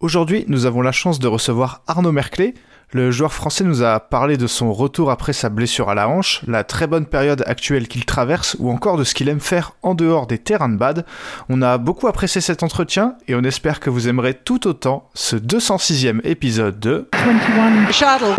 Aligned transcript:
Aujourd'hui, 0.00 0.46
nous 0.48 0.64
avons 0.64 0.80
la 0.80 0.92
chance 0.92 1.18
de 1.18 1.28
recevoir 1.28 1.82
Arnaud 1.86 2.10
Merclé. 2.10 2.54
Le 2.90 3.10
joueur 3.10 3.34
français 3.34 3.64
nous 3.64 3.82
a 3.82 4.00
parlé 4.00 4.38
de 4.38 4.46
son 4.46 4.72
retour 4.72 5.10
après 5.10 5.34
sa 5.34 5.50
blessure 5.50 5.90
à 5.90 5.94
la 5.94 6.08
hanche, 6.08 6.40
la 6.46 6.64
très 6.64 6.86
bonne 6.86 7.04
période 7.04 7.44
actuelle 7.46 7.86
qu'il 7.86 8.06
traverse 8.06 8.56
ou 8.58 8.70
encore 8.70 8.96
de 8.96 9.04
ce 9.04 9.12
qu'il 9.12 9.28
aime 9.28 9.40
faire 9.40 9.72
en 9.82 9.94
dehors 9.94 10.26
des 10.26 10.38
terrains 10.38 10.70
de 10.70 10.78
bad. 10.78 11.04
On 11.50 11.60
a 11.60 11.76
beaucoup 11.76 12.06
apprécié 12.06 12.40
cet 12.40 12.62
entretien 12.62 13.16
et 13.28 13.34
on 13.34 13.42
espère 13.42 13.78
que 13.78 13.90
vous 13.90 14.08
aimerez 14.08 14.32
tout 14.32 14.66
autant 14.66 15.10
ce 15.12 15.36
206e 15.36 16.22
épisode 16.24 16.80
de 16.80 17.06
21 17.12 17.92
Shuttle. 17.92 18.36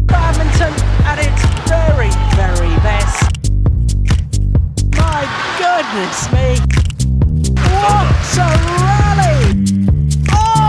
Badminton 0.00 0.74
at 1.06 1.18
its 1.18 1.46
very, 1.66 2.10
very 2.36 2.68
best. 2.82 3.30
My 4.92 5.24
goodness 5.56 6.30
me. 6.30 6.60
What 7.72 8.38
a 8.38 8.48
rally! 8.82 9.93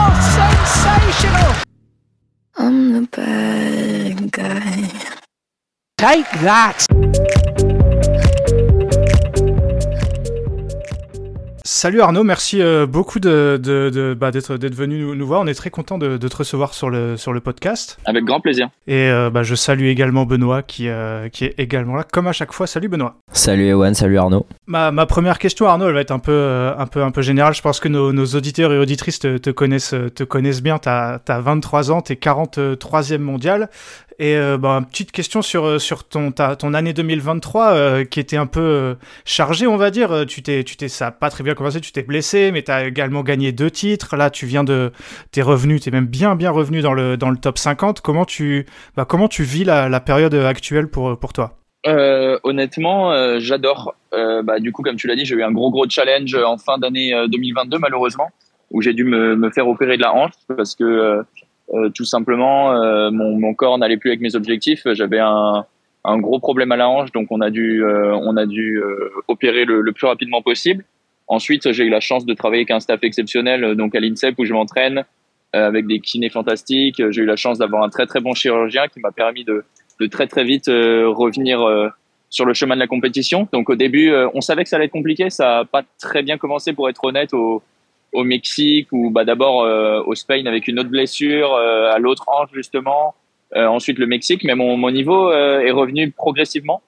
Oh, 0.08 0.14
sensational! 0.38 1.56
I'm 2.58 2.94
the 2.94 3.08
bad 3.10 4.32
guy. 4.32 4.92
Take 5.98 6.30
that! 6.42 7.75
Salut 11.68 12.02
Arnaud, 12.02 12.24
merci 12.24 12.62
euh, 12.62 12.86
beaucoup 12.86 13.20
de, 13.20 13.60
de, 13.60 13.90
de- 13.90 14.14
bah, 14.14 14.30
d'être, 14.30 14.56
d'être 14.56 14.76
venu 14.76 15.00
nous, 15.00 15.16
nous 15.16 15.26
voir. 15.26 15.42
On 15.42 15.48
est 15.48 15.56
très 15.56 15.72
content 15.72 15.98
de, 15.98 16.16
de 16.18 16.28
te 16.28 16.38
recevoir 16.38 16.76
sur 16.76 16.92
le, 16.92 17.18
sur 17.18 17.34
le 17.34 17.40
podcast. 17.40 17.98
Avec 18.06 18.24
grand 18.24 18.40
plaisir. 18.40 18.70
Et 18.86 19.10
euh, 19.10 19.32
bah, 19.32 19.42
je 19.42 19.56
salue 19.56 19.86
également 19.86 20.28
Benoît 20.28 20.62
qui, 20.62 20.88
euh, 20.90 21.28
qui 21.30 21.46
est 21.46 21.56
également 21.58 21.96
là, 21.96 22.04
comme 22.04 22.28
à 22.28 22.34
chaque 22.34 22.54
fois. 22.54 22.68
Salut 22.68 22.88
Benoît. 22.88 23.16
Salut 23.32 23.66
Ewan, 23.66 23.96
salut 23.96 24.20
Arnaud. 24.20 24.46
Ma, 24.68 24.92
ma 24.92 25.08
première 25.08 25.40
question, 25.40 25.66
Arnaud, 25.66 25.88
elle 25.88 25.96
va 25.96 26.02
être 26.02 26.12
un 26.12 26.20
peu, 26.20 26.32
euh, 26.34 26.78
un 26.78 26.86
peu, 26.86 27.02
un 27.02 27.10
peu 27.10 27.24
générale. 27.24 27.56
Je 27.56 27.64
pense 27.64 27.80
que 27.80 27.88
nos, 27.88 28.14
nos 28.14 28.28
auditeurs 28.28 28.72
et 28.72 28.78
auditrices 28.78 29.18
te, 29.18 29.38
te 29.40 29.50
connaissent, 29.50 29.96
te 30.14 30.24
connaissent 30.24 30.62
bien. 30.62 30.78
Tu 30.78 30.88
as, 30.88 31.20
23 31.28 31.90
ans, 31.90 32.04
tu 32.04 32.14
es 32.14 32.16
43e 32.16 33.18
mondial. 33.18 33.72
Et 34.18 34.36
euh, 34.38 34.58
bah, 34.58 34.82
petite 34.90 35.12
question 35.12 35.42
sur, 35.42 35.66
euh, 35.66 35.80
sur 35.80 36.06
ton, 36.06 36.32
ta, 36.32 36.56
ton 36.56 36.74
année 36.74 36.94
2023 36.94 37.74
euh, 37.74 38.04
qui 38.06 38.20
était 38.20 38.38
un 38.38 38.46
peu 38.46 38.62
euh, 38.62 38.96
chargée, 39.26 39.68
on 39.68 39.78
va 39.78 39.92
dire. 39.92 40.26
Tu 40.28 40.42
t'es, 40.42 40.64
tu 40.64 40.78
t'es, 40.78 40.88
ça 40.88 41.06
n'a 41.06 41.12
pas 41.12 41.30
très 41.30 41.44
bien 41.44 41.54
commencé, 41.54 41.82
tu 41.82 41.92
t'es 41.92 42.04
blessé, 42.04 42.52
mais 42.52 42.64
tu 42.64 42.72
as 42.72 42.86
également 42.86 43.24
gagné 43.24 43.52
deux 43.52 43.70
titres. 43.70 44.16
Là, 44.16 44.30
tu 44.30 44.46
viens 44.46 44.64
de. 44.64 44.92
T'es 45.32 45.42
revenu, 45.42 45.80
tu 45.80 45.90
es 45.90 45.92
même 45.92 46.08
bien, 46.08 46.36
bien 46.36 46.52
revenu 46.52 46.82
dans 46.82 46.94
le, 46.94 47.18
dans 47.18 47.30
le 47.30 47.38
top 47.38 47.58
50. 47.58 48.02
Comment 48.02 48.26
tu, 48.26 48.66
bah, 48.96 49.06
comment 49.06 49.28
tu 49.28 49.44
vis 49.44 49.66
la, 49.66 49.90
la 49.90 50.00
période 50.00 50.34
actuelle 50.34 50.88
pour, 50.88 51.18
pour 51.20 51.34
toi? 51.34 51.58
Honnêtement, 52.44 53.40
j'adore. 53.40 53.96
Bah, 54.12 54.60
du 54.60 54.72
coup, 54.72 54.82
comme 54.82 54.96
tu 54.96 55.08
l'as 55.08 55.16
dit, 55.16 55.26
j'ai 55.26 55.36
eu 55.36 55.44
un 55.44 55.52
gros 55.52 55.72
gros 55.72 55.88
challenge 55.90 56.36
en 56.36 56.58
fin 56.58 56.78
d'année 56.78 57.14
euh, 57.14 57.28
2022 57.28 57.78
malheureusement, 57.80 58.30
où 58.72 58.82
j'ai 58.82 58.94
dû 58.94 59.04
me, 59.04 59.36
me 59.36 59.50
faire 59.50 59.68
opérer 59.68 59.98
de 59.98 60.02
la 60.02 60.14
hanche 60.14 60.32
parce 60.56 60.76
que 60.76 61.24
tout 61.94 62.06
simplement 62.06 62.74
euh, 62.74 63.12
mon, 63.12 63.40
mon 63.40 63.54
corps 63.54 63.78
n'allait 63.78 63.98
plus 63.98 64.12
avec 64.12 64.22
mes 64.22 64.36
objectifs. 64.36 64.84
J'avais 64.94 65.20
un, 65.20 65.66
un 66.04 66.18
gros 66.20 66.40
problème 66.40 66.72
à 66.72 66.78
la 66.78 66.88
hanche, 66.88 67.12
donc 67.12 67.28
on 67.32 67.42
a 67.42 67.50
dû 67.50 67.84
euh, 67.84 68.16
on 68.16 68.38
a 68.38 68.46
dû 68.46 68.78
euh, 68.78 69.10
opérer 69.28 69.66
le, 69.66 69.82
le 69.82 69.92
plus 69.92 70.08
rapidement 70.08 70.42
possible. 70.42 70.84
Ensuite, 71.28 71.72
j'ai 71.72 71.86
eu 71.86 71.90
la 71.90 72.00
chance 72.00 72.26
de 72.26 72.34
travailler 72.36 72.62
avec 72.62 72.72
un 72.72 72.80
staff 72.80 73.00
exceptionnel, 73.04 73.64
euh, 73.64 73.76
donc 73.76 73.96
à 73.96 74.00
l'INSEP 74.00 74.36
où 74.38 74.46
je 74.46 74.54
m'entraîne 74.54 75.04
euh, 75.56 75.68
avec 75.68 75.88
des 75.88 76.00
kinés 76.00 76.30
fantastiques. 76.30 77.02
J'ai 77.10 77.22
eu 77.22 77.26
la 77.26 77.36
chance 77.36 77.58
d'avoir 77.58 77.84
un 77.84 77.90
très 77.90 78.06
très 78.06 78.22
bon 78.22 78.34
chirurgien 78.36 78.88
qui 78.88 79.00
m'a 79.00 79.12
permis 79.12 79.44
de 79.44 79.64
de 80.00 80.06
très 80.08 80.28
très 80.28 80.44
vite 80.44 80.68
euh, 80.68 81.08
revenir 81.08 81.62
euh, 81.62 81.88
sur 82.30 82.46
le 82.46 82.54
chemin 82.54 82.76
de 82.76 82.82
la 82.82 82.88
compétition. 82.88 83.48
Donc 83.54 83.70
au 83.70 83.76
début, 83.76 84.12
euh, 84.12 84.28
on 84.34 84.42
savait 84.42 84.64
que 84.64 84.70
ça 84.70 84.76
allait 84.76 84.86
être 84.86 84.92
compliqué. 84.92 85.30
Ça 85.30 85.46
n'a 85.46 85.66
pas 85.66 85.84
très 86.00 86.22
bien 86.22 86.38
commencé 86.38 86.74
pour 86.74 86.90
être 86.90 87.04
honnête 87.04 87.34
au, 87.34 87.64
au 88.16 88.24
Mexique 88.24 88.88
ou 88.92 89.10
bah, 89.10 89.26
d'abord 89.26 89.64
euh, 89.64 90.02
au 90.06 90.16
Spain 90.16 90.46
avec 90.46 90.68
une 90.68 90.80
autre 90.80 90.90
blessure, 90.90 91.54
euh, 91.54 91.92
à 91.92 92.00
l'autre 92.00 92.26
hanche 92.28 92.50
justement. 92.54 93.16
Euh, 93.56 93.68
ensuite 93.68 94.00
le 94.00 94.08
Mexique, 94.08 94.44
mais 94.44 94.56
mon, 94.56 94.76
mon 94.76 94.92
niveau 94.92 95.32
euh, 95.32 95.60
est 95.60 95.72
revenu 95.72 96.12
progressivement 96.12 96.82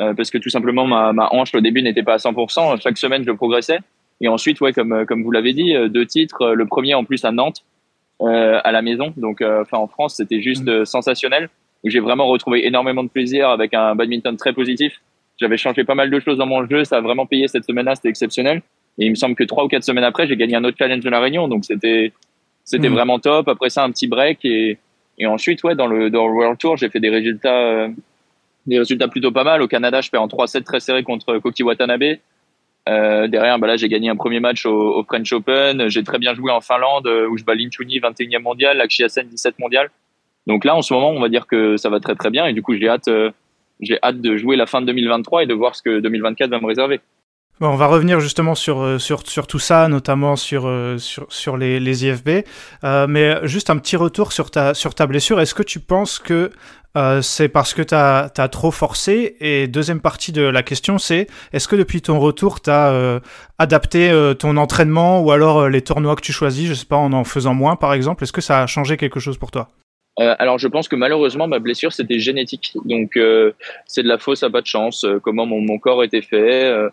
euh, 0.00 0.12
parce 0.12 0.30
que 0.30 0.38
tout 0.38 0.50
simplement 0.50 0.86
ma, 0.86 1.12
ma 1.12 1.28
hanche 1.32 1.54
au 1.54 1.60
début 1.60 1.82
n'était 1.82 2.02
pas 2.02 2.14
à 2.14 2.16
100%. 2.16 2.80
Chaque 2.82 2.98
semaine 2.98 3.24
je 3.24 3.30
progressais. 3.30 3.78
Et 4.20 4.28
ensuite, 4.28 4.60
ouais, 4.60 4.72
comme 4.72 5.06
comme 5.06 5.22
vous 5.22 5.30
l'avez 5.30 5.52
dit, 5.52 5.74
euh, 5.74 5.88
deux 5.88 6.06
titres. 6.06 6.42
Euh, 6.42 6.54
Le 6.54 6.66
premier 6.66 6.94
en 6.94 7.04
plus 7.04 7.24
à 7.24 7.32
Nantes, 7.32 7.64
euh, 8.22 8.60
à 8.62 8.72
la 8.72 8.82
maison. 8.82 9.12
Donc, 9.16 9.40
euh, 9.40 9.62
enfin 9.62 9.78
en 9.78 9.86
France, 9.86 10.16
c'était 10.16 10.40
juste 10.40 10.66
euh, 10.68 10.84
sensationnel 10.84 11.48
où 11.82 11.90
j'ai 11.90 12.00
vraiment 12.00 12.26
retrouvé 12.26 12.66
énormément 12.66 13.04
de 13.04 13.08
plaisir 13.08 13.48
avec 13.50 13.74
un 13.74 13.94
badminton 13.94 14.36
très 14.36 14.52
positif. 14.52 15.00
J'avais 15.38 15.56
changé 15.56 15.84
pas 15.84 15.94
mal 15.94 16.10
de 16.10 16.20
choses 16.20 16.38
dans 16.38 16.46
mon 16.46 16.66
jeu, 16.66 16.84
ça 16.84 16.98
a 16.98 17.00
vraiment 17.00 17.26
payé 17.26 17.48
cette 17.48 17.64
semaine-là, 17.64 17.96
c'était 17.96 18.08
exceptionnel. 18.08 18.62
Et 18.98 19.06
il 19.06 19.10
me 19.10 19.14
semble 19.16 19.34
que 19.34 19.44
trois 19.44 19.64
ou 19.64 19.68
quatre 19.68 19.84
semaines 19.84 20.04
après, 20.04 20.26
j'ai 20.26 20.36
gagné 20.36 20.54
un 20.56 20.64
autre 20.64 20.76
challenge 20.78 21.02
de 21.02 21.10
la 21.10 21.20
Réunion, 21.20 21.48
donc 21.48 21.64
c'était 21.64 22.12
c'était 22.64 22.88
Mhm. 22.88 22.94
vraiment 22.94 23.18
top. 23.18 23.48
Après 23.48 23.68
ça, 23.70 23.84
un 23.84 23.90
petit 23.90 24.06
break 24.06 24.44
et 24.44 24.78
et 25.18 25.26
ensuite, 25.26 25.62
ouais, 25.64 25.74
dans 25.74 25.86
le 25.86 26.10
dans 26.10 26.26
le 26.26 26.32
World 26.32 26.58
Tour, 26.58 26.76
j'ai 26.76 26.88
fait 26.88 27.00
des 27.00 27.10
résultats 27.10 27.60
euh, 27.60 27.88
des 28.66 28.78
résultats 28.78 29.08
plutôt 29.08 29.30
pas 29.32 29.44
mal. 29.44 29.62
Au 29.62 29.68
Canada, 29.68 30.00
je 30.00 30.10
perds 30.10 30.22
en 30.22 30.28
3-7 30.28 30.64
très 30.64 30.80
serré 30.80 31.02
contre 31.02 31.38
Koki 31.38 31.62
Watanabe. 31.62 32.16
Euh, 32.88 33.28
derrière, 33.28 33.58
bah 33.58 33.66
là, 33.66 33.76
j'ai 33.76 33.88
gagné 33.88 34.08
un 34.10 34.16
premier 34.16 34.40
match 34.40 34.66
au, 34.66 34.96
au 34.98 35.04
French 35.04 35.32
Open. 35.32 35.88
J'ai 35.88 36.02
très 36.04 36.18
bien 36.18 36.34
joué 36.34 36.50
en 36.52 36.60
Finlande, 36.60 37.06
euh, 37.06 37.26
où 37.28 37.36
je 37.38 37.44
bats 37.44 37.54
Lin 37.54 37.68
Chunyi, 37.70 37.98
21e 38.00 38.42
mondial, 38.42 38.76
Lakshya 38.76 39.08
Sen, 39.08 39.26
17 39.28 39.58
mondial. 39.58 39.90
Donc 40.46 40.64
là, 40.64 40.74
en 40.76 40.82
ce 40.82 40.92
moment, 40.92 41.10
on 41.10 41.20
va 41.20 41.28
dire 41.30 41.46
que 41.46 41.76
ça 41.78 41.88
va 41.88 42.00
très 42.00 42.14
très 42.14 42.30
bien. 42.30 42.46
Et 42.46 42.52
du 42.52 42.62
coup, 42.62 42.74
j'ai 42.74 42.88
hâte, 42.88 43.08
euh, 43.08 43.30
j'ai 43.80 43.98
hâte 44.02 44.20
de 44.20 44.36
jouer 44.36 44.56
la 44.56 44.66
fin 44.66 44.80
de 44.82 44.86
2023 44.86 45.44
et 45.44 45.46
de 45.46 45.54
voir 45.54 45.74
ce 45.74 45.82
que 45.82 46.00
2024 46.00 46.50
va 46.50 46.60
me 46.60 46.66
réserver. 46.66 47.00
On 47.60 47.76
va 47.76 47.86
revenir 47.86 48.18
justement 48.18 48.56
sur, 48.56 48.82
euh, 48.82 48.98
tout 49.48 49.58
ça, 49.60 49.86
notamment 49.86 50.34
sur, 50.34 50.66
euh, 50.66 50.98
les, 51.56 52.04
IFB. 52.04 52.44
Euh, 52.82 53.06
mais 53.08 53.46
juste 53.46 53.70
un 53.70 53.78
petit 53.78 53.94
retour 53.94 54.32
sur 54.32 54.50
ta, 54.50 54.74
sur 54.74 54.94
ta 54.94 55.06
blessure. 55.06 55.40
Est-ce 55.40 55.54
que 55.54 55.62
tu 55.62 55.78
penses 55.78 56.18
que 56.18 56.50
c'est 57.22 57.48
parce 57.48 57.74
que 57.74 57.82
tu 57.82 57.94
as, 57.94 58.48
trop 58.50 58.70
forcé? 58.70 59.36
Et 59.40 59.68
deuxième 59.68 60.00
partie 60.00 60.32
de 60.32 60.42
la 60.42 60.62
question, 60.62 60.98
c'est 60.98 61.28
est-ce 61.52 61.68
que 61.68 61.76
depuis 61.76 62.02
ton 62.02 62.18
retour, 62.20 62.60
tu 62.60 62.70
as 62.70 63.20
adapté 63.58 64.12
ton 64.38 64.56
entraînement 64.56 65.20
ou 65.20 65.32
alors 65.32 65.68
les 65.68 65.82
tournois 65.82 66.14
que 66.14 66.22
tu 66.22 66.32
choisis, 66.32 66.68
je 66.68 66.74
sais 66.74 66.86
pas, 66.86 66.96
en 66.96 67.12
en 67.12 67.24
faisant 67.24 67.54
moins 67.54 67.74
par 67.74 67.94
exemple? 67.94 68.22
Est-ce 68.22 68.32
que 68.32 68.40
ça 68.40 68.62
a 68.62 68.66
changé 68.66 68.96
quelque 68.96 69.18
chose 69.18 69.38
pour 69.38 69.50
toi? 69.50 69.70
Alors, 70.16 70.58
je 70.58 70.68
pense 70.68 70.86
que 70.86 70.94
malheureusement, 70.94 71.48
ma 71.48 71.58
blessure, 71.58 71.92
c'était 71.92 72.20
génétique. 72.20 72.76
Donc, 72.84 73.18
c'est 73.86 74.04
de 74.04 74.08
la 74.08 74.18
fausse 74.18 74.44
à 74.44 74.50
pas 74.50 74.60
de 74.60 74.66
chance. 74.66 75.04
comment 75.22 75.46
mon 75.46 75.78
corps 75.78 76.04
était 76.04 76.22
fait. 76.22 76.90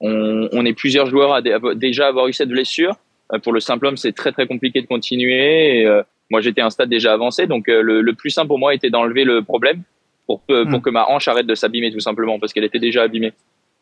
On, 0.00 0.48
on 0.52 0.64
est 0.64 0.72
plusieurs 0.74 1.06
joueurs 1.06 1.32
à, 1.32 1.38
à 1.38 1.74
déjà 1.74 2.06
avoir 2.08 2.28
eu 2.28 2.32
cette 2.32 2.48
blessure. 2.48 2.94
Euh, 3.32 3.38
pour 3.38 3.52
le 3.52 3.60
simple 3.60 3.86
homme, 3.86 3.96
c'est 3.96 4.12
très 4.12 4.32
très 4.32 4.46
compliqué 4.46 4.80
de 4.80 4.86
continuer. 4.86 5.80
Et, 5.80 5.86
euh, 5.86 6.02
moi, 6.30 6.40
j'étais 6.40 6.60
à 6.60 6.66
un 6.66 6.70
stade 6.70 6.88
déjà 6.90 7.12
avancé, 7.14 7.46
donc 7.46 7.68
euh, 7.68 7.80
le, 7.82 8.00
le 8.02 8.12
plus 8.12 8.30
simple 8.30 8.48
pour 8.48 8.58
moi 8.58 8.74
était 8.74 8.90
d'enlever 8.90 9.24
le 9.24 9.42
problème 9.42 9.82
pour, 10.26 10.40
pour 10.42 10.56
Mm. 10.56 10.80
que 10.82 10.90
ma 10.90 11.06
hanche 11.08 11.26
arrête 11.28 11.46
de 11.46 11.54
s'abîmer 11.54 11.90
tout 11.90 12.00
simplement 12.00 12.38
parce 12.38 12.52
qu'elle 12.52 12.64
était 12.64 12.78
déjà 12.78 13.02
abîmée. 13.02 13.32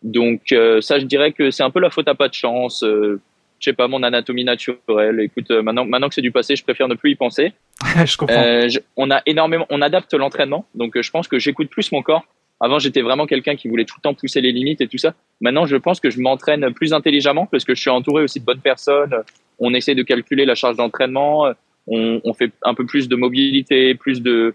Donc 0.02 0.52
euh, 0.52 0.80
ça, 0.80 0.98
je 0.98 1.06
dirais 1.06 1.32
que 1.32 1.50
c'est 1.50 1.62
un 1.64 1.70
peu 1.70 1.80
la 1.80 1.90
faute 1.90 2.06
à 2.08 2.14
pas 2.14 2.28
de 2.28 2.34
chance. 2.34 2.82
Euh, 2.84 3.20
je 3.58 3.70
sais 3.70 3.72
pas 3.74 3.88
mon 3.88 4.02
anatomie 4.02 4.44
naturelle. 4.44 5.18
Écoute, 5.20 5.50
euh, 5.50 5.62
maintenant 5.62 5.84
maintenant 5.86 6.08
que 6.08 6.14
c'est 6.14 6.20
du 6.22 6.30
passé, 6.30 6.54
je 6.56 6.62
préfère 6.62 6.88
ne 6.88 6.94
plus 6.94 7.12
y 7.12 7.14
penser. 7.16 7.52
Je 8.04 8.16
comprends. 8.16 8.36
Euh, 8.42 8.68
je- 8.68 8.78
on 8.96 9.10
a 9.10 9.22
énormément, 9.26 9.66
on 9.70 9.80
adapte 9.82 10.12
l'entraînement, 10.14 10.66
donc 10.74 11.00
je 11.00 11.10
pense 11.10 11.26
que 11.28 11.38
j'écoute 11.38 11.68
plus 11.70 11.90
mon 11.92 12.02
corps. 12.02 12.24
Avant, 12.60 12.78
j'étais 12.78 13.02
vraiment 13.02 13.26
quelqu'un 13.26 13.56
qui 13.56 13.68
voulait 13.68 13.84
tout 13.84 13.96
le 13.98 14.02
temps 14.02 14.14
pousser 14.14 14.40
les 14.40 14.52
limites 14.52 14.80
et 14.80 14.88
tout 14.88 14.98
ça. 14.98 15.14
Maintenant, 15.40 15.66
je 15.66 15.76
pense 15.76 16.00
que 16.00 16.10
je 16.10 16.20
m'entraîne 16.20 16.72
plus 16.72 16.92
intelligemment 16.92 17.46
parce 17.46 17.64
que 17.64 17.74
je 17.74 17.80
suis 17.80 17.90
entouré 17.90 18.22
aussi 18.22 18.40
de 18.40 18.44
bonnes 18.44 18.60
personnes. 18.60 19.14
On 19.58 19.74
essaie 19.74 19.94
de 19.94 20.02
calculer 20.02 20.46
la 20.46 20.54
charge 20.54 20.76
d'entraînement. 20.76 21.52
On, 21.86 22.32
fait 22.32 22.52
un 22.62 22.74
peu 22.74 22.86
plus 22.86 23.08
de 23.08 23.16
mobilité, 23.16 23.94
plus 23.94 24.22
de, 24.22 24.54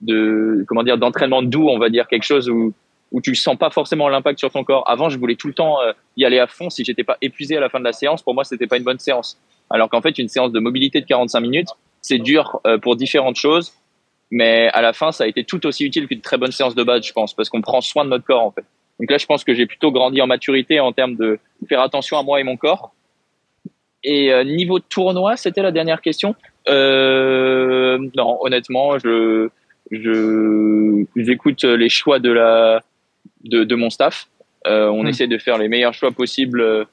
de 0.00 0.64
comment 0.66 0.82
dire, 0.82 0.98
d'entraînement 0.98 1.42
doux, 1.42 1.68
on 1.68 1.78
va 1.78 1.90
dire 1.90 2.08
quelque 2.08 2.24
chose 2.24 2.48
où 2.48 2.72
où 3.12 3.20
tu 3.20 3.34
sens 3.34 3.56
pas 3.56 3.70
forcément 3.70 4.08
l'impact 4.08 4.38
sur 4.38 4.50
ton 4.50 4.64
corps. 4.64 4.88
Avant, 4.88 5.08
je 5.08 5.18
voulais 5.18 5.36
tout 5.36 5.46
le 5.46 5.54
temps 5.54 5.80
euh, 5.82 5.92
y 6.16 6.24
aller 6.24 6.38
à 6.38 6.46
fond. 6.46 6.70
Si 6.70 6.84
j'étais 6.84 7.04
pas 7.04 7.18
épuisé 7.20 7.56
à 7.56 7.60
la 7.60 7.68
fin 7.68 7.78
de 7.78 7.84
la 7.84 7.92
séance, 7.92 8.22
pour 8.22 8.34
moi, 8.34 8.44
c'était 8.44 8.66
pas 8.66 8.78
une 8.78 8.84
bonne 8.84 8.98
séance. 8.98 9.38
Alors 9.70 9.88
qu'en 9.88 10.00
fait, 10.00 10.18
une 10.18 10.28
séance 10.28 10.50
de 10.50 10.58
mobilité 10.58 11.00
de 11.00 11.06
45 11.06 11.40
minutes, 11.40 11.68
c'est 12.00 12.18
dur 12.18 12.60
euh, 12.66 12.78
pour 12.78 12.96
différentes 12.96 13.36
choses, 13.36 13.74
mais 14.32 14.70
à 14.72 14.80
la 14.80 14.94
fin, 14.94 15.12
ça 15.12 15.24
a 15.24 15.26
été 15.26 15.44
tout 15.44 15.64
aussi 15.66 15.84
utile 15.84 16.08
qu'une 16.08 16.22
très 16.22 16.38
bonne 16.38 16.52
séance 16.52 16.74
de 16.74 16.82
base, 16.82 17.06
je 17.06 17.12
pense, 17.12 17.34
parce 17.34 17.50
qu'on 17.50 17.60
prend 17.60 17.82
soin 17.82 18.06
de 18.06 18.10
notre 18.10 18.24
corps, 18.24 18.42
en 18.42 18.50
fait. 18.50 18.64
Donc 18.98 19.10
là, 19.10 19.18
je 19.18 19.26
pense 19.26 19.44
que 19.44 19.52
j'ai 19.52 19.66
plutôt 19.66 19.92
grandi 19.92 20.22
en 20.22 20.26
maturité 20.26 20.80
en 20.80 20.92
termes 20.92 21.16
de 21.16 21.38
faire 21.68 21.82
attention 21.82 22.18
à 22.18 22.22
moi 22.22 22.40
et 22.40 22.42
mon 22.42 22.56
corps. 22.56 22.94
Et 24.02 24.32
euh, 24.32 24.42
niveau 24.42 24.78
tournoi, 24.78 25.36
c'était 25.36 25.60
la 25.60 25.70
dernière 25.70 26.00
question. 26.00 26.34
Euh, 26.68 27.98
non, 28.16 28.38
honnêtement, 28.40 28.98
je 28.98 29.50
je 29.90 31.04
j'écoute 31.14 31.64
les 31.64 31.90
choix 31.90 32.18
de 32.18 32.32
la 32.32 32.82
de, 33.44 33.64
de 33.64 33.74
mon 33.74 33.90
staff. 33.90 34.28
Euh, 34.66 34.88
on 34.88 35.04
Hmm. 35.04 35.08
essaie 35.08 35.26
de 35.26 35.36
faire 35.36 35.58
les 35.58 35.68
meilleurs 35.68 35.92
choix 35.92 36.10
possibles 36.10 36.62
euh, 36.62 36.84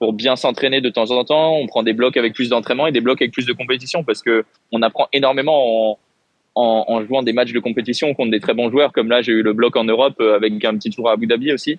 pour 0.00 0.14
bien 0.14 0.34
s'entraîner 0.34 0.80
de 0.80 0.88
temps 0.88 1.12
en 1.12 1.24
temps. 1.24 1.54
On 1.54 1.66
prend 1.68 1.84
des 1.84 1.92
blocs 1.92 2.16
avec 2.16 2.34
plus 2.34 2.48
d'entraînement 2.48 2.88
et 2.88 2.92
des 2.92 3.00
blocs 3.00 3.22
avec 3.22 3.32
plus 3.32 3.46
de 3.46 3.52
compétition 3.52 4.02
parce 4.02 4.20
que 4.20 4.44
on 4.72 4.82
apprend 4.82 5.08
énormément 5.12 5.92
en, 5.92 5.98
en, 6.54 6.84
en 6.88 7.04
jouant 7.04 7.22
des 7.22 7.32
matchs 7.32 7.52
de 7.52 7.60
compétition 7.60 8.14
contre 8.14 8.30
des 8.30 8.40
très 8.40 8.54
bons 8.54 8.70
joueurs. 8.70 8.92
Comme 8.92 9.08
là, 9.08 9.22
j'ai 9.22 9.32
eu 9.32 9.42
le 9.42 9.52
bloc 9.52 9.76
en 9.76 9.84
Europe 9.84 10.16
euh, 10.20 10.36
avec 10.36 10.64
un 10.64 10.74
petit 10.76 10.90
tour 10.90 11.08
à 11.08 11.12
Abu 11.12 11.26
Dhabi 11.26 11.52
aussi. 11.52 11.78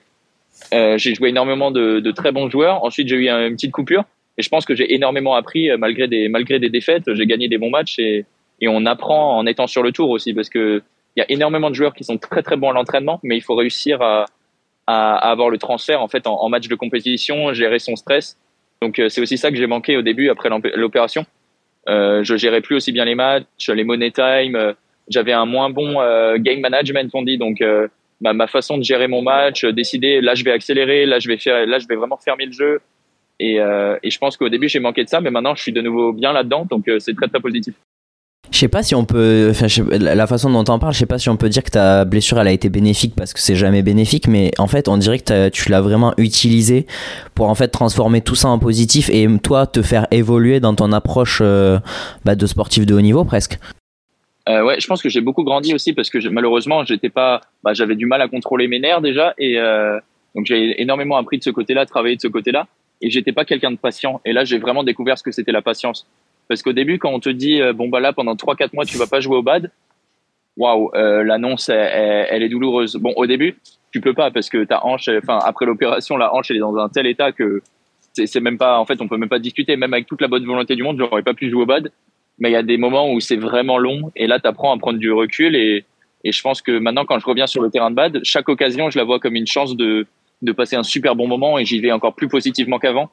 Euh, 0.73 0.97
j'ai 0.97 1.13
joué 1.15 1.29
énormément 1.29 1.71
de, 1.71 1.99
de 1.99 2.11
très 2.11 2.31
bons 2.31 2.49
joueurs. 2.49 2.83
Ensuite, 2.83 3.07
j'ai 3.07 3.15
eu 3.15 3.29
un- 3.29 3.47
une 3.47 3.55
petite 3.55 3.71
coupure 3.71 4.03
Et 4.37 4.41
je 4.41 4.49
pense 4.49 4.65
que 4.65 4.75
j'ai 4.75 4.93
énormément 4.93 5.35
appris 5.35 5.69
malgré 5.77 6.07
des 6.07 6.29
malgré 6.29 6.59
des 6.59 6.69
défaites. 6.69 7.03
J'ai 7.13 7.25
gagné 7.25 7.47
des 7.47 7.57
bons 7.57 7.69
matchs 7.69 7.99
et 7.99 8.25
et 8.61 8.67
on 8.67 8.85
apprend 8.85 9.37
en 9.37 9.45
étant 9.45 9.67
sur 9.67 9.83
le 9.83 9.91
tour 9.91 10.09
aussi 10.09 10.33
parce 10.33 10.49
que 10.49 10.81
il 11.15 11.19
y 11.19 11.23
a 11.23 11.25
énormément 11.31 11.69
de 11.69 11.75
joueurs 11.75 11.93
qui 11.93 12.03
sont 12.03 12.17
très 12.17 12.41
très 12.43 12.55
bons 12.57 12.69
à 12.69 12.73
l'entraînement, 12.73 13.19
mais 13.23 13.35
il 13.37 13.41
faut 13.41 13.55
réussir 13.55 14.01
à, 14.01 14.25
à, 14.85 15.15
avoir 15.31 15.49
le 15.49 15.57
transfert 15.57 16.01
en 16.01 16.07
fait 16.07 16.27
en, 16.27 16.35
en, 16.41 16.49
match 16.49 16.67
de 16.67 16.75
compétition, 16.75 17.53
gérer 17.53 17.79
son 17.79 17.95
stress. 17.95 18.37
Donc 18.81 19.01
c'est 19.09 19.21
aussi 19.21 19.37
ça 19.37 19.49
que 19.51 19.57
j'ai 19.57 19.67
manqué 19.67 19.97
au 19.97 20.01
début 20.01 20.29
après 20.29 20.49
l'opération. 20.75 21.25
Euh, 21.89 22.23
je 22.23 22.37
gérais 22.37 22.61
plus 22.61 22.75
aussi 22.75 22.91
bien 22.91 23.05
les 23.05 23.15
matchs, 23.15 23.69
les 23.69 23.83
money 23.83 24.11
time. 24.11 24.75
J'avais 25.09 25.33
un 25.33 25.45
moins 25.45 25.69
bon 25.69 25.95
game 26.37 26.59
management, 26.59 27.09
on 27.13 27.23
dit. 27.23 27.37
Donc 27.37 27.63
ma, 28.21 28.33
ma, 28.33 28.47
façon 28.47 28.77
de 28.77 28.83
gérer 28.83 29.07
mon 29.07 29.21
match, 29.21 29.65
décider 29.65 30.21
là 30.21 30.35
je 30.35 30.43
vais 30.43 30.51
accélérer, 30.51 31.05
là 31.05 31.19
je 31.19 31.27
vais 31.27 31.37
faire, 31.37 31.65
là 31.65 31.79
je 31.79 31.87
vais 31.87 31.95
vraiment 31.95 32.17
fermer 32.17 32.45
le 32.45 32.51
jeu. 32.51 32.79
Et, 33.39 33.59
euh, 33.59 33.97
et 34.03 34.09
je 34.09 34.19
pense 34.19 34.35
qu'au 34.35 34.49
début 34.49 34.67
j'ai 34.67 34.79
manqué 34.79 35.03
de 35.03 35.09
ça, 35.09 35.21
mais 35.21 35.31
maintenant 35.31 35.55
je 35.55 35.61
suis 35.61 35.71
de 35.71 35.81
nouveau 35.81 36.11
bien 36.11 36.33
là-dedans, 36.33 36.65
donc 36.69 36.87
euh, 36.87 36.99
c'est 36.99 37.15
très 37.15 37.27
très 37.27 37.39
positif. 37.39 37.73
Je 38.51 38.57
sais 38.57 38.67
pas 38.67 38.81
si 38.81 38.95
on 38.95 39.05
peut, 39.05 39.53
la 39.91 40.27
façon 40.27 40.49
dont 40.49 40.63
on 40.73 40.79
parle, 40.79 40.93
je 40.93 40.99
sais 40.99 41.05
pas 41.05 41.19
si 41.19 41.29
on 41.29 41.37
peut 41.37 41.49
dire 41.49 41.63
que 41.63 41.69
ta 41.69 42.03
blessure 42.03 42.39
elle 42.39 42.47
a 42.47 42.51
été 42.51 42.69
bénéfique 42.69 43.13
parce 43.15 43.33
que 43.33 43.39
c'est 43.39 43.55
jamais 43.55 43.83
bénéfique, 43.83 44.27
mais 44.27 44.51
en 44.57 44.65
fait 44.67 44.87
on 44.87 44.97
dirait 44.97 45.19
que 45.19 45.49
tu 45.49 45.69
l'as 45.69 45.81
vraiment 45.81 46.13
utilisé 46.17 46.87
pour 47.35 47.47
en 47.47 47.55
fait 47.55 47.67
transformer 47.67 48.21
tout 48.21 48.35
ça 48.35 48.47
en 48.47 48.57
positif 48.57 49.09
et 49.11 49.27
toi 49.43 49.67
te 49.67 49.83
faire 49.83 50.07
évoluer 50.09 50.59
dans 50.59 50.73
ton 50.73 50.91
approche 50.93 51.39
euh, 51.41 51.77
bah, 52.25 52.35
de 52.35 52.45
sportif 52.47 52.87
de 52.87 52.95
haut 52.95 53.01
niveau 53.01 53.23
presque. 53.23 53.59
Euh, 54.47 54.63
ouais, 54.63 54.79
je 54.79 54.87
pense 54.87 55.03
que 55.03 55.09
j'ai 55.09 55.21
beaucoup 55.21 55.43
grandi 55.43 55.75
aussi 55.75 55.93
parce 55.93 56.09
que 56.09 56.27
malheureusement 56.29 56.83
j'étais 56.83 57.09
pas, 57.09 57.41
bah, 57.63 57.73
j'avais 57.73 57.95
du 57.95 58.07
mal 58.07 58.21
à 58.21 58.27
contrôler 58.27 58.67
mes 58.67 58.79
nerfs 58.79 59.01
déjà 59.01 59.35
et 59.37 59.59
euh, 59.59 59.99
donc 60.35 60.47
j'ai 60.47 60.81
énormément 60.81 61.17
appris 61.17 61.37
de 61.37 61.43
ce 61.43 61.51
côté-là, 61.51 61.85
travaillé 61.85 62.15
de 62.15 62.21
ce 62.21 62.27
côté-là 62.27 62.65
et 63.01 63.11
j'étais 63.11 63.31
pas 63.31 63.45
quelqu'un 63.45 63.69
de 63.69 63.77
patient 63.77 64.21
et 64.25 64.33
là 64.33 64.43
j'ai 64.43 64.57
vraiment 64.57 64.83
découvert 64.83 65.19
ce 65.19 65.23
que 65.23 65.31
c'était 65.31 65.51
la 65.51 65.61
patience 65.61 66.07
parce 66.49 66.63
qu'au 66.63 66.73
début, 66.73 66.97
quand 66.97 67.11
on 67.11 67.19
te 67.19 67.29
dit, 67.29 67.61
euh, 67.61 67.73
bon, 67.73 67.87
bah 67.87 67.99
là, 67.99 68.11
pendant 68.11 68.35
3-4 68.35 68.71
mois, 68.73 68.83
tu 68.83 68.97
vas 68.97 69.05
pas 69.05 69.21
jouer 69.21 69.37
au 69.37 69.43
bad, 69.43 69.71
waouh, 70.57 70.91
euh, 70.95 71.23
l'annonce, 71.23 71.69
elle, 71.69 72.41
est 72.43 72.49
douloureuse. 72.49 72.95
Bon, 72.95 73.13
au 73.15 73.27
début, 73.27 73.57
tu 73.91 74.01
peux 74.01 74.15
pas 74.15 74.31
parce 74.31 74.49
que 74.49 74.63
ta 74.63 74.83
hanche, 74.83 75.09
enfin, 75.09 75.39
après 75.45 75.67
l'opération, 75.67 76.17
la 76.17 76.33
hanche, 76.33 76.49
elle 76.49 76.57
est 76.57 76.61
dans 76.61 76.75
un 76.77 76.89
tel 76.89 77.05
état 77.05 77.31
que 77.31 77.61
c'est 78.13 78.39
même 78.41 78.57
pas, 78.57 78.79
en 78.79 78.85
fait, 78.85 78.99
on 78.99 79.07
peut 79.07 79.17
même 79.17 79.29
pas 79.29 79.39
discuter. 79.39 79.77
Même 79.77 79.93
avec 79.93 80.07
toute 80.07 80.21
la 80.21 80.27
bonne 80.27 80.45
volonté 80.45 80.75
du 80.75 80.81
monde, 80.81 80.97
j'aurais 80.97 81.21
pas 81.21 81.35
pu 81.35 81.51
jouer 81.51 81.61
au 81.61 81.65
bad. 81.67 81.91
Mais 82.39 82.49
il 82.49 82.53
y 82.53 82.57
a 82.57 82.63
des 82.63 82.77
moments 82.77 83.11
où 83.13 83.19
c'est 83.19 83.35
vraiment 83.35 83.77
long 83.77 84.11
et 84.15 84.25
là, 84.25 84.39
tu 84.39 84.47
apprends 84.47 84.75
à 84.75 84.77
prendre 84.79 84.97
du 84.97 85.11
recul 85.11 85.55
et, 85.55 85.85
je 86.25 86.41
pense 86.41 86.61
que 86.61 86.77
maintenant, 86.77 87.05
quand 87.05 87.19
je 87.19 87.25
reviens 87.25 87.47
sur 87.47 87.61
le 87.61 87.69
terrain 87.69 87.91
de 87.91 87.95
bad, 87.95 88.19
chaque 88.23 88.49
occasion, 88.49 88.89
je 88.89 88.97
la 88.97 89.05
vois 89.05 89.19
comme 89.19 89.35
une 89.35 89.47
chance 89.47 89.77
de, 89.77 90.05
de 90.41 90.51
passer 90.51 90.75
un 90.75 90.83
super 90.83 91.15
bon 91.15 91.27
moment 91.27 91.57
et 91.57 91.63
j'y 91.63 91.79
vais 91.79 91.91
encore 91.93 92.13
plus 92.13 92.27
positivement 92.27 92.79
qu'avant. 92.79 93.09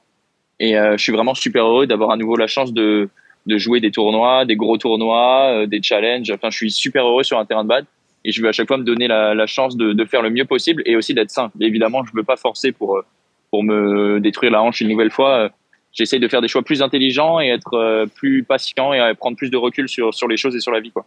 Et 0.58 0.76
euh, 0.76 0.96
je 0.96 1.02
suis 1.02 1.12
vraiment 1.12 1.34
super 1.34 1.66
heureux 1.66 1.86
d'avoir 1.86 2.10
à 2.10 2.16
nouveau 2.16 2.36
la 2.36 2.48
chance 2.48 2.72
de, 2.72 3.08
de 3.46 3.58
jouer 3.58 3.80
des 3.80 3.90
tournois, 3.90 4.44
des 4.44 4.56
gros 4.56 4.76
tournois, 4.76 5.50
euh, 5.52 5.66
des 5.66 5.82
challenges. 5.82 6.30
Enfin, 6.30 6.50
je 6.50 6.56
suis 6.56 6.70
super 6.70 7.06
heureux 7.06 7.22
sur 7.22 7.38
un 7.38 7.44
terrain 7.44 7.64
de 7.64 7.68
bad 7.68 7.84
et 8.24 8.32
je 8.32 8.42
veux 8.42 8.48
à 8.48 8.52
chaque 8.52 8.68
fois 8.68 8.76
me 8.76 8.84
donner 8.84 9.08
la, 9.08 9.34
la 9.34 9.46
chance 9.46 9.76
de, 9.76 9.92
de, 9.92 10.04
faire 10.04 10.22
le 10.22 10.30
mieux 10.30 10.44
possible 10.44 10.82
et 10.84 10.96
aussi 10.96 11.14
d'être 11.14 11.30
sain. 11.30 11.50
évidemment, 11.60 12.04
je 12.04 12.10
veux 12.14 12.24
pas 12.24 12.36
forcer 12.36 12.72
pour 12.72 12.96
euh, 12.96 13.04
pour 13.50 13.62
me 13.62 14.18
détruire 14.18 14.50
la 14.50 14.62
hanche 14.62 14.80
une 14.80 14.88
nouvelle 14.88 15.12
fois. 15.12 15.36
Euh, 15.36 15.48
j'essaye 15.92 16.20
de 16.20 16.28
faire 16.28 16.42
des 16.42 16.48
choix 16.48 16.62
plus 16.62 16.82
intelligents 16.82 17.40
et 17.40 17.48
être 17.48 18.06
plus 18.16 18.42
patient 18.42 18.92
et 18.92 19.14
prendre 19.14 19.36
plus 19.36 19.50
de 19.50 19.56
recul 19.56 19.88
sur 19.88 20.12
sur 20.12 20.28
les 20.28 20.36
choses 20.36 20.54
et 20.54 20.60
sur 20.60 20.72
la 20.72 20.80
vie, 20.80 20.90
quoi. 20.90 21.06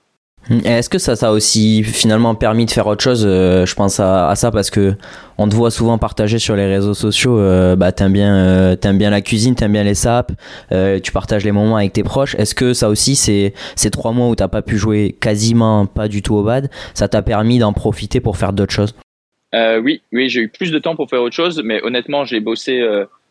Est-ce 0.65 0.89
que 0.89 0.97
ça, 0.97 1.15
ça 1.15 1.29
a 1.29 1.31
aussi 1.31 1.83
finalement 1.83 2.33
permis 2.33 2.65
de 2.65 2.71
faire 2.71 2.87
autre 2.87 3.03
chose 3.03 3.23
euh, 3.27 3.65
Je 3.65 3.75
pense 3.75 3.99
à, 3.99 4.29
à, 4.29 4.35
ça 4.35 4.49
parce 4.49 4.71
que 4.71 4.95
on 5.37 5.47
te 5.47 5.55
voit 5.55 5.69
souvent 5.69 5.97
partager 5.97 6.39
sur 6.39 6.55
les 6.55 6.65
réseaux 6.65 6.95
sociaux. 6.95 7.39
Euh, 7.39 7.75
bah, 7.75 7.91
t'aimes 7.91 8.13
bien, 8.13 8.35
euh, 8.35 8.75
aimes 8.83 8.97
bien 8.97 9.11
la 9.11 9.21
cuisine, 9.21 9.55
t'aimes 9.55 9.73
bien 9.73 9.83
les 9.83 9.93
sapes, 9.93 10.31
euh, 10.71 10.99
tu 10.99 11.11
partages 11.11 11.45
les 11.45 11.51
moments 11.51 11.77
avec 11.77 11.93
tes 11.93 12.03
proches. 12.03 12.35
Est-ce 12.35 12.55
que 12.55 12.73
ça 12.73 12.89
aussi, 12.89 13.15
c'est 13.15 13.53
ces 13.75 13.91
trois 13.91 14.11
mois 14.11 14.27
où 14.27 14.35
t'as 14.35 14.47
pas 14.47 14.61
pu 14.61 14.77
jouer 14.77 15.15
quasiment 15.19 15.85
pas 15.85 16.07
du 16.07 16.21
tout 16.21 16.35
au 16.35 16.43
bad, 16.43 16.69
ça 16.93 17.07
t'a 17.07 17.21
permis 17.21 17.59
d'en 17.59 17.73
profiter 17.73 18.19
pour 18.19 18.37
faire 18.37 18.51
d'autres 18.51 18.73
choses? 18.73 18.95
Oui, 19.53 20.01
oui, 20.11 20.29
j'ai 20.29 20.41
eu 20.41 20.49
plus 20.49 20.71
de 20.71 20.79
temps 20.79 20.95
pour 20.95 21.09
faire 21.09 21.21
autre 21.21 21.35
chose, 21.35 21.61
mais 21.63 21.81
honnêtement, 21.83 22.25
j'ai 22.25 22.39
bossé. 22.39 22.83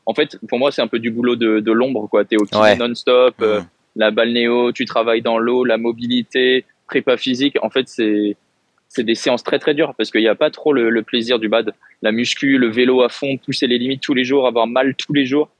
en 0.06 0.14
fait, 0.14 0.38
pour 0.48 0.58
moi, 0.58 0.72
c'est 0.72 0.82
un 0.82 0.88
peu 0.88 0.98
du 0.98 1.10
boulot 1.10 1.36
de, 1.36 1.60
de 1.60 1.72
l'ombre, 1.72 2.08
quoi. 2.08 2.24
T'es 2.24 2.36
au 2.36 2.44
kiné 2.44 2.76
non-stop, 2.76 3.34
mmh. 3.40 3.64
la 3.96 4.10
balnéo, 4.10 4.72
tu 4.72 4.84
travailles 4.84 5.22
dans 5.22 5.38
l'eau, 5.38 5.64
la 5.64 5.78
mobilité 5.78 6.64
prépa 6.88 7.16
physique, 7.16 7.56
en 7.62 7.70
fait, 7.70 7.86
c'est 7.86 8.36
c'est 8.88 9.04
des 9.04 9.14
séances 9.14 9.44
très 9.44 9.58
très 9.58 9.74
dures 9.74 9.94
parce 9.94 10.10
qu'il 10.10 10.22
n'y 10.22 10.28
a 10.28 10.34
pas 10.34 10.50
trop 10.50 10.72
le, 10.72 11.02
plaisir 11.02 11.38
du 11.38 11.48
bad. 11.48 11.72
La 12.02 12.12
muscu, 12.12 12.58
le 12.58 12.68
vélo 12.68 13.02
à 13.02 13.08
fond, 13.08 13.36
pousser 13.36 13.66
les 13.66 13.78
limites 13.78 14.02
tous 14.02 14.14
les 14.14 14.24
jours, 14.24 14.46
avoir 14.46 14.66
mal 14.66 14.94
tous 14.94 15.12
les 15.12 15.26
jours. 15.26 15.50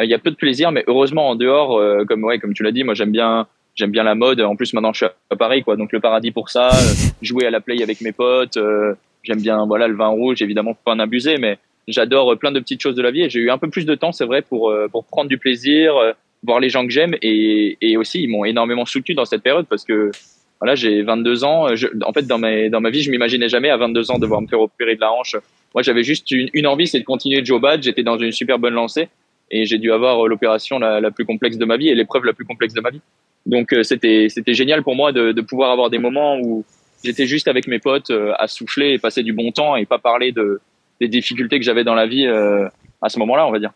Euh, 0.00 0.04
il 0.04 0.10
y 0.10 0.14
a 0.14 0.18
peu 0.18 0.30
de 0.30 0.36
plaisir, 0.36 0.72
mais 0.72 0.84
heureusement 0.86 1.28
en 1.30 1.36
dehors, 1.36 1.78
euh, 1.78 2.04
comme 2.04 2.24
ouais, 2.24 2.38
comme 2.38 2.54
tu 2.54 2.62
l'as 2.62 2.72
dit, 2.72 2.84
moi 2.84 2.94
j'aime 2.94 3.12
bien 3.12 3.46
j'aime 3.74 3.90
bien 3.90 4.02
la 4.02 4.14
mode. 4.14 4.40
En 4.40 4.56
plus 4.56 4.74
maintenant 4.74 4.92
je 4.92 5.04
suis 5.04 5.14
à 5.30 5.36
Paris 5.36 5.62
quoi, 5.62 5.76
donc 5.76 5.92
le 5.92 6.00
paradis 6.00 6.32
pour 6.32 6.50
ça. 6.50 6.68
Euh, 6.68 6.94
jouer 7.22 7.46
à 7.46 7.50
la 7.50 7.60
play 7.60 7.82
avec 7.82 8.00
mes 8.00 8.12
potes. 8.12 8.58
j'aime 9.22 9.40
bien 9.40 9.64
voilà 9.66 9.86
le 9.86 9.94
vin 9.94 10.08
rouge, 10.08 10.42
évidemment 10.42 10.74
faut 10.74 10.80
pas 10.84 10.92
en 10.92 10.98
abuser, 10.98 11.38
mais 11.38 11.58
j'adore 11.86 12.36
plein 12.36 12.52
de 12.52 12.60
petites 12.60 12.82
choses 12.82 12.94
de 12.94 13.02
la 13.02 13.10
vie 13.10 13.28
j'ai 13.30 13.40
eu 13.40 13.50
un 13.50 13.58
peu 13.58 13.70
plus 13.70 13.86
de 13.86 13.94
temps, 13.94 14.12
c'est 14.12 14.26
vrai, 14.26 14.42
pour 14.42 14.74
pour 14.90 15.04
prendre 15.04 15.28
du 15.28 15.38
plaisir, 15.38 15.94
voir 16.42 16.58
les 16.58 16.68
gens 16.68 16.84
que 16.84 16.92
j'aime 16.92 17.14
et, 17.22 17.78
et 17.80 17.96
aussi 17.96 18.22
ils 18.22 18.28
m'ont 18.28 18.44
énormément 18.44 18.86
soutenu 18.86 19.14
dans 19.14 19.24
cette 19.24 19.42
période 19.42 19.66
parce 19.68 19.84
que 19.84 20.10
voilà, 20.62 20.76
j'ai 20.76 21.02
22 21.02 21.42
ans. 21.42 21.66
en 21.66 22.12
fait, 22.12 22.22
dans 22.22 22.38
ma, 22.38 22.68
dans 22.68 22.80
ma 22.80 22.90
vie, 22.90 23.02
je 23.02 23.10
m'imaginais 23.10 23.48
jamais 23.48 23.68
à 23.68 23.76
22 23.76 24.12
ans 24.12 24.20
devoir 24.20 24.40
me 24.40 24.46
faire 24.46 24.60
opérer 24.60 24.94
de 24.94 25.00
la 25.00 25.12
hanche. 25.12 25.34
Moi, 25.74 25.82
j'avais 25.82 26.04
juste 26.04 26.30
une, 26.30 26.48
une 26.52 26.68
envie, 26.68 26.86
c'est 26.86 27.00
de 27.00 27.04
continuer 27.04 27.40
de 27.40 27.46
jouer. 27.46 27.58
J'étais 27.80 28.04
dans 28.04 28.16
une 28.16 28.30
super 28.30 28.60
bonne 28.60 28.74
lancée 28.74 29.08
et 29.50 29.66
j'ai 29.66 29.78
dû 29.78 29.90
avoir 29.90 30.28
l'opération 30.28 30.78
la, 30.78 31.00
la, 31.00 31.10
plus 31.10 31.24
complexe 31.24 31.56
de 31.56 31.64
ma 31.64 31.76
vie 31.76 31.88
et 31.88 31.96
l'épreuve 31.96 32.24
la 32.26 32.32
plus 32.32 32.44
complexe 32.44 32.74
de 32.74 32.80
ma 32.80 32.90
vie. 32.90 33.00
Donc, 33.44 33.72
euh, 33.72 33.82
c'était, 33.82 34.28
c'était 34.28 34.54
génial 34.54 34.84
pour 34.84 34.94
moi 34.94 35.10
de, 35.10 35.32
de 35.32 35.40
pouvoir 35.40 35.72
avoir 35.72 35.90
des 35.90 35.98
moments 35.98 36.38
où 36.38 36.64
j'étais 37.02 37.26
juste 37.26 37.48
avec 37.48 37.66
mes 37.66 37.80
potes 37.80 38.10
euh, 38.10 38.32
à 38.38 38.46
souffler 38.46 38.92
et 38.92 38.98
passer 39.00 39.24
du 39.24 39.32
bon 39.32 39.50
temps 39.50 39.74
et 39.74 39.84
pas 39.84 39.98
parler 39.98 40.30
de, 40.30 40.60
des 41.00 41.08
difficultés 41.08 41.58
que 41.58 41.64
j'avais 41.64 41.82
dans 41.82 41.96
la 41.96 42.06
vie 42.06 42.24
euh, 42.24 42.68
à 43.02 43.08
ce 43.08 43.18
moment-là, 43.18 43.48
on 43.48 43.50
va 43.50 43.58
dire. 43.58 43.72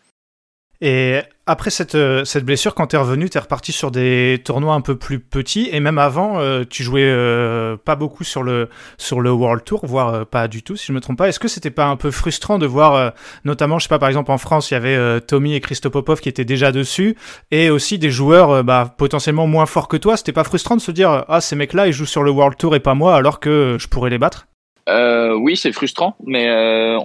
Et 0.79 1.21
après 1.47 1.69
cette, 1.69 1.95
euh, 1.95 2.23
cette 2.23 2.45
blessure, 2.45 2.75
quand 2.75 2.87
t'es 2.87 2.97
revenu, 2.97 3.29
t'es 3.29 3.39
reparti 3.39 3.71
sur 3.71 3.89
des 3.89 4.41
tournois 4.43 4.75
un 4.75 4.81
peu 4.81 4.95
plus 4.95 5.19
petits. 5.19 5.69
Et 5.71 5.79
même 5.79 5.97
avant, 5.97 6.39
euh, 6.39 6.63
tu 6.69 6.83
jouais 6.83 7.05
euh, 7.05 7.77
pas 7.77 7.95
beaucoup 7.95 8.23
sur 8.23 8.43
le, 8.43 8.69
sur 8.97 9.21
le 9.21 9.31
World 9.31 9.63
Tour, 9.63 9.85
voire 9.85 10.25
pas 10.27 10.47
du 10.47 10.61
tout, 10.61 10.75
si 10.75 10.87
je 10.87 10.93
me 10.93 10.99
trompe 10.99 11.17
pas. 11.17 11.29
Est-ce 11.29 11.39
que 11.39 11.47
c'était 11.47 11.71
pas 11.71 11.85
un 11.85 11.95
peu 11.95 12.11
frustrant 12.11 12.59
de 12.59 12.67
voir, 12.67 13.13
notamment, 13.43 13.79
je 13.79 13.83
sais 13.83 13.89
pas, 13.89 13.97
par 13.97 14.09
exemple 14.09 14.31
en 14.31 14.37
France, 14.37 14.69
il 14.69 14.75
y 14.75 14.77
avait 14.77 15.21
Tommy 15.21 15.55
et 15.55 15.61
Christo 15.61 15.89
Popov 15.89 16.19
qui 16.19 16.29
étaient 16.29 16.45
déjà 16.45 16.71
dessus, 16.71 17.15
et 17.51 17.69
aussi 17.69 17.97
des 17.97 18.11
joueurs 18.11 18.63
bah, 18.63 18.93
potentiellement 18.97 19.47
moins 19.47 19.65
forts 19.65 19.87
que 19.87 19.97
toi. 19.97 20.17
C'était 20.17 20.33
pas 20.33 20.43
frustrant 20.43 20.75
de 20.75 20.81
se 20.81 20.91
dire, 20.91 21.25
ah, 21.27 21.41
ces 21.41 21.55
mecs-là, 21.55 21.87
ils 21.87 21.93
jouent 21.93 22.05
sur 22.05 22.23
le 22.23 22.31
World 22.31 22.57
Tour 22.57 22.75
et 22.75 22.79
pas 22.79 22.93
moi, 22.93 23.15
alors 23.15 23.39
que 23.39 23.77
je 23.79 23.87
pourrais 23.87 24.09
les 24.09 24.17
battre? 24.17 24.47
Oui, 24.87 25.55
c'est 25.57 25.71
frustrant, 25.71 26.15
mais 26.25 26.49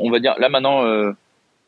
on 0.00 0.10
va 0.10 0.18
dire, 0.18 0.34
là 0.38 0.48
maintenant 0.48 0.82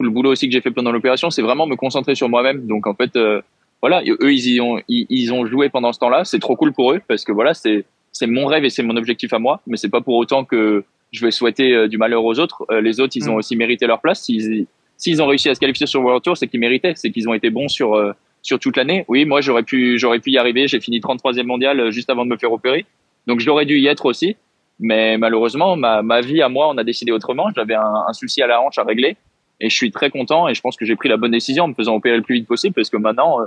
le 0.01 0.11
boulot 0.11 0.33
aussi 0.33 0.47
que 0.47 0.53
j'ai 0.53 0.61
fait 0.61 0.71
pendant 0.71 0.93
l'opération, 0.93 1.31
c'est 1.31 1.43
vraiment 1.43 1.67
me 1.67 1.77
concentrer 1.77 2.15
sur 2.15 2.29
moi-même. 2.29 2.67
Donc 2.67 2.87
en 2.87 2.95
fait, 2.95 3.17
euh, 3.17 3.41
voilà, 3.81 4.03
eux 4.03 4.33
ils 4.33 4.55
y 4.55 4.61
ont 4.61 4.81
ils, 4.89 5.33
ont 5.33 5.47
joué 5.47 5.69
pendant 5.69 5.93
ce 5.93 5.99
temps-là. 6.01 6.25
C'est 6.25 6.39
trop 6.39 6.57
cool 6.57 6.73
pour 6.73 6.93
eux 6.93 7.01
parce 7.07 7.25
que 7.25 7.33
voilà, 7.33 7.55
c'est 7.55 7.85
c'est 8.13 8.27
mon 8.27 8.47
rêve 8.47 8.65
et 8.65 8.71
c'est 8.71 8.83
mon 8.83 8.97
objectif 8.97 9.33
à 9.33 9.39
moi. 9.39 9.61
Mais 9.67 9.77
c'est 9.77 9.89
pas 9.89 10.01
pour 10.01 10.15
autant 10.17 10.45
que 10.45 10.85
je 11.13 11.25
vais 11.25 11.31
souhaiter 11.31 11.75
euh, 11.75 11.89
du 11.89 11.99
malheur 11.99 12.25
aux 12.25 12.39
autres. 12.39 12.65
Euh, 12.71 12.81
les 12.81 13.01
autres, 13.01 13.17
ils 13.17 13.29
ont 13.31 13.35
mm. 13.35 13.39
aussi 13.39 13.57
mérité 13.57 13.87
leur 13.87 14.01
place. 14.01 14.23
S'ils 14.23 14.67
s'ils 14.97 15.21
ont 15.23 15.27
réussi 15.27 15.49
à 15.49 15.55
se 15.55 15.61
qualifier 15.61 15.87
sur 15.87 16.03
World 16.03 16.23
Tour, 16.23 16.37
c'est 16.37 16.49
qu'ils 16.49 16.61
méritaient. 16.61 16.95
C'est 16.97 17.11
qu'ils 17.11 17.29
ont 17.29 17.35
été 17.35 17.51
bons 17.51 17.69
sur 17.69 18.15
sur 18.43 18.59
toute 18.59 18.77
l'année. 18.77 19.05
Oui, 19.09 19.25
moi 19.25 19.41
j'aurais 19.41 19.63
pu 19.63 19.99
j'aurais 19.99 20.19
pu 20.19 20.33
y 20.33 20.39
arriver. 20.39 20.67
J'ai 20.67 20.81
fini 20.81 21.01
33e 21.01 21.45
mondial 21.45 21.91
juste 21.91 22.11
avant 22.11 22.25
de 22.25 22.31
me 22.31 22.37
faire 22.37 22.53
opérer. 22.53 22.85
Donc 23.27 23.41
j'aurais 23.41 23.65
dû 23.65 23.79
y 23.79 23.87
être 23.87 24.07
aussi. 24.07 24.37
Mais 24.81 25.19
malheureusement, 25.19 25.77
ma, 25.77 26.03
ma 26.03 26.21
vie 26.21 26.43
à 26.43 26.49
moi, 26.49 26.69
on 26.69 26.77
a 26.79 26.83
décidé 26.83 27.13
autrement. 27.13 27.47
J'avais 27.55 27.75
un, 27.75 28.05
un 28.09 28.13
souci 28.13 28.43
à 28.43 28.49
la 28.49 28.61
hanche 28.61 28.77
à 28.77 28.83
régler 28.83 29.17
et 29.61 29.71
je 29.71 29.75
suis 29.75 29.91
très 29.91 30.11
content 30.11 30.49
et 30.49 30.55
je 30.55 30.61
pense 30.61 30.77
que 30.77 30.85
j'ai 30.85 30.97
pris 30.97 31.09
la 31.09 31.17
bonne 31.17 31.31
décision 31.31 31.65
en 31.65 31.69
me 31.69 31.75
faisant 31.75 31.95
opérer 31.95 32.17
le 32.17 32.23
plus 32.23 32.37
vite 32.37 32.47
possible 32.47 32.75
parce 32.75 32.91
que 32.91 32.97
maintenant, 32.97 33.41
euh, 33.41 33.47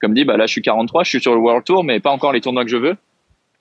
comme 0.00 0.14
dit, 0.14 0.24
bah 0.24 0.36
là 0.36 0.46
je 0.46 0.52
suis 0.52 0.62
43, 0.62 1.04
je 1.04 1.08
suis 1.08 1.20
sur 1.20 1.34
le 1.34 1.40
World 1.40 1.64
Tour, 1.64 1.84
mais 1.84 2.00
pas 2.00 2.10
encore 2.10 2.32
les 2.32 2.40
tournois 2.40 2.64
que 2.64 2.70
je 2.70 2.76
veux. 2.76 2.96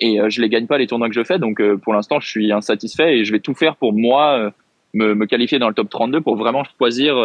Et 0.01 0.19
euh, 0.19 0.29
je 0.29 0.41
les 0.41 0.49
gagne 0.49 0.67
pas 0.67 0.77
les 0.77 0.87
tournois 0.87 1.07
que 1.07 1.15
je 1.15 1.23
fais. 1.23 1.39
Donc 1.39 1.61
euh, 1.61 1.77
pour 1.77 1.93
l'instant, 1.93 2.19
je 2.19 2.27
suis 2.27 2.51
insatisfait 2.51 3.17
et 3.17 3.25
je 3.25 3.31
vais 3.31 3.39
tout 3.39 3.53
faire 3.53 3.77
pour 3.77 3.93
moi 3.93 4.51
me, 4.93 5.15
me, 5.15 5.25
qualifier 5.25 5.57
dans 5.59 5.69
le 5.69 5.73
top 5.73 5.89
32 5.89 6.21
pour 6.21 6.35
vraiment 6.35 6.63
choisir, 6.77 7.15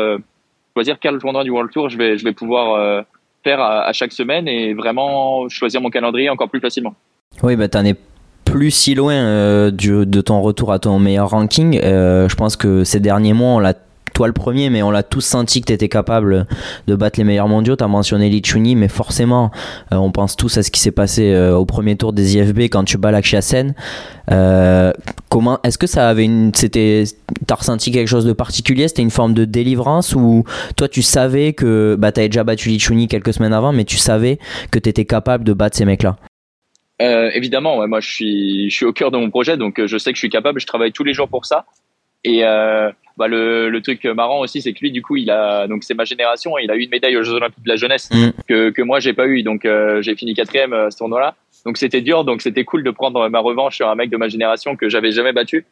choisir 0.75 0.99
quel 1.01 1.19
tournoi 1.19 1.45
du 1.45 1.51
World 1.51 1.73
Tour 1.73 1.89
je 1.89 1.99
vais, 1.99 2.17
je 2.17 2.25
vais 2.25 2.33
pouvoir 2.33 3.05
faire 3.43 3.61
à, 3.61 3.93
chaque 3.93 4.13
semaine 4.13 4.47
et 4.47 4.75
vraiment 4.75 5.49
choisir 5.49 5.81
mon 5.81 5.91
calendrier 5.91 6.31
encore 6.31 6.49
plus 6.49 6.61
facilement. 6.61 6.95
Oui, 7.43 7.57
bah 7.57 7.69
t'en 7.69 7.85
es 7.85 7.95
plus 8.45 8.71
si 8.71 8.95
loin 8.95 9.71
de 9.71 10.21
ton 10.21 10.41
retour 10.41 10.73
à 10.73 10.79
ton 10.79 10.99
meilleur 10.99 11.31
ranking. 11.31 11.81
je 11.81 12.35
pense 12.35 12.57
que 12.57 12.85
ces 12.85 13.01
derniers 13.01 13.33
mois, 13.33 13.51
on 13.51 13.59
l'a 13.59 13.75
toi 14.21 14.27
le 14.27 14.35
premier, 14.35 14.69
mais 14.69 14.83
on 14.83 14.91
l'a 14.91 15.03
tous 15.03 15.23
senti 15.23 15.63
que 15.63 15.67
tu 15.69 15.73
étais 15.73 15.89
capable 15.89 16.47
de 16.87 16.95
battre 16.95 17.19
les 17.19 17.25
meilleurs 17.25 17.49
mondiaux. 17.49 17.75
Tu 17.75 17.83
as 17.83 17.89
mentionné 17.89 18.29
Lichuni, 18.29 18.77
mais 18.77 18.89
forcément, 18.89 19.51
euh, 19.95 19.97
on 19.97 20.13
pense 20.13 20.37
tous 20.37 20.59
à 20.59 20.63
ce 20.63 20.71
qui 20.71 20.79
s'est 20.79 20.91
passé 20.91 21.33
euh, 21.33 21.57
au 21.57 21.65
premier 21.65 21.97
tour 21.97 22.13
des 22.13 22.37
IFB 22.37 22.65
quand 22.65 22.85
tu 22.85 22.99
bats 22.99 23.13
Lakshyasen. 23.13 23.75
Euh, 24.31 24.93
comment 25.31 25.59
est-ce 25.65 25.79
que 25.79 25.87
ça 25.87 26.07
avait 26.07 26.27
une 26.27 26.53
c'était 26.55 27.05
t'as 27.47 27.55
ressenti 27.55 27.93
quelque 27.93 28.09
chose 28.09 28.27
de 28.27 28.35
particulier? 28.35 28.89
C'était 28.89 29.01
une 29.01 29.11
forme 29.11 29.33
de 29.33 29.47
délivrance 29.47 30.15
ou 30.15 30.45
toi 30.77 30.87
tu 30.87 31.01
savais 31.01 31.55
que 31.55 31.97
bah 31.99 32.13
t'avais 32.13 32.29
déjà 32.29 32.45
battu 32.45 32.69
Lichuni 32.69 33.09
quelques 33.09 33.33
semaines 33.33 33.55
avant 33.55 33.73
mais 33.73 33.87
tu 33.87 33.97
savais 33.97 34.39
que 34.71 34.79
tu 34.79 34.91
étais 34.91 35.07
capable 35.07 35.45
de 35.45 35.55
battre 35.55 35.79
ces 35.79 35.87
mecs 35.87 36.03
là 36.03 36.17
euh, 37.01 37.31
évidemment, 37.33 37.89
moi 37.89 38.01
je 38.01 38.11
suis, 38.11 38.69
je 38.69 38.77
suis 38.77 38.85
au 38.85 38.93
cœur 38.93 39.11
de 39.11 39.17
mon 39.17 39.31
projet, 39.31 39.57
donc 39.57 39.83
je 39.83 39.97
sais 39.97 40.11
que 40.11 40.17
je 40.17 40.21
suis 40.21 40.29
capable, 40.29 40.61
je 40.61 40.67
travaille 40.67 40.93
tous 40.93 41.03
les 41.03 41.15
jours 41.15 41.29
pour 41.31 41.47
ça. 41.47 41.65
Et 42.25 42.45
euh, 42.45 42.91
bah, 43.17 43.29
le, 43.29 43.71
le, 43.71 43.83
truc 43.83 44.05
marrant 44.05 44.41
aussi, 44.41 44.61
c'est 44.61 44.73
que 44.73 44.81
lui, 44.81 44.93
du 44.93 45.03
coup, 45.03 45.17
il 45.17 45.31
a, 45.31 45.67
donc 45.67 45.85
c'est 45.85 45.95
ma 45.95 46.05
génération, 46.05 46.59
il 46.59 46.71
a 46.71 46.77
eu 46.77 46.83
une 46.83 46.91
médaille 46.91 47.17
aux 47.17 47.23
Jeux 47.23 47.35
Olympiques 47.35 47.65
de 47.65 47.69
la 47.69 47.77
jeunesse 47.77 48.11
mm. 48.11 48.31
que, 48.49 48.71
que 48.71 48.83
moi 48.83 49.01
j'ai 49.01 49.13
pas 49.13 49.27
eu, 49.27 49.43
donc 49.43 49.65
euh, 49.65 50.03
j'ai 50.03 50.15
fini 50.15 50.35
quatrième 50.35 50.73
à 50.73 50.91
ce 50.91 50.99
tournoi-là. 50.99 51.35
Donc 51.65 51.77
c'était 51.77 52.01
dur, 52.01 52.25
donc 52.25 52.43
c'était 52.43 52.65
cool 52.65 52.83
de 52.83 52.91
prendre 52.91 53.29
ma 53.29 53.41
revanche 53.41 53.77
sur 53.77 53.89
un 53.89 53.95
mec 53.95 54.11
de 54.11 54.17
ma 54.17 54.29
génération 54.29 54.77
que 54.77 54.89
j'avais 54.89 55.13
jamais 55.13 55.33
battu. 55.33 55.67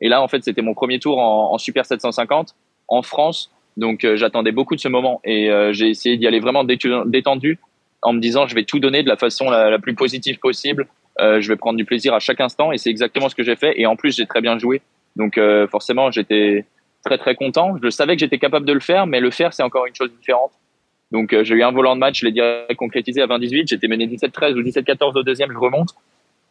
Et 0.00 0.08
là, 0.08 0.22
en 0.22 0.28
fait, 0.28 0.42
c'était 0.42 0.62
mon 0.62 0.74
premier 0.74 0.98
tour 0.98 1.18
en, 1.18 1.52
en, 1.52 1.58
Super 1.58 1.86
750 1.86 2.54
en 2.88 3.02
France, 3.02 3.52
donc 3.76 4.06
j'attendais 4.16 4.52
beaucoup 4.52 4.74
de 4.74 4.80
ce 4.80 4.88
moment 4.88 5.20
et 5.24 5.50
j'ai 5.70 5.88
essayé 5.88 6.16
d'y 6.16 6.26
aller 6.26 6.40
vraiment 6.40 6.64
détendu 6.64 7.58
en 8.02 8.12
me 8.12 8.20
disant 8.20 8.46
je 8.46 8.54
vais 8.54 8.64
tout 8.64 8.80
donner 8.80 9.02
de 9.02 9.08
la 9.08 9.16
façon 9.16 9.48
la, 9.48 9.78
plus 9.78 9.94
positive 9.94 10.38
possible. 10.38 10.88
Euh, 11.20 11.40
je 11.40 11.48
vais 11.48 11.56
prendre 11.56 11.76
du 11.76 11.84
plaisir 11.84 12.14
à 12.14 12.20
chaque 12.20 12.40
instant 12.40 12.72
et 12.72 12.78
c'est 12.78 12.90
exactement 12.90 13.28
ce 13.28 13.34
que 13.34 13.42
j'ai 13.42 13.56
fait. 13.56 13.74
Et 13.80 13.86
en 13.86 13.96
plus, 13.96 14.16
j'ai 14.16 14.26
très 14.26 14.40
bien 14.40 14.58
joué. 14.58 14.82
Donc 15.16 15.38
euh, 15.38 15.66
forcément, 15.68 16.10
j'étais 16.10 16.64
très 17.04 17.18
très 17.18 17.34
content. 17.34 17.76
Je 17.82 17.90
savais 17.90 18.14
que 18.14 18.20
j'étais 18.20 18.38
capable 18.38 18.66
de 18.66 18.72
le 18.72 18.80
faire, 18.80 19.06
mais 19.06 19.20
le 19.20 19.30
faire, 19.30 19.52
c'est 19.52 19.62
encore 19.62 19.86
une 19.86 19.94
chose 19.94 20.10
différente. 20.12 20.52
Donc 21.10 21.32
euh, 21.32 21.44
j'ai 21.44 21.54
eu 21.54 21.62
un 21.62 21.72
volant 21.72 21.94
de 21.94 22.00
match, 22.00 22.20
je 22.20 22.26
l'ai 22.26 22.32
direct 22.32 22.74
concrétisé 22.76 23.20
à 23.20 23.26
20-18. 23.26 23.68
J'étais 23.68 23.88
mené 23.88 24.06
17-13 24.06 24.54
ou 24.54 24.62
17-14 24.62 25.18
au 25.18 25.22
deuxième, 25.22 25.52
je 25.52 25.58
remonte. 25.58 25.90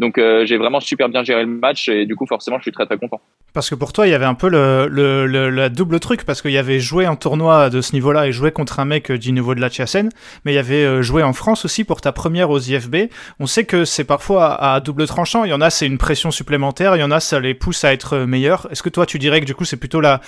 Donc 0.01 0.17
euh, 0.17 0.47
j'ai 0.47 0.57
vraiment 0.57 0.79
super 0.79 1.09
bien 1.09 1.23
géré 1.23 1.41
le 1.41 1.47
match 1.47 1.87
et 1.87 2.07
du 2.07 2.15
coup 2.15 2.25
forcément 2.25 2.57
je 2.57 2.63
suis 2.63 2.71
très 2.71 2.87
très 2.87 2.97
content. 2.97 3.21
Parce 3.53 3.69
que 3.69 3.75
pour 3.75 3.93
toi 3.93 4.07
il 4.07 4.09
y 4.09 4.15
avait 4.15 4.25
un 4.25 4.33
peu 4.33 4.49
le, 4.49 4.87
le, 4.87 5.27
le, 5.27 5.69
double 5.69 5.99
truc 5.99 6.25
parce 6.25 6.41
qu'il 6.41 6.49
y 6.49 6.57
avait 6.57 6.79
joué 6.79 7.05
un 7.05 7.15
tournoi 7.15 7.69
de 7.69 7.81
ce 7.81 7.93
niveau-là 7.93 8.25
et 8.25 8.31
joué 8.31 8.51
contre 8.51 8.79
un 8.79 8.85
mec 8.85 9.11
du 9.11 9.31
niveau 9.31 9.53
de 9.53 9.61
la 9.61 9.69
Chiasen, 9.69 10.09
mais 10.43 10.53
il 10.53 10.55
y 10.55 10.57
avait 10.57 10.83
euh, 10.83 11.03
joué 11.03 11.21
en 11.21 11.33
France 11.33 11.65
aussi 11.65 11.83
pour 11.83 12.01
ta 12.01 12.11
première 12.11 12.49
aux 12.49 12.57
IFB. 12.57 13.11
On 13.39 13.45
sait 13.45 13.65
que 13.65 13.85
c'est 13.85 14.03
parfois 14.03 14.55
à, 14.55 14.79
double 14.79 15.05
tranchant, 15.05 15.43
il 15.43 15.51
y 15.51 15.53
en 15.53 15.61
a 15.61 15.69
c'est 15.69 15.85
une 15.85 15.99
pression 15.99 16.31
supplémentaire, 16.31 16.95
il 16.95 16.99
y 16.99 17.03
en 17.03 17.11
a 17.11 17.19
ça 17.19 17.39
les 17.39 17.53
pousse 17.53 17.83
à 17.83 17.93
être 17.93 18.17
meilleurs. 18.17 18.67
Est-ce 18.71 18.81
que 18.81 18.89
toi 18.89 19.05
tu 19.05 19.19
dirais 19.19 19.39
que 19.39 19.45
du 19.45 19.53
coup 19.53 19.65
c'est 19.65 19.77
plutôt 19.77 20.01
la, 20.01 20.19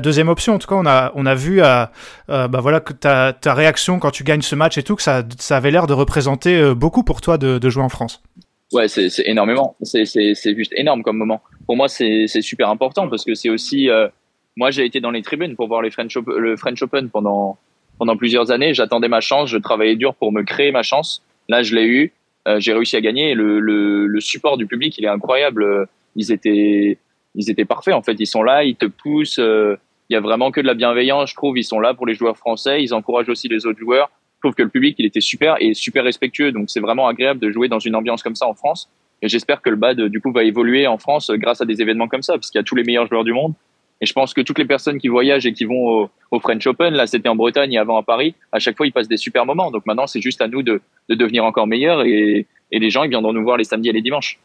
deuxième 0.00 0.30
option? 0.30 0.54
En 0.54 0.58
tout 0.58 0.68
cas 0.68 0.76
on 0.76 0.86
a, 0.86 1.12
on 1.14 1.26
a 1.26 1.34
vu 1.34 1.60
à, 1.60 1.92
euh, 2.30 2.48
bah 2.48 2.60
voilà, 2.60 2.80
que 2.80 2.94
ta, 2.94 3.34
ta 3.34 3.52
réaction 3.52 3.98
quand 3.98 4.12
tu 4.12 4.24
gagnes 4.24 4.40
ce 4.40 4.54
match 4.54 4.78
et 4.78 4.82
tout, 4.82 4.96
que 4.96 5.02
ça, 5.02 5.24
ça 5.38 5.58
avait 5.58 5.70
l'air 5.70 5.86
de 5.86 5.92
représenter 5.92 6.74
beaucoup 6.74 7.02
pour 7.02 7.20
toi 7.20 7.36
de 7.36 7.68
jouer 7.68 7.82
en 7.82 7.90
France. 7.90 8.22
Ouais, 8.72 8.88
c'est 8.88 9.10
énormément. 9.26 9.76
C'est 9.82 10.04
juste 10.56 10.72
énorme 10.76 11.02
comme 11.02 11.16
moment. 11.16 11.42
Pour 11.66 11.76
moi, 11.76 11.88
c'est 11.88 12.26
super 12.40 12.68
important 12.70 13.08
parce 13.08 13.24
que 13.24 13.34
c'est 13.34 13.50
aussi. 13.50 13.90
Euh, 13.90 14.08
moi, 14.56 14.70
j'ai 14.70 14.84
été 14.84 15.00
dans 15.00 15.10
les 15.10 15.22
tribunes 15.22 15.56
pour 15.56 15.68
voir 15.68 15.82
les 15.82 15.90
French 15.90 16.16
le 16.16 16.56
French 16.56 16.82
Open 16.82 17.08
pendant, 17.08 17.58
pendant 17.98 18.16
plusieurs 18.16 18.50
années. 18.50 18.74
J'attendais 18.74 19.08
ma 19.08 19.20
chance, 19.20 19.48
je 19.48 19.58
travaillais 19.58 19.96
dur 19.96 20.14
pour 20.14 20.32
me 20.32 20.42
créer 20.42 20.70
ma 20.70 20.82
chance. 20.82 21.22
Là, 21.48 21.62
je 21.62 21.74
l'ai 21.74 21.86
eu. 21.86 22.12
Euh, 22.48 22.58
j'ai 22.60 22.72
réussi 22.72 22.96
à 22.96 23.00
gagner. 23.00 23.34
Le, 23.34 23.60
le, 23.60 24.06
le, 24.06 24.20
support 24.20 24.56
du 24.56 24.66
public, 24.66 24.96
il 24.98 25.04
est 25.04 25.08
incroyable. 25.08 25.86
Ils 26.16 26.32
étaient, 26.32 26.98
ils 27.34 27.50
étaient 27.50 27.64
parfaits 27.64 27.94
en 27.94 28.02
fait. 28.02 28.16
Ils 28.18 28.26
sont 28.26 28.42
là, 28.42 28.64
ils 28.64 28.76
te 28.76 28.86
poussent. 28.86 29.38
Euh, 29.38 29.76
il 30.08 30.14
y 30.14 30.16
a 30.16 30.20
vraiment 30.20 30.50
que 30.50 30.60
de 30.60 30.66
la 30.66 30.74
bienveillance, 30.74 31.30
je 31.30 31.36
trouve. 31.36 31.56
Ils 31.58 31.64
sont 31.64 31.80
là 31.80 31.94
pour 31.94 32.06
les 32.06 32.14
joueurs 32.14 32.36
français. 32.36 32.82
Ils 32.82 32.92
encouragent 32.94 33.28
aussi 33.28 33.48
les 33.48 33.66
autres 33.66 33.78
joueurs. 33.78 34.10
Je 34.40 34.48
trouve 34.48 34.54
que 34.54 34.62
le 34.62 34.70
public, 34.70 34.96
il 34.98 35.04
était 35.04 35.20
super 35.20 35.56
et 35.60 35.74
super 35.74 36.02
respectueux. 36.02 36.50
Donc, 36.50 36.70
c'est 36.70 36.80
vraiment 36.80 37.06
agréable 37.06 37.40
de 37.40 37.50
jouer 37.50 37.68
dans 37.68 37.78
une 37.78 37.94
ambiance 37.94 38.22
comme 38.22 38.34
ça 38.34 38.46
en 38.46 38.54
France. 38.54 38.88
Et 39.20 39.28
j'espère 39.28 39.60
que 39.60 39.68
le 39.68 39.76
BAD, 39.76 40.00
du 40.06 40.18
coup, 40.22 40.32
va 40.32 40.44
évoluer 40.44 40.86
en 40.86 40.96
France 40.96 41.30
grâce 41.34 41.60
à 41.60 41.66
des 41.66 41.82
événements 41.82 42.08
comme 42.08 42.22
ça, 42.22 42.32
parce 42.34 42.50
qu'il 42.50 42.58
y 42.58 42.62
a 42.62 42.64
tous 42.64 42.74
les 42.74 42.82
meilleurs 42.82 43.06
joueurs 43.06 43.24
du 43.24 43.34
monde. 43.34 43.52
Et 44.00 44.06
je 44.06 44.14
pense 44.14 44.32
que 44.32 44.40
toutes 44.40 44.58
les 44.58 44.64
personnes 44.64 44.98
qui 44.98 45.08
voyagent 45.08 45.44
et 45.44 45.52
qui 45.52 45.66
vont 45.66 46.08
au, 46.30 46.40
French 46.40 46.66
Open, 46.66 46.94
là, 46.94 47.06
c'était 47.06 47.28
en 47.28 47.36
Bretagne 47.36 47.74
et 47.74 47.78
avant 47.78 47.98
à 47.98 48.02
Paris, 48.02 48.34
à 48.50 48.58
chaque 48.58 48.78
fois, 48.78 48.86
ils 48.86 48.92
passent 48.92 49.08
des 49.08 49.18
super 49.18 49.44
moments. 49.44 49.70
Donc 49.70 49.84
maintenant, 49.84 50.06
c'est 50.06 50.22
juste 50.22 50.40
à 50.40 50.48
nous 50.48 50.62
de, 50.62 50.80
de 51.10 51.14
devenir 51.14 51.44
encore 51.44 51.66
meilleurs 51.66 52.02
et, 52.06 52.46
et 52.72 52.78
les 52.78 52.88
gens, 52.88 53.02
ils 53.02 53.10
viendront 53.10 53.34
nous 53.34 53.42
voir 53.42 53.58
les 53.58 53.64
samedis 53.64 53.90
et 53.90 53.92
les 53.92 54.00
dimanches. 54.00 54.38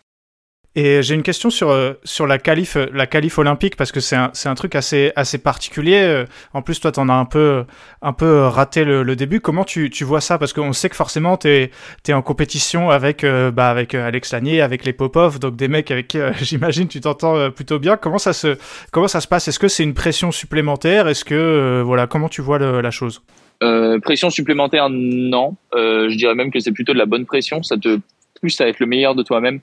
Et 0.78 1.02
j'ai 1.02 1.16
une 1.16 1.24
question 1.24 1.50
sur, 1.50 1.70
euh, 1.70 1.94
sur 2.04 2.28
la 2.28 2.38
qualif, 2.38 2.76
euh, 2.76 2.88
la 2.94 3.08
qualif 3.08 3.38
olympique, 3.38 3.78
parce 3.78 3.94
que 3.94 4.02
c'est 4.02 4.18
un, 4.18 4.32
un 4.44 4.56
truc 4.56 4.76
assez, 4.76 5.14
assez 5.16 5.38
particulier. 5.38 6.02
Euh, 6.04 6.26
en 6.54 6.62
plus, 6.62 6.82
toi, 6.82 6.92
t'en 6.92 7.08
as 7.08 7.14
un 7.14 7.24
peu, 7.24 7.64
un 8.02 8.12
peu 8.12 8.42
raté 8.42 8.84
le, 8.84 9.16
début. 9.16 9.40
Comment 9.40 9.64
tu, 9.64 9.90
tu 9.90 10.04
vois 10.04 10.20
ça? 10.20 10.38
Parce 10.38 10.52
qu'on 10.52 10.74
sait 10.74 10.90
que 10.90 10.98
forcément, 10.98 11.38
t'es, 11.38 11.72
es 12.06 12.14
en 12.14 12.22
compétition 12.22 12.90
avec, 12.90 13.26
bah, 13.26 13.70
avec 13.70 13.96
Alex 13.96 14.34
Lanier, 14.34 14.62
avec 14.62 14.84
les 14.84 14.92
Popov, 14.92 15.40
donc 15.40 15.56
des 15.56 15.70
mecs 15.70 15.92
avec 15.92 16.10
qui, 16.10 16.20
j'imagine, 16.42 16.90
tu 16.90 17.00
t'entends 17.00 17.52
plutôt 17.52 17.80
bien. 17.80 17.96
Comment 17.96 18.18
ça 18.18 18.34
se, 18.34 18.58
comment 18.92 19.08
ça 19.08 19.22
se 19.22 19.30
passe? 19.30 19.48
Est-ce 19.48 19.60
que 19.60 19.70
c'est 19.70 19.84
une 19.84 19.94
pression 19.94 20.32
supplémentaire? 20.32 21.08
Est-ce 21.08 21.24
que, 21.24 21.82
voilà, 21.86 22.06
comment 22.08 22.28
tu 22.28 22.42
vois 22.42 22.60
la 22.60 22.92
chose? 22.92 23.22
Pression 24.04 24.30
supplémentaire, 24.30 24.90
non. 24.90 25.56
je 25.74 26.18
dirais 26.18 26.36
même 26.36 26.52
que 26.52 26.60
c'est 26.60 26.74
plutôt 26.74 26.92
de 26.92 26.98
la 26.98 27.06
bonne 27.06 27.26
pression. 27.26 27.64
Ça 27.64 27.78
te 27.78 27.98
pousse 28.42 28.60
à 28.60 28.68
être 28.68 28.82
le 28.82 28.88
meilleur 28.88 29.16
de 29.16 29.24
toi-même 29.24 29.62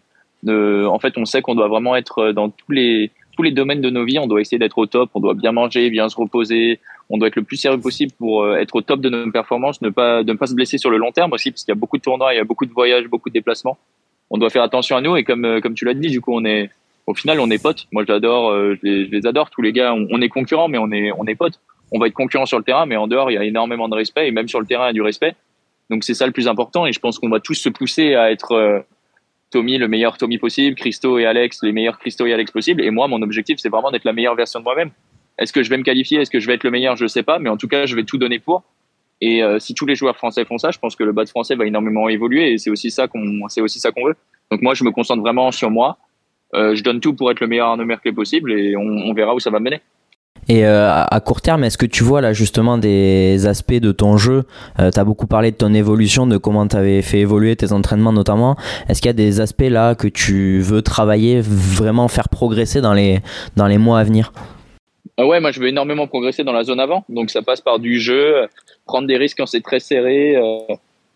en 0.49 0.99
fait, 0.99 1.15
on 1.17 1.25
sait 1.25 1.43
qu'on 1.43 1.55
doit 1.55 1.69
vraiment 1.69 1.97
être 1.97 2.19
euh, 2.19 2.33
dans 2.33 2.51
tous 2.51 2.73
les 2.73 3.11
tous 3.37 3.43
les 3.43 3.51
domaines 3.51 3.81
de 3.81 3.91
nos 3.91 4.05
vies. 4.05 4.19
On 4.19 4.27
doit 4.27 4.41
essayer 4.41 4.59
d'être 4.59 4.79
au 4.79 4.87
top. 4.87 5.11
On 5.15 5.21
doit 5.21 5.35
bien 5.35 5.53
manger, 5.53 5.89
bien 5.89 6.09
se 6.09 6.17
reposer. 6.17 6.81
On 7.09 7.19
doit 7.19 7.29
être 7.29 7.37
le 7.37 7.43
plus 7.43 7.57
sérieux 7.57 7.81
possible 7.81 8.13
pour 8.19 8.43
euh, 8.43 8.57
être 8.57 8.75
au 8.77 8.83
top 8.83 9.01
de 9.01 9.09
nos 9.09 9.31
performances, 9.31 9.81
ne 9.83 9.91
pas 9.91 10.23
ne 10.23 10.33
pas 10.35 10.47
se 10.47 10.55
blesser 10.55 10.79
sur 10.79 10.91
le 10.91 10.99
long 10.99 11.13
terme 11.13 11.33
aussi, 11.33 11.51
parce 11.51 11.65
qu'il 11.65 11.73
y 11.73 11.77
a 11.77 11.81
beaucoup 11.81 11.99
de 11.99 12.03
tournois, 12.03 12.33
il 12.35 12.37
y 12.37 12.41
a 12.41 12.45
beaucoup 12.45 12.67
de 12.67 12.73
voyages, 12.73 13.07
beaucoup 13.09 13.29
de 13.29 13.35
déplacements. 13.35 13.79
On 14.31 14.39
doit 14.39 14.51
faire 14.51 14.63
attention 14.63 14.97
à 14.97 15.01
nous 15.01 15.17
et 15.17 15.25
comme 15.25 15.45
euh, 15.45 15.61
comme 15.61 15.75
tu 15.75 15.85
l'as 15.85 15.95
dit, 15.95 16.09
du 16.09 16.21
coup, 16.21 16.35
on 16.35 16.45
est 16.45 16.71
au 17.07 17.15
final, 17.15 17.41
on 17.41 17.51
est 17.51 17.63
potes. 17.63 17.87
Moi, 17.93 18.05
j'adore, 18.07 18.55
je 18.55 18.79
les, 18.85 19.07
je 19.07 19.11
les 19.11 19.27
adore 19.27 19.51
tous 19.51 19.61
les 19.61 19.73
gars. 19.73 19.93
On, 19.93 20.07
on 20.11 20.21
est 20.23 20.29
concurrents, 20.29 20.69
mais 20.69 20.79
on 20.79 20.91
est 20.93 21.11
on 21.13 21.25
est 21.27 21.35
potes. 21.35 21.59
On 21.91 21.99
va 21.99 22.07
être 22.07 22.15
concurrents 22.15 22.47
sur 22.47 22.59
le 22.59 22.65
terrain, 22.65 22.87
mais 22.87 22.97
en 22.97 23.07
dehors, 23.07 23.31
il 23.31 23.35
y 23.35 23.39
a 23.39 23.45
énormément 23.45 23.89
de 23.89 23.95
respect 23.95 24.29
et 24.29 24.31
même 24.31 24.49
sur 24.49 24.61
le 24.61 24.67
terrain, 24.67 24.85
il 24.85 24.89
y 24.89 24.91
a 24.91 24.95
du 24.95 25.03
respect. 25.03 25.35
Donc 25.91 26.05
c'est 26.05 26.15
ça 26.15 26.27
le 26.27 26.33
plus 26.33 26.49
important 26.49 26.87
et 26.87 26.93
je 26.93 27.01
pense 27.01 27.19
qu'on 27.19 27.29
va 27.29 27.41
tous 27.41 27.55
se 27.55 27.69
pousser 27.69 28.15
à 28.15 28.31
être 28.31 28.85
Tommy 29.53 29.79
le 29.79 29.87
meilleur 29.87 30.19
Tommy 30.19 30.39
possible, 30.39 30.75
Christo 30.75 31.19
et 31.19 31.27
Alex 31.27 31.61
les 31.63 31.73
meilleurs 31.73 31.99
Christo 31.99 32.27
et 32.27 32.33
Alex 32.33 32.51
possible. 32.51 32.83
Et 32.83 32.91
moi, 32.91 33.07
mon 33.07 33.23
objectif, 33.23 33.59
c'est 33.61 33.69
vraiment 33.69 33.91
d'être 33.91 34.05
la 34.05 34.13
meilleure 34.13 34.35
version 34.35 34.59
de 34.59 34.65
moi-même. 34.65 34.91
Est-ce 35.39 35.53
que 35.53 35.63
je 35.63 35.71
vais 35.71 35.79
me 35.79 35.83
qualifier? 35.83 36.21
Est-ce 36.21 36.31
que 36.31 36.41
je 36.41 36.47
vais 36.47 36.55
être 36.55 36.65
le 36.65 36.71
meilleur? 36.71 36.97
Je 36.97 37.05
ne 37.05 37.09
sais 37.09 37.23
pas, 37.23 37.39
mais 37.39 37.49
en 37.49 37.57
tout 37.57 37.69
cas, 37.69 37.87
je 37.87 37.95
vais 37.95 38.05
tout 38.05 38.19
donner 38.19 38.39
pour. 38.39 38.65
Et 39.21 39.43
euh, 39.43 39.61
si 39.61 39.75
tous 39.75 39.87
les 39.87 39.95
joueurs 39.95 40.17
français 40.17 40.45
font 40.45 40.59
ça, 40.59 40.73
je 40.73 40.79
pense 40.79 40.97
que 40.97 41.05
le 41.05 41.13
bas 41.13 41.25
de 41.25 41.29
français 41.29 41.55
va 41.55 41.65
énormément 41.65 42.09
évoluer 42.09 42.53
et 42.53 42.59
c'est 42.59 42.71
aussi 42.71 42.91
ça 42.91 43.07
qu'on, 43.07 43.49
c'est 43.49 43.61
aussi 43.61 43.79
ça 43.79 43.93
qu'on 43.93 44.07
veut. 44.07 44.17
Donc 44.51 44.63
moi, 44.63 44.75
je 44.75 44.83
me 44.83 44.91
concentre 44.91 45.23
vraiment 45.23 45.53
sur 45.53 45.71
moi. 45.71 45.99
Euh, 46.55 46.75
je 46.75 46.83
donne 46.83 47.01
tout 47.01 47.15
pour 47.15 47.31
être 47.31 47.41
le 47.41 47.47
meilleur 47.47 47.69
Arnaud 47.69 47.85
Merkel 47.85 48.15
possible 48.15 48.53
et 48.53 48.77
on, 48.77 48.83
on 48.83 49.15
verra 49.15 49.35
où 49.35 49.41
ça 49.41 49.51
va 49.51 49.61
mener. 49.61 49.81
Et 50.53 50.67
euh, 50.67 50.87
à 50.93 51.21
court 51.21 51.41
terme, 51.41 51.65
est-ce 51.65 51.79
que 51.79 51.87
tu 51.87 52.05
vois 52.05 52.21
là 52.21 52.35
justement 52.35 52.77
des 52.77 53.47
aspects 53.47 53.73
de 53.73 53.91
ton 53.91 54.19
jeu 54.19 54.43
euh, 54.79 54.91
Tu 54.91 55.01
as 55.01 55.05
beaucoup 55.05 55.27
parlé 55.27 55.51
de 55.51 55.57
ton 55.57 55.73
évolution, 55.73 56.27
de 56.27 56.37
comment 56.37 56.69
tu 56.69 56.77
avais 56.77 57.01
fait 57.01 57.21
évoluer 57.21 57.57
tes 57.57 57.73
entraînements 57.73 58.13
notamment. 58.13 58.57
Est-ce 58.87 59.01
qu'il 59.01 59.09
y 59.09 59.11
a 59.11 59.15
des 59.15 59.41
aspects 59.41 59.63
là 59.63 59.95
que 59.95 60.09
tu 60.09 60.61
veux 60.61 60.83
travailler, 60.83 61.41
vraiment 61.41 62.07
faire 62.09 62.29
progresser 62.29 62.83
dans 62.83 62.93
les, 62.93 63.21
dans 63.57 63.67
les 63.67 63.79
mois 63.79 63.99
à 63.99 64.05
venir? 64.05 64.31
Ah 65.17 65.25
Ouais, 65.25 65.41
moi 65.41 65.53
je 65.53 65.61
veux 65.61 65.69
énormément 65.69 66.07
progresser 66.07 66.45
dans 66.45 66.53
la 66.53 66.65
zone 66.65 66.81
avant. 66.81 67.07
Donc 67.09 67.31
ça 67.31 67.41
passe 67.41 67.63
par 67.63 67.79
du 67.79 67.99
jeu, 67.99 68.47
prendre 68.85 69.09
des 69.09 69.17
risques 69.17 69.39
quand 69.39 69.47
c'est 69.47 69.63
très 69.63 69.81
serré 69.81 70.37
euh, 70.37 70.75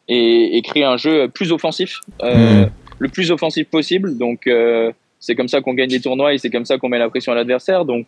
et, 0.08 0.56
et, 0.56 0.62
créer 0.62 0.84
un 0.84 0.96
jeu 0.96 1.28
plus 1.28 1.52
offensif, 1.52 2.00
euh, 2.22 2.64
hmm. 2.64 2.70
le 3.00 3.08
plus 3.10 3.30
offensif 3.30 3.68
possible. 3.68 4.16
Donc 4.16 4.46
euh, 4.46 4.92
c'est 5.20 5.34
comme 5.34 5.48
ça 5.48 5.60
qu'on 5.60 5.74
gagne 5.74 5.90
des 5.90 6.00
tournois 6.00 6.32
et 6.32 6.38
c'est 6.38 6.48
comme 6.48 6.64
ça 6.64 6.78
qu'on 6.78 6.88
met 6.88 6.98
la 6.98 7.10
pression 7.10 7.32
à 7.32 7.34
l'adversaire. 7.34 7.84
Donc 7.84 8.06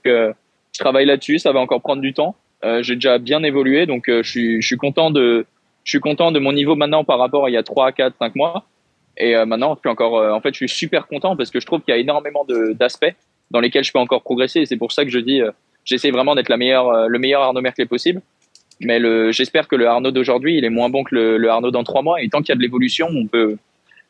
travaille 0.78 1.06
là-dessus, 1.06 1.38
ça 1.38 1.52
va 1.52 1.60
encore 1.60 1.80
prendre 1.80 2.02
du 2.02 2.12
temps. 2.12 2.36
Euh, 2.64 2.82
j'ai 2.82 2.94
déjà 2.96 3.18
bien 3.18 3.42
évolué, 3.42 3.86
donc 3.86 4.08
euh, 4.08 4.22
je, 4.22 4.30
suis, 4.30 4.62
je 4.62 4.66
suis 4.66 4.76
content 4.76 5.10
de, 5.10 5.46
je 5.84 5.90
suis 5.90 6.00
content 6.00 6.32
de 6.32 6.38
mon 6.38 6.52
niveau 6.52 6.74
maintenant 6.74 7.04
par 7.04 7.18
rapport 7.18 7.46
à 7.46 7.50
il 7.50 7.52
y 7.52 7.56
a 7.56 7.62
3, 7.62 7.92
4, 7.92 8.16
5 8.18 8.34
mois. 8.34 8.64
Et 9.16 9.36
euh, 9.36 9.46
maintenant, 9.46 9.74
je 9.74 9.80
suis 9.80 9.88
encore, 9.88 10.14
en 10.34 10.40
fait, 10.40 10.50
je 10.54 10.58
suis 10.58 10.68
super 10.68 11.06
content 11.06 11.36
parce 11.36 11.50
que 11.50 11.60
je 11.60 11.66
trouve 11.66 11.80
qu'il 11.80 11.94
y 11.94 11.96
a 11.96 12.00
énormément 12.00 12.46
d'aspects 12.74 13.14
dans 13.50 13.60
lesquels 13.60 13.84
je 13.84 13.92
peux 13.92 13.98
encore 13.98 14.22
progresser. 14.22 14.60
Et 14.60 14.66
c'est 14.66 14.76
pour 14.76 14.92
ça 14.92 15.04
que 15.04 15.10
je 15.10 15.18
dis, 15.18 15.40
j'essaie 15.84 16.10
vraiment 16.10 16.34
d'être 16.34 16.48
la 16.48 16.56
le 16.56 17.18
meilleur 17.18 17.42
Arnaud 17.42 17.60
Merkel 17.60 17.88
possible. 17.88 18.20
Mais 18.80 19.00
j'espère 19.32 19.66
que 19.66 19.74
le 19.74 19.88
Arnaud 19.88 20.12
d'aujourd'hui, 20.12 20.56
il 20.56 20.64
est 20.64 20.70
moins 20.70 20.88
bon 20.88 21.02
que 21.02 21.14
le, 21.16 21.50
Arnaud 21.50 21.72
dans 21.72 21.82
trois 21.82 22.02
mois. 22.02 22.22
Et 22.22 22.28
tant 22.28 22.42
qu'il 22.42 22.50
y 22.50 22.52
a 22.52 22.56
de 22.56 22.62
l'évolution, 22.62 23.08
on 23.12 23.26
peut, 23.26 23.56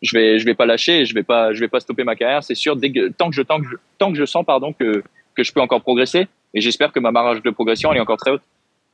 je 0.02 0.16
vais, 0.16 0.38
je 0.38 0.44
vais 0.44 0.54
pas 0.54 0.66
lâcher, 0.66 1.06
je 1.06 1.14
vais 1.14 1.22
pas, 1.22 1.54
je 1.54 1.60
vais 1.60 1.68
pas 1.68 1.80
stopper 1.80 2.04
ma 2.04 2.14
carrière. 2.14 2.42
C'est 2.42 2.54
sûr, 2.54 2.78
tant 3.16 3.30
que 3.30 3.36
je, 3.36 3.42
tant 3.42 3.60
que 3.60 3.66
je, 3.66 3.76
tant 3.98 4.12
que 4.12 4.18
je 4.18 4.26
sens, 4.26 4.44
pardon, 4.44 4.74
que, 4.74 5.02
que 5.38 5.44
je 5.44 5.52
peux 5.52 5.60
encore 5.60 5.82
progresser, 5.82 6.26
et 6.52 6.60
j'espère 6.60 6.90
que 6.92 6.98
ma 6.98 7.12
marge 7.12 7.42
de 7.42 7.50
progression, 7.50 7.92
est 7.92 8.00
encore 8.00 8.18
très 8.18 8.32
haute. 8.32 8.42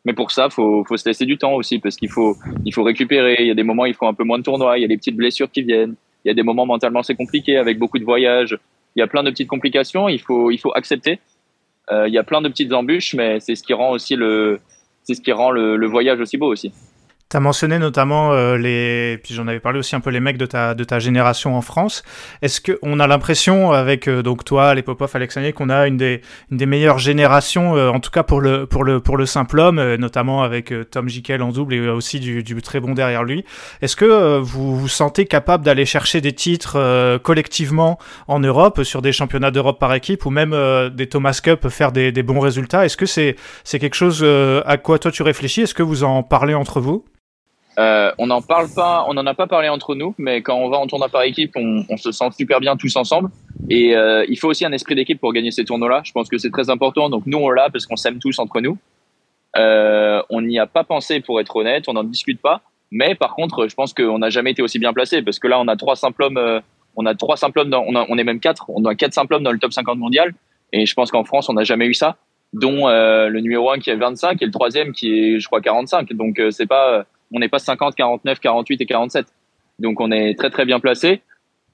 Mais 0.04 0.12
pour 0.12 0.30
ça, 0.30 0.50
faut, 0.50 0.84
faut 0.84 0.98
se 0.98 1.08
laisser 1.08 1.24
du 1.24 1.38
temps 1.38 1.54
aussi, 1.54 1.78
parce 1.78 1.96
qu'il 1.96 2.10
faut, 2.10 2.36
il 2.66 2.74
faut 2.74 2.82
récupérer. 2.82 3.36
Il 3.38 3.46
y 3.46 3.50
a 3.50 3.54
des 3.54 3.62
moments, 3.62 3.86
il 3.86 3.94
faut 3.94 4.06
un 4.06 4.12
peu 4.12 4.24
moins 4.24 4.38
de 4.38 4.42
tournois. 4.42 4.76
Il 4.76 4.82
y 4.82 4.84
a 4.84 4.88
des 4.88 4.98
petites 4.98 5.16
blessures 5.16 5.50
qui 5.50 5.62
viennent. 5.62 5.94
Il 6.24 6.28
y 6.28 6.30
a 6.30 6.34
des 6.34 6.42
moments 6.42 6.66
mentalement, 6.66 7.02
c'est 7.02 7.14
compliqué 7.14 7.56
avec 7.56 7.78
beaucoup 7.78 7.98
de 7.98 8.04
voyages. 8.04 8.58
Il 8.94 9.00
y 9.00 9.02
a 9.02 9.06
plein 9.06 9.22
de 9.22 9.30
petites 9.30 9.48
complications. 9.48 10.10
Il 10.10 10.20
faut, 10.20 10.50
il 10.50 10.58
faut 10.58 10.72
accepter. 10.74 11.20
Il 11.90 12.12
y 12.12 12.18
a 12.18 12.22
plein 12.22 12.42
de 12.42 12.48
petites 12.48 12.72
embûches, 12.72 13.14
mais 13.14 13.40
c'est 13.40 13.54
ce 13.54 13.62
qui 13.62 13.72
rend 13.72 13.90
aussi 13.92 14.14
le, 14.14 14.60
ce 15.08 15.20
qui 15.20 15.32
rend 15.32 15.50
le 15.50 15.86
voyage 15.86 16.20
aussi 16.20 16.36
beau 16.36 16.48
aussi. 16.52 16.70
Tu 17.34 17.38
as 17.38 17.40
mentionné 17.40 17.80
notamment 17.80 18.32
euh, 18.32 18.56
les, 18.56 19.18
puis 19.18 19.34
j'en 19.34 19.48
avais 19.48 19.58
parlé 19.58 19.80
aussi 19.80 19.96
un 19.96 20.00
peu 20.00 20.10
les 20.10 20.20
mecs 20.20 20.38
de 20.38 20.46
ta, 20.46 20.74
de 20.74 20.84
ta 20.84 21.00
génération 21.00 21.56
en 21.56 21.62
France. 21.62 22.04
Est-ce 22.42 22.60
qu'on 22.60 23.00
a 23.00 23.08
l'impression 23.08 23.72
avec 23.72 24.06
euh, 24.06 24.22
donc 24.22 24.44
toi, 24.44 24.72
les 24.72 24.82
Popov, 24.82 25.10
Alexandre, 25.14 25.50
qu'on 25.50 25.68
a 25.68 25.88
une 25.88 25.96
des, 25.96 26.20
une 26.52 26.58
des 26.58 26.66
meilleures 26.66 27.00
générations, 27.00 27.74
euh, 27.74 27.88
en 27.88 27.98
tout 27.98 28.12
cas 28.12 28.22
pour 28.22 28.40
le, 28.40 28.66
pour 28.66 28.84
le, 28.84 29.00
pour 29.00 29.16
le 29.16 29.26
simple 29.26 29.58
homme, 29.58 29.96
notamment 29.96 30.44
avec 30.44 30.72
Tom 30.92 31.08
Jikel 31.08 31.42
en 31.42 31.50
double 31.50 31.74
et 31.74 31.88
aussi 31.88 32.20
du, 32.20 32.44
du 32.44 32.62
très 32.62 32.78
bon 32.78 32.94
derrière 32.94 33.24
lui. 33.24 33.44
Est-ce 33.82 33.96
que 33.96 34.38
vous 34.38 34.78
vous 34.78 34.86
sentez 34.86 35.26
capable 35.26 35.64
d'aller 35.64 35.86
chercher 35.86 36.20
des 36.20 36.34
titres 36.34 37.18
collectivement 37.24 37.98
en 38.28 38.38
Europe 38.38 38.84
sur 38.84 39.02
des 39.02 39.10
championnats 39.10 39.50
d'Europe 39.50 39.80
par 39.80 39.92
équipe 39.92 40.24
ou 40.24 40.30
même 40.30 40.54
des 40.90 41.08
Thomas 41.08 41.40
Cup 41.42 41.68
faire 41.68 41.90
des, 41.90 42.12
des 42.12 42.22
bons 42.22 42.38
résultats? 42.38 42.84
Est-ce 42.84 42.96
que 42.96 43.06
c'est 43.06 43.34
c'est 43.64 43.80
quelque 43.80 43.96
chose 43.96 44.24
à 44.24 44.76
quoi 44.76 45.00
toi 45.00 45.10
tu 45.10 45.24
réfléchis? 45.24 45.62
Est-ce 45.62 45.74
que 45.74 45.82
vous 45.82 46.04
en 46.04 46.22
parlez 46.22 46.54
entre 46.54 46.78
vous? 46.78 47.04
Euh, 47.78 48.12
on 48.18 48.26
n'en 48.26 48.40
parle 48.40 48.68
pas, 48.74 49.04
on 49.08 49.14
n'en 49.14 49.26
a 49.26 49.34
pas 49.34 49.46
parlé 49.46 49.68
entre 49.68 49.94
nous, 49.94 50.14
mais 50.18 50.42
quand 50.42 50.56
on 50.56 50.68
va 50.68 50.78
en 50.78 50.86
tournoi 50.86 51.08
par 51.08 51.22
équipe, 51.22 51.52
on, 51.56 51.84
on 51.88 51.96
se 51.96 52.12
sent 52.12 52.30
super 52.36 52.60
bien 52.60 52.76
tous 52.76 52.94
ensemble. 52.96 53.30
Et 53.70 53.96
euh, 53.96 54.24
il 54.28 54.38
faut 54.38 54.48
aussi 54.48 54.64
un 54.64 54.72
esprit 54.72 54.94
d'équipe 54.94 55.20
pour 55.20 55.32
gagner 55.32 55.50
ces 55.50 55.64
tournois-là. 55.64 56.02
Je 56.04 56.12
pense 56.12 56.28
que 56.28 56.38
c'est 56.38 56.50
très 56.50 56.70
important. 56.70 57.08
Donc 57.08 57.24
nous, 57.26 57.38
on 57.38 57.50
l'a 57.50 57.70
parce 57.70 57.86
qu'on 57.86 57.96
s'aime 57.96 58.18
tous 58.18 58.38
entre 58.38 58.60
nous. 58.60 58.78
Euh, 59.56 60.22
on 60.30 60.42
n'y 60.42 60.58
a 60.58 60.66
pas 60.66 60.84
pensé 60.84 61.20
pour 61.20 61.40
être 61.40 61.54
honnête, 61.56 61.84
on 61.88 61.94
n'en 61.94 62.04
discute 62.04 62.40
pas. 62.40 62.62
Mais 62.90 63.14
par 63.14 63.34
contre, 63.34 63.68
je 63.68 63.74
pense 63.74 63.94
qu'on 63.94 64.18
n'a 64.18 64.30
jamais 64.30 64.52
été 64.52 64.62
aussi 64.62 64.78
bien 64.78 64.92
placé 64.92 65.22
parce 65.22 65.38
que 65.38 65.48
là, 65.48 65.58
on 65.60 65.68
a 65.68 65.76
trois 65.76 65.96
simples 65.96 66.22
hommes, 66.24 66.38
euh, 66.38 66.60
on 66.96 67.06
a 67.06 67.14
trois 67.14 67.36
simples 67.36 67.60
hommes, 67.60 67.70
dans, 67.70 67.84
on, 67.86 67.94
a, 67.96 68.06
on 68.08 68.18
est 68.18 68.24
même 68.24 68.40
quatre, 68.40 68.66
on 68.68 68.84
a 68.84 68.94
quatre 68.94 69.14
simples 69.14 69.34
hommes 69.34 69.42
dans 69.42 69.52
le 69.52 69.58
top 69.58 69.72
50 69.72 69.98
mondial. 69.98 70.34
Et 70.72 70.86
je 70.86 70.94
pense 70.94 71.10
qu'en 71.10 71.24
France, 71.24 71.48
on 71.48 71.54
n'a 71.54 71.64
jamais 71.64 71.86
eu 71.86 71.94
ça, 71.94 72.16
dont 72.52 72.88
euh, 72.88 73.28
le 73.28 73.40
numéro 73.40 73.70
1 73.70 73.78
qui 73.78 73.90
est 73.90 73.96
25 73.96 74.42
et 74.42 74.44
le 74.44 74.50
troisième 74.50 74.92
qui 74.92 75.12
est, 75.12 75.40
je 75.40 75.46
crois, 75.46 75.60
45. 75.60 76.12
Donc 76.12 76.40
c'est 76.50 76.66
pas 76.66 77.06
on 77.34 77.40
n'est 77.40 77.48
pas 77.48 77.58
50, 77.58 77.94
49, 77.94 78.40
48 78.40 78.80
et 78.80 78.86
47. 78.86 79.26
Donc 79.80 80.00
on 80.00 80.10
est 80.10 80.38
très 80.38 80.50
très 80.50 80.64
bien 80.64 80.80
placé. 80.80 81.20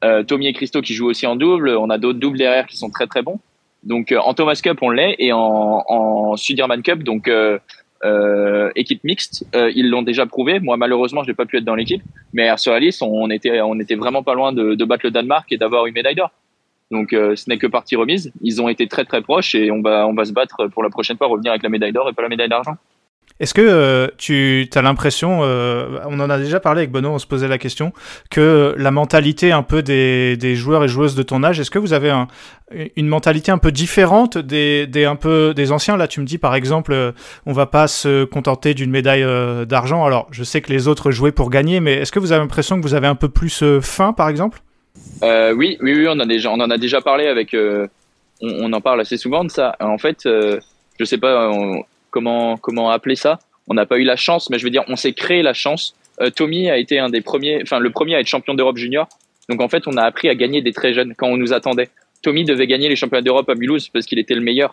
Euh, 0.02 0.22
Tommy 0.22 0.46
et 0.46 0.52
Christo 0.54 0.80
qui 0.80 0.94
jouent 0.94 1.10
aussi 1.10 1.26
en 1.26 1.36
double. 1.36 1.76
On 1.76 1.90
a 1.90 1.98
d'autres 1.98 2.18
doubles 2.18 2.38
derrière 2.38 2.66
qui 2.66 2.76
sont 2.76 2.90
très 2.90 3.06
très 3.06 3.22
bons. 3.22 3.38
Donc 3.84 4.10
euh, 4.10 4.18
en 4.18 4.34
Thomas 4.34 4.58
Cup 4.62 4.78
on 4.80 4.90
l'est 4.90 5.14
et 5.18 5.32
en, 5.32 5.84
en 5.86 6.36
Sudirman 6.36 6.82
Cup 6.82 7.02
donc 7.02 7.28
euh, 7.28 7.58
euh 8.04 8.70
équipe 8.76 9.04
mixte 9.04 9.46
ils 9.54 9.90
l'ont 9.90 10.02
déjà 10.02 10.24
prouvé. 10.24 10.58
Moi 10.60 10.78
malheureusement 10.78 11.22
je 11.22 11.28
n'ai 11.28 11.34
pas 11.34 11.44
pu 11.44 11.58
être 11.58 11.64
dans 11.64 11.74
l'équipe, 11.74 12.02
mais 12.32 12.48
à 12.48 12.56
sur 12.56 12.72
Alice 12.72 13.02
on 13.02 13.28
était 13.30 13.60
on 13.60 13.78
était 13.78 13.96
vraiment 13.96 14.22
pas 14.22 14.34
loin 14.34 14.52
de, 14.52 14.74
de 14.74 14.84
battre 14.86 15.04
le 15.04 15.10
Danemark 15.10 15.52
et 15.52 15.58
d'avoir 15.58 15.86
une 15.86 15.94
médaille 15.94 16.14
d'or. 16.14 16.30
Donc 16.90 17.10
ce 17.10 17.48
n'est 17.48 17.58
que 17.58 17.66
partie 17.66 17.96
remise. 17.96 18.32
Ils 18.40 18.60
ont 18.60 18.68
été 18.68 18.88
très 18.88 19.04
très 19.04 19.20
proches 19.20 19.54
et 19.54 19.70
on 19.70 19.82
va 19.82 20.08
on 20.08 20.14
va 20.14 20.24
se 20.24 20.32
battre 20.32 20.66
pour 20.68 20.82
la 20.82 20.88
prochaine 20.88 21.18
fois 21.18 21.26
revenir 21.26 21.52
avec 21.52 21.62
la 21.62 21.68
médaille 21.68 21.92
d'or 21.92 22.08
et 22.08 22.14
pas 22.14 22.22
la 22.22 22.28
médaille 22.28 22.48
d'argent. 22.48 22.76
Est-ce 23.40 23.54
que 23.54 23.62
euh, 23.62 24.08
tu 24.18 24.68
as 24.74 24.82
l'impression, 24.82 25.40
euh, 25.42 25.98
on 26.06 26.20
en 26.20 26.28
a 26.28 26.38
déjà 26.38 26.60
parlé 26.60 26.80
avec 26.80 26.90
Bono, 26.90 27.08
on 27.08 27.18
se 27.18 27.26
posait 27.26 27.48
la 27.48 27.56
question, 27.56 27.94
que 28.30 28.74
la 28.76 28.90
mentalité 28.90 29.50
un 29.50 29.62
peu 29.62 29.82
des, 29.82 30.54
joueurs 30.54 30.84
et 30.84 30.88
joueuses 30.88 31.14
de 31.14 31.22
ton 31.22 31.42
âge, 31.42 31.58
est-ce 31.58 31.70
que 31.70 31.78
vous 31.78 31.94
avez 31.94 32.10
un, 32.10 32.28
une 32.96 33.08
mentalité 33.08 33.50
un 33.50 33.56
peu 33.56 33.72
différente 33.72 34.36
des, 34.36 35.06
anciens? 35.70 35.96
Là, 35.96 36.06
tu 36.06 36.20
me 36.20 36.26
dis 36.26 36.36
par 36.36 36.54
exemple, 36.54 36.92
euh, 36.92 37.12
on 37.46 37.52
va 37.52 37.64
pas 37.64 37.88
se 37.88 38.24
contenter 38.24 38.74
d'une 38.74 38.90
médaille 38.90 39.24
d'argent. 39.66 40.04
Alors, 40.04 40.28
je 40.30 40.44
sais 40.44 40.60
que 40.60 40.70
les 40.70 40.86
autres 40.86 41.10
jouaient 41.10 41.32
pour 41.32 41.48
gagner, 41.48 41.80
mais 41.80 41.94
est-ce 41.94 42.12
que 42.12 42.18
vous 42.18 42.32
avez 42.32 42.42
l'impression 42.42 42.78
que 42.78 42.82
vous 42.82 42.94
avez 42.94 43.06
un 43.06 43.14
peu 43.14 43.30
plus 43.30 43.64
faim, 43.80 44.12
par 44.12 44.28
exemple? 44.28 44.60
Oui, 45.22 45.78
oui, 45.80 45.94
oui, 45.94 46.06
on, 46.08 46.12
en 46.12 46.70
a 46.70 46.76
déjà 46.76 47.00
parlé 47.00 47.26
avec. 47.26 47.56
On, 48.42 48.72
en 48.72 48.80
parle 48.82 49.00
assez 49.00 49.16
souvent 49.16 49.44
de 49.44 49.50
ça. 49.50 49.76
En 49.80 49.96
fait, 49.96 50.24
je 50.24 51.04
sais 51.04 51.18
pas. 51.18 51.50
Comment 52.10 52.56
comment 52.56 52.90
appeler 52.90 53.16
ça. 53.16 53.38
On 53.68 53.74
n'a 53.74 53.86
pas 53.86 53.98
eu 53.98 54.04
la 54.04 54.16
chance, 54.16 54.50
mais 54.50 54.58
je 54.58 54.64
veux 54.64 54.70
dire, 54.70 54.84
on 54.88 54.96
s'est 54.96 55.12
créé 55.12 55.42
la 55.42 55.52
chance. 55.52 55.94
Euh, 56.20 56.30
Tommy 56.30 56.68
a 56.70 56.76
été 56.76 56.98
un 56.98 57.08
des 57.08 57.20
premiers, 57.20 57.60
enfin 57.62 57.78
le 57.78 57.90
premier 57.90 58.16
à 58.16 58.20
être 58.20 58.26
champion 58.26 58.54
d'Europe 58.54 58.76
junior. 58.76 59.08
Donc 59.48 59.60
en 59.60 59.68
fait, 59.68 59.86
on 59.86 59.96
a 59.96 60.02
appris 60.02 60.28
à 60.28 60.34
gagner 60.34 60.62
des 60.62 60.72
très 60.72 60.92
jeunes 60.92 61.14
quand 61.16 61.28
on 61.28 61.36
nous 61.36 61.52
attendait. 61.52 61.88
Tommy 62.22 62.44
devait 62.44 62.66
gagner 62.66 62.88
les 62.88 62.96
championnats 62.96 63.22
d'Europe 63.22 63.48
à 63.48 63.54
Mulhouse 63.54 63.88
parce 63.88 64.06
qu'il 64.06 64.18
était 64.18 64.34
le 64.34 64.42
meilleur. 64.42 64.72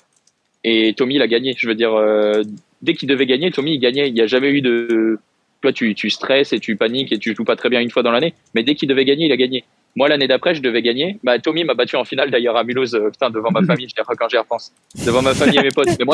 Et 0.64 0.94
Tommy 0.96 1.18
l'a 1.18 1.28
gagné. 1.28 1.56
Je 1.58 1.68
veux 1.68 1.76
dire, 1.76 1.94
euh, 1.94 2.44
dès 2.82 2.94
qu'il 2.94 3.08
devait 3.08 3.26
gagner, 3.26 3.52
Tommy 3.52 3.76
il 3.76 3.80
gagnait. 3.80 4.08
Il 4.08 4.14
n'y 4.14 4.22
a 4.22 4.28
jamais 4.28 4.50
eu 4.50 4.62
de, 4.62 5.20
toi 5.62 5.72
tu, 5.72 5.96
tu 5.96 6.10
stresses 6.10 6.54
et 6.54 6.60
tu 6.60 6.76
paniques 6.76 7.12
et 7.12 7.18
tu 7.18 7.36
joues 7.36 7.46
pas 7.46 7.56
très 7.56 7.70
bien 7.70 7.80
une 7.82 7.90
fois 7.90 8.04
dans 8.04 8.12
l'année. 8.12 8.34
Mais 8.54 8.64
dès 8.64 8.76
qu'il 8.76 8.90
devait 8.90 9.06
gagner, 9.06 9.26
il 9.26 9.32
a 9.32 9.38
gagné. 9.38 9.64
Moi, 9.98 10.10
l'année 10.10 10.28
d'après, 10.28 10.54
je 10.54 10.62
devais 10.62 10.84
gagner. 10.84 11.18
Bah, 11.24 11.40
Tommy 11.40 11.64
m'a 11.64 11.74
battu 11.74 11.96
en 11.96 12.06
finale 12.06 12.30
d'ailleurs 12.30 12.56
à 12.56 12.64
Mulhouse, 12.64 12.94
euh, 12.94 13.10
putain, 13.10 13.32
devant 13.32 13.50
ma 13.50 13.64
famille, 13.64 13.88
quand 13.96 14.30
j'y 14.30 14.38
repense. 14.38 14.72
Devant 15.04 15.24
ma 15.24 15.34
famille 15.34 15.58
et 15.58 15.64
mes 15.64 15.72
potes. 15.72 15.88
Mais 15.98 16.06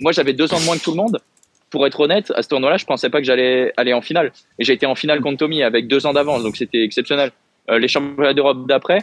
moi, 0.00 0.12
j'avais 0.12 0.32
deux 0.32 0.54
ans 0.54 0.58
de 0.58 0.64
moins 0.64 0.78
que 0.78 0.82
tout 0.82 0.92
le 0.92 0.96
monde. 0.96 1.20
Pour 1.68 1.86
être 1.86 2.00
honnête, 2.00 2.32
à 2.34 2.40
ce 2.40 2.48
tournoi-là, 2.48 2.78
je 2.78 2.86
pensais 2.86 3.10
pas 3.10 3.18
que 3.18 3.26
j'allais 3.26 3.74
aller 3.76 3.92
en 3.92 4.00
finale. 4.00 4.32
Et 4.58 4.64
j'ai 4.64 4.72
été 4.72 4.86
en 4.86 4.94
finale 4.94 5.20
contre 5.20 5.40
Tommy 5.40 5.62
avec 5.62 5.88
deux 5.88 6.06
ans 6.06 6.14
d'avance, 6.14 6.42
donc 6.42 6.56
c'était 6.56 6.82
exceptionnel. 6.82 7.30
Euh, 7.70 7.78
les 7.78 7.86
championnats 7.86 8.32
d'Europe 8.32 8.66
d'après, 8.66 9.00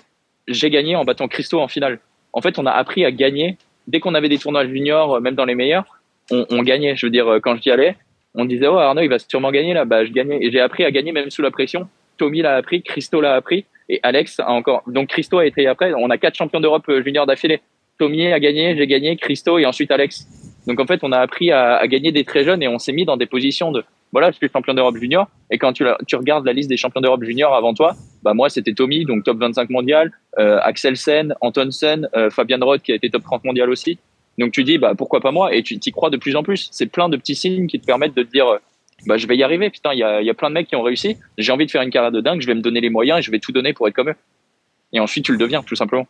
j'ai 0.47 0.71
gagné 0.71 0.95
en 0.95 1.06
battant 1.06 1.28
Christo 1.28 1.62
en 1.62 1.67
finale. 1.67 1.99
En 2.34 2.41
fait, 2.41 2.58
on 2.58 2.65
a 2.65 2.71
appris 2.71 3.06
à 3.06 3.12
gagner. 3.12 3.60
Dès 3.86 3.99
qu'on 3.99 4.15
avait 4.15 4.30
des 4.30 4.39
tournois 4.39 4.65
juniors, 4.65 5.17
euh, 5.17 5.19
même 5.19 5.36
dans 5.36 5.45
les 5.45 5.54
meilleurs, 5.54 5.86
on, 6.32 6.47
on 6.49 6.63
gagnait. 6.63 6.95
Je 6.95 7.06
veux 7.06 7.12
dire, 7.12 7.28
quand 7.43 7.62
j'y 7.62 7.69
allais, 7.69 7.95
on 8.34 8.45
disait, 8.45 8.65
oh, 8.65 8.78
Arnaud, 8.80 9.04
il 9.04 9.10
va 9.10 9.19
sûrement 9.19 9.52
gagner 9.52 9.76
là. 9.76 9.86
Bah, 9.86 10.04
je 10.04 10.12
gagnais. 10.12 10.39
Et 10.41 10.52
j'ai 10.52 10.62
appris 10.62 10.84
à 10.84 10.89
gagner 10.89 11.12
même 11.12 11.30
sous 11.30 11.43
la 11.43 11.52
pression. 11.52 11.88
Tommy 12.17 12.41
l'a 12.41 12.56
appris, 12.56 12.82
Christo 12.82 13.21
l'a 13.21 13.36
appris. 13.36 13.65
Et 13.89 14.00
Alex 14.04 14.39
a 14.39 14.50
encore. 14.52 14.84
Donc 14.88 15.10
Christo 15.10 15.38
a 15.38 15.45
été 15.45 15.67
après. 15.67 15.93
On 15.93 16.10
a 16.10 16.17
quatre 16.17 16.36
champions 16.36 16.60
d'Europe 16.60 16.88
euh, 16.89 17.04
juniors 17.04 17.26
d'affilée. 17.26 17.62
Tommy 17.98 18.32
a 18.32 18.39
gagné, 18.39 18.76
j'ai 18.76 18.88
gagné, 18.88 19.15
Christo 19.15 19.58
et 19.58 19.65
ensuite 19.65 19.91
Alex. 19.91 20.28
Donc 20.67 20.80
en 20.80 20.86
fait, 20.86 21.00
on 21.04 21.12
a 21.12 21.19
appris 21.19 21.52
à, 21.52 21.76
à 21.76 21.88
gagner 21.88 22.12
des 22.12 22.24
très 22.24 22.43
jeunes 22.43 22.62
et 22.63 22.67
on 22.67 22.80
s'est 22.80 22.91
mis 22.91 23.06
dans 23.06 23.17
des 23.17 23.28
positions 23.28 23.71
de 23.71 23.84
voilà, 24.15 24.32
je 24.32 24.38
suis 24.38 24.50
champion 24.50 24.74
d'Europe 24.74 24.95
junior. 24.95 25.28
Et 25.52 25.58
quand 25.58 25.74
tu, 25.74 25.84
tu 26.08 26.15
regardes 26.15 26.45
la 26.45 26.54
liste 26.54 26.69
des 26.69 26.78
champions 26.78 27.02
d'Europe 27.02 27.24
junior 27.24 27.54
avant 27.54 27.74
toi, 27.74 27.95
bah 28.24 28.34
moi 28.34 28.50
c'était 28.50 28.74
Tommy, 28.74 29.04
donc 29.04 29.26
top 29.26 29.38
25 29.39 29.69
mondial, 29.69 30.10
euh, 30.39 30.58
Axel 30.62 30.95
Sen, 30.95 31.36
Antonsen, 31.41 32.08
euh, 32.15 32.30
Fabian 32.30 32.60
Roth 32.62 32.82
qui 32.82 32.93
a 32.93 32.95
été 32.95 33.10
top 33.10 33.24
30 33.24 33.43
mondial 33.43 33.69
aussi. 33.69 34.00
Donc 34.38 34.54
tu 34.54 34.63
dis 34.63 34.78
bah 34.78 34.93
pourquoi 34.98 35.19
pas 35.19 35.32
moi? 35.32 35.54
Et 35.54 35.63
tu 35.63 35.78
t'y 35.80 35.91
crois 35.91 36.10
de 36.10 36.15
plus 36.15 36.38
en 36.38 36.43
plus. 36.43 36.69
C'est 36.71 36.86
plein 36.86 37.10
de 37.10 37.17
petits 37.17 37.36
signes 37.36 37.67
qui 37.67 37.78
te 37.78 37.86
permettent 37.86 38.15
de 38.15 38.24
te 38.24 38.32
dire 38.32 38.45
bah, 39.05 39.17
je 39.17 39.27
vais 39.27 39.38
y 39.38 39.43
arriver. 39.43 39.69
Putain, 39.69 39.93
il 39.93 39.99
y 39.99 40.03
a, 40.03 40.21
y 40.21 40.29
a 40.29 40.34
plein 40.34 40.49
de 40.49 40.55
mecs 40.55 40.67
qui 40.67 40.75
ont 40.75 40.81
réussi. 40.81 41.17
J'ai 41.38 41.51
envie 41.51 41.65
de 41.65 41.71
faire 41.71 41.81
une 41.81 41.89
carrière 41.89 42.12
de 42.12 42.21
dingue. 42.21 42.41
Je 42.41 42.47
vais 42.47 42.55
me 42.55 42.62
donner 42.62 42.81
les 42.81 42.89
moyens 42.89 43.19
et 43.19 43.21
je 43.21 43.31
vais 43.31 43.39
tout 43.39 43.51
donner 43.51 43.73
pour 43.73 43.88
être 43.88 43.93
comme 43.93 44.10
eux. 44.10 44.15
Et 44.93 44.99
ensuite, 44.99 45.25
tu 45.25 45.31
le 45.31 45.38
deviens, 45.38 45.63
tout 45.63 45.75
simplement. 45.75 46.08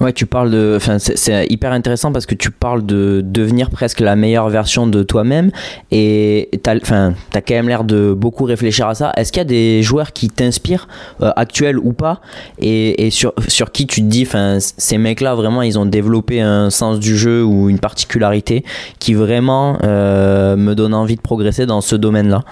Ouais, 0.00 0.12
tu 0.12 0.26
parles 0.26 0.50
de. 0.50 0.78
C'est 0.98 1.46
hyper 1.50 1.72
intéressant 1.72 2.12
parce 2.12 2.24
que 2.24 2.36
tu 2.36 2.52
parles 2.52 2.86
de 2.86 3.20
devenir 3.24 3.68
presque 3.70 3.98
la 3.98 4.14
meilleure 4.14 4.48
version 4.48 4.86
de 4.86 5.02
toi-même 5.02 5.50
et 5.90 6.48
t'as 6.62 6.76
enfin, 6.76 7.14
as 7.34 7.40
quand 7.40 7.54
même 7.54 7.68
l'air 7.68 7.82
de 7.82 8.12
beaucoup 8.12 8.44
réfléchir 8.44 8.86
à 8.86 8.94
ça. 8.94 9.12
Est-ce 9.16 9.32
qu'il 9.32 9.40
y 9.40 9.42
a 9.42 9.44
des 9.44 9.82
joueurs 9.82 10.12
qui 10.12 10.28
t'inspirent, 10.28 10.86
euh, 11.20 11.32
actuels 11.34 11.78
ou 11.78 11.92
pas, 11.92 12.20
et, 12.60 13.06
et, 13.06 13.10
sur, 13.10 13.32
sur 13.48 13.72
qui 13.72 13.88
tu 13.88 14.02
te 14.02 14.06
dis, 14.06 14.28
ces 14.60 14.98
mecs-là, 14.98 15.34
vraiment, 15.34 15.62
ils 15.62 15.78
ont 15.78 15.86
développé 15.86 16.40
un 16.40 16.70
sens 16.70 17.00
du 17.00 17.16
jeu 17.16 17.42
ou 17.42 17.68
une 17.68 17.80
particularité 17.80 18.64
qui 19.00 19.14
vraiment 19.14 19.78
euh, 19.82 20.56
me 20.56 20.74
donne 20.74 20.94
envie 20.94 21.16
de 21.16 21.20
progresser 21.20 21.66
dans 21.66 21.80
ce 21.80 21.96
domaine-là? 21.96 22.44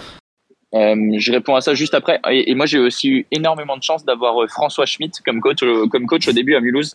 Euh, 0.75 0.95
je 1.17 1.33
réponds 1.33 1.55
à 1.55 1.61
ça 1.61 1.75
juste 1.75 1.95
après. 1.95 2.21
Et, 2.31 2.51
et 2.51 2.55
moi, 2.55 2.67
j'ai 2.67 2.79
aussi 2.79 3.09
eu 3.09 3.27
énormément 3.31 3.77
de 3.77 3.83
chance 3.83 4.05
d'avoir 4.05 4.43
euh, 4.43 4.49
François 4.49 4.85
Schmitt 4.85 5.21
comme 5.25 5.41
coach, 5.41 5.63
euh, 5.63 5.87
comme 5.87 6.07
coach 6.07 6.29
au 6.29 6.33
début 6.33 6.55
à 6.57 6.61
Mulhouse. 6.61 6.93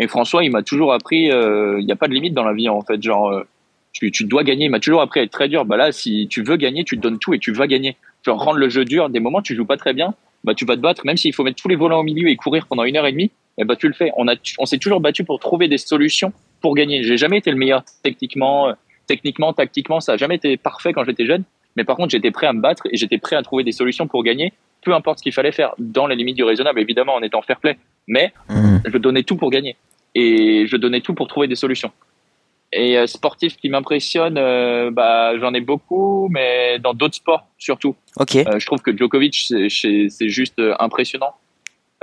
Et 0.00 0.08
François, 0.08 0.42
il 0.42 0.50
m'a 0.50 0.62
toujours 0.62 0.94
appris, 0.94 1.24
il 1.24 1.32
euh, 1.32 1.82
n'y 1.82 1.92
a 1.92 1.96
pas 1.96 2.08
de 2.08 2.14
limite 2.14 2.32
dans 2.32 2.42
la 2.42 2.54
vie 2.54 2.70
en 2.70 2.80
fait. 2.80 3.02
Genre, 3.02 3.28
euh, 3.28 3.46
tu, 3.92 4.10
tu, 4.10 4.24
dois 4.24 4.44
gagner. 4.44 4.64
Il 4.64 4.70
m'a 4.70 4.80
toujours 4.80 5.02
appris 5.02 5.20
à 5.20 5.24
être 5.24 5.30
très 5.30 5.46
dur. 5.46 5.66
Bah 5.66 5.76
là, 5.76 5.92
si 5.92 6.26
tu 6.28 6.42
veux 6.42 6.56
gagner, 6.56 6.84
tu 6.84 6.96
te 6.96 7.02
donnes 7.02 7.18
tout 7.18 7.34
et 7.34 7.38
tu 7.38 7.52
vas 7.52 7.66
gagner. 7.66 7.96
Genre 8.24 8.42
rendre 8.42 8.58
le 8.58 8.70
jeu 8.70 8.86
dur. 8.86 9.10
Des 9.10 9.20
moments, 9.20 9.42
tu 9.42 9.54
joues 9.54 9.66
pas 9.66 9.76
très 9.76 9.92
bien, 9.92 10.14
bah 10.42 10.54
tu 10.54 10.64
vas 10.64 10.76
te 10.76 10.80
battre. 10.80 11.04
Même 11.04 11.18
s'il 11.18 11.34
faut 11.34 11.44
mettre 11.44 11.60
tous 11.60 11.68
les 11.68 11.76
volants 11.76 12.00
au 12.00 12.02
milieu 12.02 12.28
et 12.28 12.36
courir 12.36 12.66
pendant 12.66 12.84
une 12.84 12.96
heure 12.96 13.06
et 13.06 13.12
demie, 13.12 13.30
eh 13.58 13.64
bah 13.64 13.76
tu 13.76 13.88
le 13.88 13.92
fais. 13.92 14.10
On 14.16 14.24
on 14.58 14.64
s'est 14.64 14.78
toujours 14.78 15.00
battu 15.00 15.22
pour 15.22 15.38
trouver 15.38 15.68
des 15.68 15.76
solutions 15.76 16.32
pour 16.62 16.74
gagner. 16.74 17.02
J'ai 17.02 17.18
jamais 17.18 17.36
été 17.36 17.50
le 17.50 17.58
meilleur 17.58 17.84
techniquement, 18.02 18.68
euh, 18.68 18.72
techniquement, 19.06 19.52
tactiquement. 19.52 20.00
Ça 20.00 20.12
a 20.12 20.16
jamais 20.16 20.36
été 20.36 20.56
parfait 20.56 20.94
quand 20.94 21.04
j'étais 21.04 21.26
jeune. 21.26 21.44
Mais 21.76 21.84
par 21.84 21.96
contre, 21.96 22.08
j'étais 22.08 22.30
prêt 22.30 22.46
à 22.46 22.54
me 22.54 22.62
battre 22.62 22.86
et 22.90 22.96
j'étais 22.96 23.18
prêt 23.18 23.36
à 23.36 23.42
trouver 23.42 23.64
des 23.64 23.72
solutions 23.72 24.06
pour 24.06 24.24
gagner, 24.24 24.54
peu 24.82 24.94
importe 24.94 25.18
ce 25.18 25.22
qu'il 25.22 25.32
fallait 25.32 25.52
faire, 25.52 25.74
dans 25.78 26.06
les 26.06 26.16
limites 26.16 26.36
du 26.36 26.44
raisonnable, 26.44 26.80
évidemment, 26.80 27.14
en 27.14 27.22
étant 27.22 27.42
fair 27.42 27.58
play. 27.60 27.78
Mais 28.06 28.32
mmh. 28.48 28.78
je 28.86 28.98
donnais 28.98 29.22
tout 29.22 29.36
pour 29.36 29.50
gagner 29.50 29.76
et 30.14 30.66
je 30.66 30.76
donnais 30.76 31.00
tout 31.00 31.14
pour 31.14 31.28
trouver 31.28 31.48
des 31.48 31.54
solutions. 31.54 31.92
Et 32.72 32.96
euh, 32.96 33.06
sportif 33.06 33.56
qui 33.56 33.68
m'impressionne, 33.68 34.38
euh, 34.38 34.90
bah, 34.92 35.36
j'en 35.38 35.52
ai 35.54 35.60
beaucoup, 35.60 36.28
mais 36.30 36.78
dans 36.78 36.94
d'autres 36.94 37.16
sports 37.16 37.46
surtout. 37.58 37.96
Ok. 38.16 38.36
Euh, 38.36 38.58
je 38.58 38.66
trouve 38.66 38.80
que 38.80 38.96
Djokovic, 38.96 39.52
c'est 39.68 40.28
juste 40.28 40.58
euh, 40.60 40.74
impressionnant. 40.78 41.34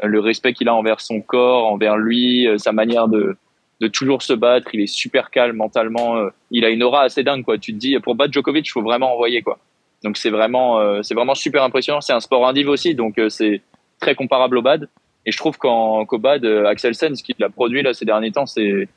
Le 0.04 0.20
respect 0.20 0.54
qu'il 0.54 0.68
a 0.68 0.76
envers 0.76 1.00
son 1.00 1.22
corps, 1.22 1.66
envers 1.66 1.98
lui, 1.98 2.48
sa 2.58 2.72
manière 2.72 3.08
de, 3.08 3.36
de 3.82 3.88
toujours 3.88 4.22
se 4.22 4.34
battre. 4.34 4.68
Il 4.74 4.82
est 4.82 4.88
super 4.88 5.32
calme 5.32 5.56
mentalement. 5.56 6.18
il 6.52 6.66
a 6.66 6.70
une 6.70 6.84
aura 6.84 7.02
assez 7.02 7.24
dingue, 7.24 7.44
quoi. 7.44 7.58
Tu 7.58 7.74
te 7.74 7.80
dis, 7.80 7.98
pour 8.00 8.13
battre 8.13 8.32
Djokovic, 8.32 8.68
il 8.68 8.70
faut 8.70 8.84
vraiment 8.84 9.12
envoyer, 9.12 9.42
quoi. 9.42 9.58
Donc 10.04 10.18
c'est 10.18 10.30
vraiment, 10.30 11.02
c'est 11.04 11.16
vraiment 11.16 11.36
super 11.36 11.64
impressionnant. 11.64 12.02
C'est 12.02 12.14
un 12.14 12.20
sport 12.20 12.48
indiv 12.48 12.70
aussi, 12.70 12.96
donc 12.96 13.20
c'est 13.30 13.62
très 14.00 14.16
comparable 14.16 14.58
au 14.58 14.62
bad. 14.62 14.88
Et 15.26 15.32
je 15.32 15.38
trouve 15.38 15.58
qu'en 15.58 16.06
qu'au 16.06 16.20
bad, 16.20 16.46
Axel 16.46 16.96
Sen, 16.96 17.16
ce 17.16 17.24
qu'il 17.24 17.44
a 17.44 17.50
produit 17.50 17.82
là 17.82 17.94
ces 17.94 18.06
derniers 18.06 18.32
temps, 18.32 18.46
c'est 18.46 18.88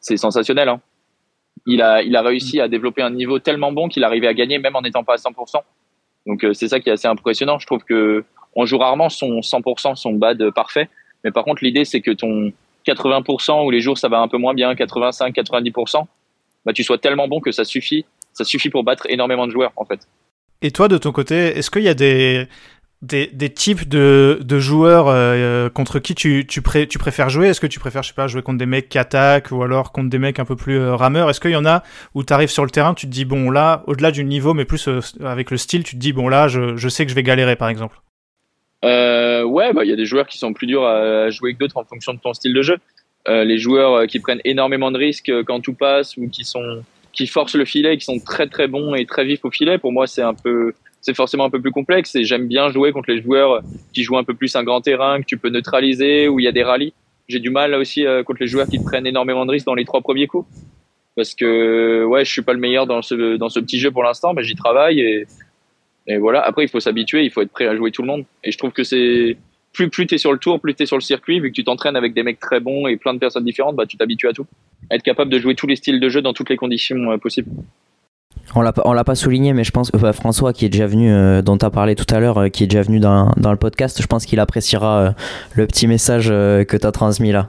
c'est 0.00 0.16
sensationnel. 0.16 0.68
Hein. 0.68 0.80
il 1.66 1.82
a, 1.82 2.02
il 2.02 2.16
a 2.16 2.22
réussi 2.22 2.60
à 2.60 2.68
développer 2.68 3.02
un 3.02 3.10
niveau 3.10 3.38
tellement 3.38 3.70
bon 3.70 3.88
qu'il 3.88 4.02
arrivait 4.02 4.26
à 4.26 4.34
gagner 4.34 4.58
même 4.58 4.74
en 4.76 4.82
n'étant 4.82 5.04
pas 5.04 5.14
à 5.14 5.16
100%. 5.16 5.60
Donc 6.26 6.46
c'est 6.52 6.68
ça 6.68 6.80
qui 6.80 6.88
est 6.88 6.92
assez 6.92 7.08
impressionnant. 7.08 7.58
Je 7.58 7.66
trouve 7.66 7.84
que 7.84 8.24
on 8.56 8.66
joue 8.66 8.78
rarement 8.78 9.08
son 9.08 9.40
100%, 9.40 9.94
son 9.94 10.12
bad 10.14 10.50
parfait. 10.50 10.88
Mais 11.24 11.30
par 11.30 11.44
contre, 11.44 11.62
l'idée, 11.62 11.84
c'est 11.84 12.00
que 12.00 12.10
ton 12.10 12.52
80% 12.86 13.64
ou 13.64 13.70
les 13.70 13.80
jours 13.80 13.98
ça 13.98 14.08
va 14.08 14.20
un 14.20 14.28
peu 14.28 14.38
moins 14.38 14.54
bien, 14.54 14.74
85, 14.74 15.34
90%, 15.34 16.06
bah, 16.64 16.72
tu 16.72 16.82
sois 16.82 16.98
tellement 16.98 17.28
bon 17.28 17.40
que 17.40 17.52
ça 17.52 17.64
suffit. 17.64 18.04
Ça 18.32 18.44
suffit 18.44 18.70
pour 18.70 18.84
battre 18.84 19.06
énormément 19.08 19.46
de 19.46 19.52
joueurs, 19.52 19.72
en 19.76 19.84
fait. 19.84 20.06
Et 20.62 20.70
toi, 20.70 20.88
de 20.88 20.98
ton 20.98 21.12
côté, 21.12 21.36
est-ce 21.36 21.70
qu'il 21.70 21.82
y 21.82 21.88
a 21.88 21.94
des, 21.94 22.46
des, 23.02 23.50
types 23.50 23.88
de, 23.88 24.38
de 24.42 24.58
joueurs 24.58 25.06
euh, 25.08 25.70
contre 25.70 25.98
qui 25.98 26.14
tu, 26.14 26.46
tu, 26.46 26.60
pré, 26.60 26.86
tu 26.86 26.98
préfères 26.98 27.30
jouer? 27.30 27.48
Est-ce 27.48 27.60
que 27.60 27.66
tu 27.66 27.80
préfères, 27.80 28.02
je 28.02 28.08
sais 28.08 28.14
pas, 28.14 28.26
jouer 28.26 28.42
contre 28.42 28.58
des 28.58 28.66
mecs 28.66 28.88
qui 28.88 28.98
attaquent 28.98 29.52
ou 29.52 29.62
alors 29.62 29.92
contre 29.92 30.10
des 30.10 30.18
mecs 30.18 30.38
un 30.38 30.44
peu 30.44 30.56
plus 30.56 30.78
euh, 30.78 30.94
rameurs? 30.94 31.30
Est-ce 31.30 31.40
qu'il 31.40 31.50
y 31.50 31.56
en 31.56 31.66
a 31.66 31.82
où 32.14 32.22
tu 32.24 32.32
arrives 32.32 32.50
sur 32.50 32.64
le 32.64 32.70
terrain, 32.70 32.94
tu 32.94 33.06
te 33.06 33.12
dis, 33.12 33.24
bon, 33.24 33.50
là, 33.50 33.84
au-delà 33.86 34.10
du 34.10 34.24
niveau, 34.24 34.52
mais 34.54 34.64
plus 34.64 34.88
euh, 34.88 35.00
avec 35.24 35.50
le 35.50 35.56
style, 35.56 35.82
tu 35.82 35.94
te 35.94 36.00
dis, 36.00 36.12
bon, 36.12 36.28
là, 36.28 36.48
je, 36.48 36.76
je 36.76 36.88
sais 36.88 37.04
que 37.04 37.10
je 37.10 37.16
vais 37.16 37.22
galérer, 37.22 37.56
par 37.56 37.68
exemple? 37.68 38.00
Euh, 38.84 39.44
ouais, 39.44 39.74
bah 39.74 39.84
il 39.84 39.90
y 39.90 39.92
a 39.92 39.96
des 39.96 40.06
joueurs 40.06 40.26
qui 40.26 40.38
sont 40.38 40.54
plus 40.54 40.66
durs 40.66 40.86
à 40.86 41.28
jouer 41.28 41.52
que 41.52 41.58
d'autres 41.58 41.76
en 41.76 41.84
fonction 41.84 42.14
de 42.14 42.18
ton 42.18 42.32
style 42.32 42.54
de 42.54 42.62
jeu. 42.62 42.78
Euh, 43.28 43.44
les 43.44 43.58
joueurs 43.58 43.92
euh, 43.92 44.06
qui 44.06 44.18
prennent 44.18 44.40
énormément 44.44 44.90
de 44.90 44.96
risques 44.96 45.28
euh, 45.28 45.44
quand 45.44 45.60
tout 45.60 45.74
passe 45.74 46.16
ou 46.16 46.28
qui 46.28 46.44
sont 46.44 46.82
qui 47.12 47.26
forcent 47.26 47.54
le 47.54 47.64
filet, 47.64 47.96
qui 47.98 48.04
sont 48.04 48.18
très 48.20 48.46
très 48.48 48.68
bons 48.68 48.94
et 48.94 49.06
très 49.06 49.24
vifs 49.24 49.44
au 49.44 49.50
filet. 49.50 49.78
Pour 49.78 49.92
moi, 49.92 50.06
c'est 50.06 50.22
un 50.22 50.34
peu 50.34 50.72
c'est 51.00 51.14
forcément 51.14 51.44
un 51.44 51.50
peu 51.50 51.60
plus 51.60 51.70
complexe 51.70 52.14
et 52.14 52.24
j'aime 52.24 52.46
bien 52.46 52.68
jouer 52.70 52.92
contre 52.92 53.10
les 53.10 53.22
joueurs 53.22 53.62
qui 53.94 54.02
jouent 54.02 54.18
un 54.18 54.24
peu 54.24 54.34
plus 54.34 54.54
un 54.54 54.64
grand 54.64 54.82
terrain 54.82 55.20
que 55.20 55.26
tu 55.26 55.38
peux 55.38 55.48
neutraliser 55.48 56.28
où 56.28 56.40
il 56.40 56.44
y 56.44 56.48
a 56.48 56.52
des 56.52 56.62
rallyes. 56.62 56.92
J'ai 57.28 57.38
du 57.38 57.48
mal 57.50 57.70
là 57.70 57.78
aussi 57.78 58.04
contre 58.26 58.40
les 58.42 58.48
joueurs 58.48 58.66
qui 58.66 58.78
prennent 58.78 59.06
énormément 59.06 59.46
de 59.46 59.50
risques 59.52 59.66
dans 59.66 59.74
les 59.74 59.84
trois 59.84 60.02
premiers 60.02 60.26
coups 60.26 60.46
parce 61.16 61.34
que 61.34 62.04
ouais, 62.04 62.24
je 62.24 62.30
suis 62.30 62.42
pas 62.42 62.52
le 62.52 62.58
meilleur 62.58 62.86
dans 62.86 63.02
ce 63.02 63.36
dans 63.36 63.48
ce 63.48 63.60
petit 63.60 63.78
jeu 63.78 63.90
pour 63.90 64.02
l'instant, 64.02 64.34
mais 64.34 64.42
j'y 64.42 64.54
travaille 64.54 65.00
et 65.00 65.26
et 66.06 66.18
voilà. 66.18 66.40
Après, 66.40 66.64
il 66.64 66.68
faut 66.68 66.80
s'habituer, 66.80 67.24
il 67.24 67.30
faut 67.30 67.42
être 67.42 67.52
prêt 67.52 67.66
à 67.66 67.76
jouer 67.76 67.92
tout 67.92 68.02
le 68.02 68.08
monde. 68.08 68.24
Et 68.42 68.50
je 68.50 68.58
trouve 68.58 68.72
que 68.72 68.82
c'est 68.82 69.36
plus 69.72 69.88
plus 69.88 70.06
t'es 70.06 70.18
sur 70.18 70.32
le 70.32 70.38
tour, 70.38 70.60
plus 70.60 70.74
t'es 70.74 70.86
sur 70.86 70.96
le 70.96 71.02
circuit, 71.02 71.40
vu 71.40 71.50
que 71.50 71.54
tu 71.54 71.64
t'entraînes 71.64 71.96
avec 71.96 72.14
des 72.14 72.22
mecs 72.22 72.40
très 72.40 72.60
bons 72.60 72.86
et 72.86 72.96
plein 72.96 73.14
de 73.14 73.18
personnes 73.18 73.44
différentes, 73.44 73.76
bah 73.76 73.86
tu 73.86 73.96
t'habitues 73.96 74.28
à 74.28 74.32
tout. 74.32 74.46
Être 74.90 75.02
capable 75.02 75.30
de 75.30 75.38
jouer 75.38 75.54
tous 75.54 75.66
les 75.66 75.76
styles 75.76 76.00
de 76.00 76.08
jeu 76.08 76.22
dans 76.22 76.32
toutes 76.32 76.50
les 76.50 76.56
conditions 76.56 77.12
euh, 77.12 77.18
possibles. 77.18 77.50
On 78.54 78.62
l'a 78.62 78.72
on 78.84 78.92
l'a 78.92 79.04
pas 79.04 79.14
souligné, 79.14 79.52
mais 79.52 79.62
je 79.62 79.70
pense 79.70 79.90
que 79.90 80.12
François 80.12 80.52
qui 80.52 80.64
est 80.64 80.68
déjà 80.68 80.86
venu, 80.86 81.12
euh, 81.12 81.40
dont 81.40 81.56
tu 81.56 81.64
as 81.64 81.70
parlé 81.70 81.94
tout 81.94 82.12
à 82.12 82.18
l'heure, 82.18 82.38
euh, 82.38 82.48
qui 82.48 82.64
est 82.64 82.66
déjà 82.66 82.82
venu 82.82 82.98
dans, 82.98 83.32
dans 83.36 83.52
le 83.52 83.58
podcast, 83.58 84.00
je 84.02 84.06
pense 84.06 84.26
qu'il 84.26 84.40
appréciera 84.40 85.14
le 85.54 85.66
petit 85.66 85.86
message 85.86 86.28
que 86.28 86.76
tu 86.76 86.86
as 86.86 86.92
transmis 86.92 87.30
là. 87.30 87.46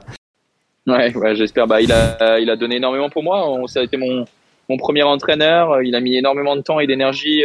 Ouais, 0.86 1.14
ouais 1.16 1.34
j'espère. 1.34 1.66
Bah, 1.66 1.80
il 1.80 1.92
a, 1.92 2.38
il 2.38 2.50
a 2.50 2.56
donné 2.56 2.76
énormément 2.76 3.10
pour 3.10 3.22
moi. 3.22 3.60
Ça 3.66 3.80
a 3.80 3.82
été 3.82 3.96
mon, 3.96 4.24
mon 4.68 4.76
premier 4.76 5.02
entraîneur. 5.02 5.82
Il 5.82 5.94
a 5.94 6.00
mis 6.00 6.16
énormément 6.16 6.54
de 6.54 6.60
temps 6.60 6.78
et 6.78 6.86
d'énergie 6.86 7.42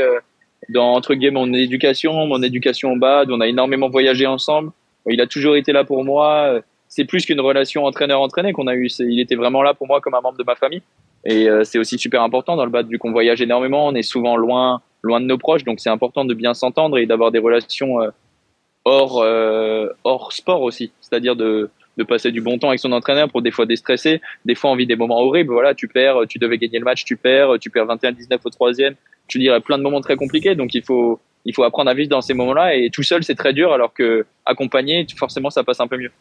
dans 0.70 0.94
entre 0.94 1.14
guillemets 1.16 1.40
mon 1.40 1.54
éducation, 1.54 2.26
mon 2.26 2.42
éducation 2.42 2.92
au 2.94 2.98
bad. 2.98 3.32
On 3.32 3.42
a 3.42 3.48
énormément 3.48 3.90
voyagé 3.90 4.26
ensemble. 4.26 4.72
Il 5.10 5.22
a 5.22 5.28
toujours 5.28 5.56
été 5.56 5.72
là 5.72 5.84
pour 5.84 6.04
moi. 6.04 6.62
C'est 6.90 7.06
plus 7.06 7.26
qu'une 7.26 7.42
relation 7.42 7.86
entraîneur-entraîné 7.86 8.54
qu'on 8.54 8.68
a 8.68 8.76
eu. 8.76 8.88
Il 9.00 9.20
était 9.20 9.36
vraiment 9.36 9.62
là 9.62 9.74
pour 9.74 9.88
moi 9.88 10.02
comme 10.02 10.16
un 10.16 10.22
membre 10.22 10.38
de 10.38 10.44
ma 10.44 10.56
famille. 10.56 10.82
Et 11.26 11.50
euh, 11.50 11.64
c'est 11.64 11.80
aussi 11.80 11.98
super 11.98 12.22
important 12.22 12.56
dans 12.56 12.66
le 12.66 12.72
bad 12.72 12.88
vu 12.88 12.98
qu'on 12.98 13.12
voyage 13.12 13.42
énormément. 13.42 13.88
On 13.88 13.96
est 13.96 14.02
souvent 14.02 14.38
loin, 14.38 14.82
loin 15.02 15.20
de 15.20 15.26
nos 15.26 15.38
proches, 15.38 15.64
donc 15.64 15.80
c'est 15.80 15.90
important 15.90 16.26
de 16.26 16.34
bien 16.34 16.54
s'entendre 16.54 16.98
et 16.98 17.06
d'avoir 17.06 17.32
des 17.32 17.40
relations 17.40 18.02
euh, 18.02 18.10
hors, 18.86 19.22
euh, 19.22 19.90
hors 20.04 20.32
sport 20.32 20.62
aussi. 20.62 20.92
C'est-à-dire 21.02 21.36
de 21.36 21.70
de 21.98 22.04
passer 22.04 22.32
du 22.32 22.42
bon 22.42 22.58
temps 22.58 22.70
avec 22.70 22.80
son 22.80 22.92
entraîneur 22.92 23.30
pour 23.30 23.42
des 23.42 23.52
fois 23.52 23.66
déstresser, 23.66 24.22
des 24.46 24.56
fois 24.56 24.72
on 24.72 24.76
vit 24.76 24.88
des 24.88 24.96
moments 24.96 25.20
horribles. 25.20 25.52
Voilà, 25.54 25.74
tu 25.74 25.88
perds, 25.88 26.22
tu 26.30 26.40
devais 26.40 26.58
gagner 26.58 26.80
le 26.80 26.86
match, 26.86 27.04
tu 27.04 27.18
perds, 27.18 27.54
tu 27.60 27.70
perds 27.70 27.86
21-19 27.86 28.40
au 28.44 28.50
troisième. 28.50 28.96
Tu 29.28 29.40
dirais 29.40 29.60
plein 29.62 29.78
de 29.78 29.84
moments 29.84 30.02
très 30.02 30.16
compliqués. 30.16 30.56
Donc 30.56 30.74
il 30.74 30.84
faut, 30.84 31.20
il 31.46 31.54
faut 31.54 31.64
apprendre 31.64 31.90
à 31.90 31.94
vivre 31.94 32.10
dans 32.10 32.22
ces 32.22 32.34
moments-là. 32.34 32.76
Et 32.76 32.90
tout 32.90 33.04
seul, 33.04 33.24
c'est 33.24 33.36
très 33.36 33.54
dur, 33.54 33.74
alors 33.74 33.94
que 33.94 34.26
accompagné, 34.46 35.08
forcément, 35.18 35.50
ça 35.50 35.64
passe 35.64 35.80
un 35.80 35.88
peu 35.88 35.98
mieux. 35.98 36.12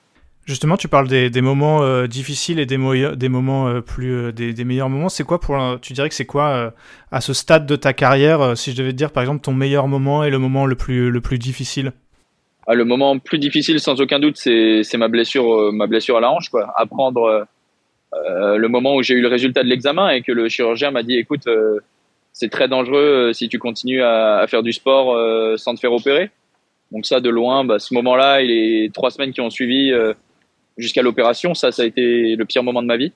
Justement, 0.46 0.76
tu 0.76 0.86
parles 0.86 1.08
des, 1.08 1.40
moments 1.40 1.82
euh, 1.82 2.06
difficiles 2.06 2.60
et 2.60 2.66
des, 2.66 2.78
des 3.16 3.28
moments 3.28 3.66
euh, 3.66 3.80
plus 3.80 4.12
euh, 4.12 4.32
des, 4.32 4.52
des, 4.52 4.64
meilleurs 4.64 4.88
moments. 4.88 5.08
C'est 5.08 5.24
quoi 5.24 5.40
pour 5.40 5.58
tu 5.82 5.92
dirais 5.92 6.08
que 6.08 6.14
c'est 6.14 6.24
quoi 6.24 6.72
à 7.10 7.20
ce 7.20 7.32
stade 7.32 7.66
de 7.66 7.74
ta 7.74 7.92
carrière 7.92 8.56
Si 8.56 8.70
je 8.70 8.76
devais 8.76 8.92
te 8.92 8.96
dire 8.96 9.10
par 9.10 9.24
exemple 9.24 9.40
ton 9.40 9.52
meilleur 9.52 9.88
moment 9.88 10.22
et 10.22 10.30
le 10.30 10.38
moment 10.38 10.64
le 10.64 10.76
plus 10.76 11.10
le 11.10 11.20
plus 11.20 11.38
difficile? 11.38 11.92
Ah, 12.68 12.74
le 12.74 12.84
moment 12.84 13.18
plus 13.18 13.38
difficile, 13.38 13.78
sans 13.78 14.00
aucun 14.00 14.18
doute, 14.18 14.36
c'est 14.36 14.96
ma 14.96 15.08
blessure, 15.08 15.52
euh, 15.54 15.70
ma 15.72 15.86
blessure 15.86 16.16
à 16.16 16.20
la 16.20 16.30
hanche. 16.30 16.48
Quoi. 16.48 16.72
Apprendre 16.76 17.46
euh, 18.14 18.56
le 18.56 18.68
moment 18.68 18.96
où 18.96 19.02
j'ai 19.02 19.14
eu 19.14 19.20
le 19.20 19.28
résultat 19.28 19.62
de 19.62 19.68
l'examen 19.68 20.10
et 20.10 20.22
que 20.22 20.32
le 20.32 20.48
chirurgien 20.48 20.90
m'a 20.90 21.02
dit, 21.04 21.16
écoute, 21.16 21.46
euh, 21.46 21.78
c'est 22.32 22.50
très 22.50 22.68
dangereux 22.68 23.32
si 23.32 23.48
tu 23.48 23.58
continues 23.58 24.02
à, 24.02 24.38
à 24.38 24.46
faire 24.48 24.62
du 24.62 24.72
sport 24.72 25.14
euh, 25.14 25.56
sans 25.56 25.74
te 25.74 25.80
faire 25.80 25.92
opérer. 25.92 26.30
Donc 26.92 27.06
ça, 27.06 27.20
de 27.20 27.30
loin, 27.30 27.64
bah, 27.64 27.78
ce 27.78 27.94
moment-là 27.94 28.42
et 28.42 28.46
les 28.46 28.90
trois 28.92 29.10
semaines 29.10 29.32
qui 29.32 29.40
ont 29.40 29.50
suivi 29.50 29.92
euh, 29.92 30.12
jusqu'à 30.76 31.02
l'opération, 31.02 31.54
ça, 31.54 31.70
ça 31.72 31.82
a 31.82 31.86
été 31.86 32.36
le 32.36 32.44
pire 32.44 32.62
moment 32.62 32.82
de 32.82 32.88
ma 32.88 32.96
vie. 32.96 33.12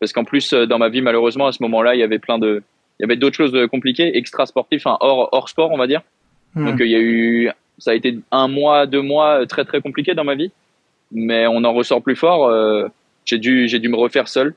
Parce 0.00 0.12
qu'en 0.12 0.24
plus, 0.24 0.52
dans 0.52 0.78
ma 0.78 0.88
vie, 0.88 1.00
malheureusement, 1.00 1.46
à 1.46 1.52
ce 1.52 1.62
moment-là, 1.62 1.94
il 1.94 2.00
y 2.00 2.02
avait 2.02 2.18
plein 2.18 2.38
de, 2.38 2.62
il 2.98 3.02
y 3.02 3.04
avait 3.04 3.16
d'autres 3.16 3.36
choses 3.36 3.56
compliquées, 3.70 4.16
extra 4.16 4.46
sportives, 4.46 4.80
enfin 4.84 4.96
hors 5.00 5.28
hors 5.32 5.48
sport, 5.48 5.70
on 5.70 5.78
va 5.78 5.86
dire. 5.86 6.02
Mmh. 6.54 6.66
Donc 6.66 6.80
il 6.80 6.90
y 6.90 6.96
a 6.96 6.98
eu 6.98 7.50
ça 7.78 7.92
a 7.92 7.94
été 7.94 8.18
un 8.30 8.48
mois, 8.48 8.86
deux 8.86 9.02
mois 9.02 9.46
très 9.46 9.64
très 9.64 9.80
compliqué 9.80 10.14
dans 10.14 10.24
ma 10.24 10.34
vie, 10.34 10.50
mais 11.10 11.46
on 11.46 11.64
en 11.64 11.72
ressort 11.72 12.02
plus 12.02 12.16
fort. 12.16 12.46
Euh, 12.46 12.88
j'ai 13.24 13.38
dû, 13.38 13.68
j'ai 13.68 13.78
dû 13.78 13.88
me 13.88 13.96
refaire 13.96 14.28
seul. 14.28 14.54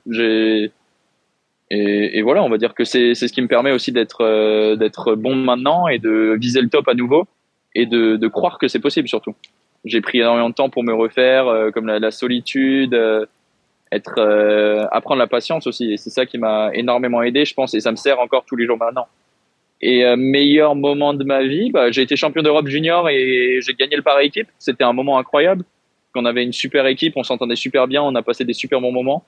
Et, 1.71 2.21
voilà, 2.21 2.43
on 2.43 2.49
va 2.49 2.57
dire 2.57 2.73
que 2.73 2.83
c'est 2.83 3.15
ce 3.15 3.25
qui 3.25 3.41
me 3.41 3.47
permet 3.47 3.71
aussi 3.71 3.91
d'être 3.91 4.21
euh, 4.21 4.75
d'être 4.75 5.15
bon 5.15 5.35
maintenant 5.35 5.87
et 5.87 5.97
de 5.97 6.37
viser 6.39 6.61
le 6.61 6.69
top 6.69 6.87
à 6.87 6.93
nouveau 6.93 7.27
et 7.73 7.85
de, 7.85 8.15
de 8.17 8.27
croire 8.27 8.59
que 8.59 8.67
c'est 8.67 8.79
possible 8.79 9.07
surtout. 9.07 9.35
J'ai 9.83 10.01
pris 10.01 10.19
énormément 10.19 10.49
de 10.49 10.55
temps 10.55 10.69
pour 10.69 10.83
me 10.83 10.93
refaire, 10.93 11.47
euh, 11.47 11.71
comme 11.71 11.87
la, 11.87 12.11
solitude, 12.11 12.93
euh, 12.93 13.25
être 13.91 14.19
apprendre 14.91 15.19
la 15.19 15.27
patience 15.27 15.67
aussi. 15.67 15.93
Et 15.93 15.97
c'est 15.97 16.09
ça 16.09 16.25
qui 16.25 16.37
m'a 16.37 16.69
énormément 16.73 17.21
aidé, 17.21 17.45
je 17.45 17.53
pense, 17.53 17.73
et 17.73 17.79
ça 17.79 17.91
me 17.91 17.97
sert 17.97 18.19
encore 18.19 18.45
tous 18.45 18.55
les 18.55 18.65
jours 18.65 18.77
maintenant. 18.77 19.07
Et 19.81 20.05
euh, 20.05 20.15
meilleur 20.15 20.75
moment 20.75 21.13
de 21.13 21.23
ma 21.23 21.43
vie, 21.43 21.71
bah, 21.71 21.91
j'ai 21.91 22.01
été 22.01 22.15
champion 22.15 22.41
d'Europe 22.41 22.67
junior 22.67 23.09
et 23.09 23.59
j'ai 23.61 23.73
gagné 23.73 23.95
le 23.95 24.01
par 24.01 24.19
équipe. 24.19 24.47
C'était 24.57 24.83
un 24.83 24.93
moment 24.93 25.17
incroyable. 25.17 25.63
On 26.15 26.25
avait 26.25 26.43
une 26.43 26.53
super 26.53 26.87
équipe, 26.87 27.13
on 27.17 27.23
s'entendait 27.23 27.57
super 27.57 27.87
bien, 27.87 28.01
on 28.01 28.15
a 28.15 28.21
passé 28.21 28.45
des 28.45 28.53
super 28.53 28.79
bons 28.79 28.93
moments. 28.93 29.25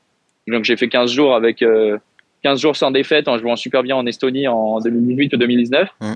Donc 0.48 0.64
j'ai 0.64 0.78
fait 0.78 0.88
15 0.88 1.12
jours 1.12 1.36
avec 1.36 1.62
euh, 1.62 1.98
15 2.44 2.62
jours 2.62 2.76
sans 2.78 2.92
défaite 2.92 3.28
en 3.28 3.38
jouant 3.38 3.58
super 3.58 3.84
bien 3.84 3.98
en 3.98 4.06
Estonie 4.06 4.48
en 4.48 4.80
2018 4.80 5.34
ou 5.34 5.38
2019. 5.38 5.90
Mmh. 6.00 6.14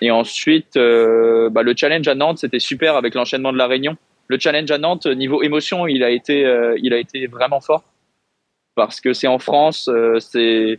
Et 0.00 0.10
ensuite, 0.10 0.76
euh, 0.76 1.50
bah, 1.50 1.62
le 1.62 1.74
challenge 1.76 2.08
à 2.08 2.14
Nantes, 2.14 2.38
c'était 2.38 2.60
super 2.60 2.96
avec 2.96 3.14
l'enchaînement 3.14 3.52
de 3.52 3.58
la 3.58 3.66
Réunion. 3.66 3.96
Le 4.28 4.38
challenge 4.38 4.70
à 4.70 4.78
Nantes, 4.78 5.06
niveau 5.06 5.42
émotion, 5.42 5.86
il 5.86 6.02
a 6.02 6.10
été, 6.10 6.44
euh, 6.44 6.76
il 6.82 6.94
a 6.94 6.98
été 6.98 7.26
vraiment 7.26 7.60
fort 7.60 7.84
parce 8.78 9.00
que 9.00 9.12
c'est 9.12 9.26
en 9.26 9.40
France, 9.40 9.88
euh, 9.88 10.20
c'est 10.20 10.78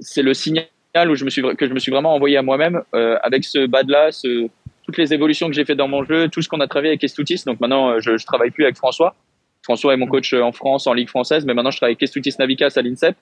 c'est 0.00 0.22
le 0.22 0.34
signal 0.34 0.66
où 1.06 1.14
je 1.14 1.24
me 1.24 1.30
suis 1.30 1.42
que 1.42 1.66
je 1.66 1.74
me 1.74 1.78
suis 1.78 1.90
vraiment 1.90 2.14
envoyé 2.14 2.36
à 2.36 2.42
moi-même 2.42 2.82
euh, 2.94 3.18
avec 3.22 3.44
ce 3.44 3.66
bad 3.66 3.88
là, 3.88 4.12
ce, 4.12 4.48
toutes 4.84 4.96
les 4.96 5.12
évolutions 5.12 5.48
que 5.48 5.54
j'ai 5.54 5.64
fait 5.64 5.74
dans 5.74 5.88
mon 5.88 6.04
jeu, 6.04 6.28
tout 6.28 6.40
ce 6.40 6.48
qu'on 6.48 6.60
a 6.60 6.68
travaillé 6.68 6.90
avec 6.90 7.02
Estoutis. 7.02 7.42
Donc 7.46 7.60
maintenant, 7.60 8.00
je, 8.00 8.16
je 8.16 8.26
travaille 8.26 8.50
plus 8.50 8.64
avec 8.64 8.76
François. 8.76 9.14
François 9.62 9.94
est 9.94 9.96
mon 9.96 10.06
coach 10.06 10.32
en 10.34 10.52
France 10.52 10.86
en 10.86 10.92
Ligue 10.92 11.08
française, 11.08 11.44
mais 11.46 11.54
maintenant 11.54 11.70
je 11.70 11.78
travaille 11.78 11.92
avec 11.92 12.02
Estoutis 12.02 12.34
Navicas 12.38 12.74
à 12.76 12.82
l'INSEP. 12.82 13.16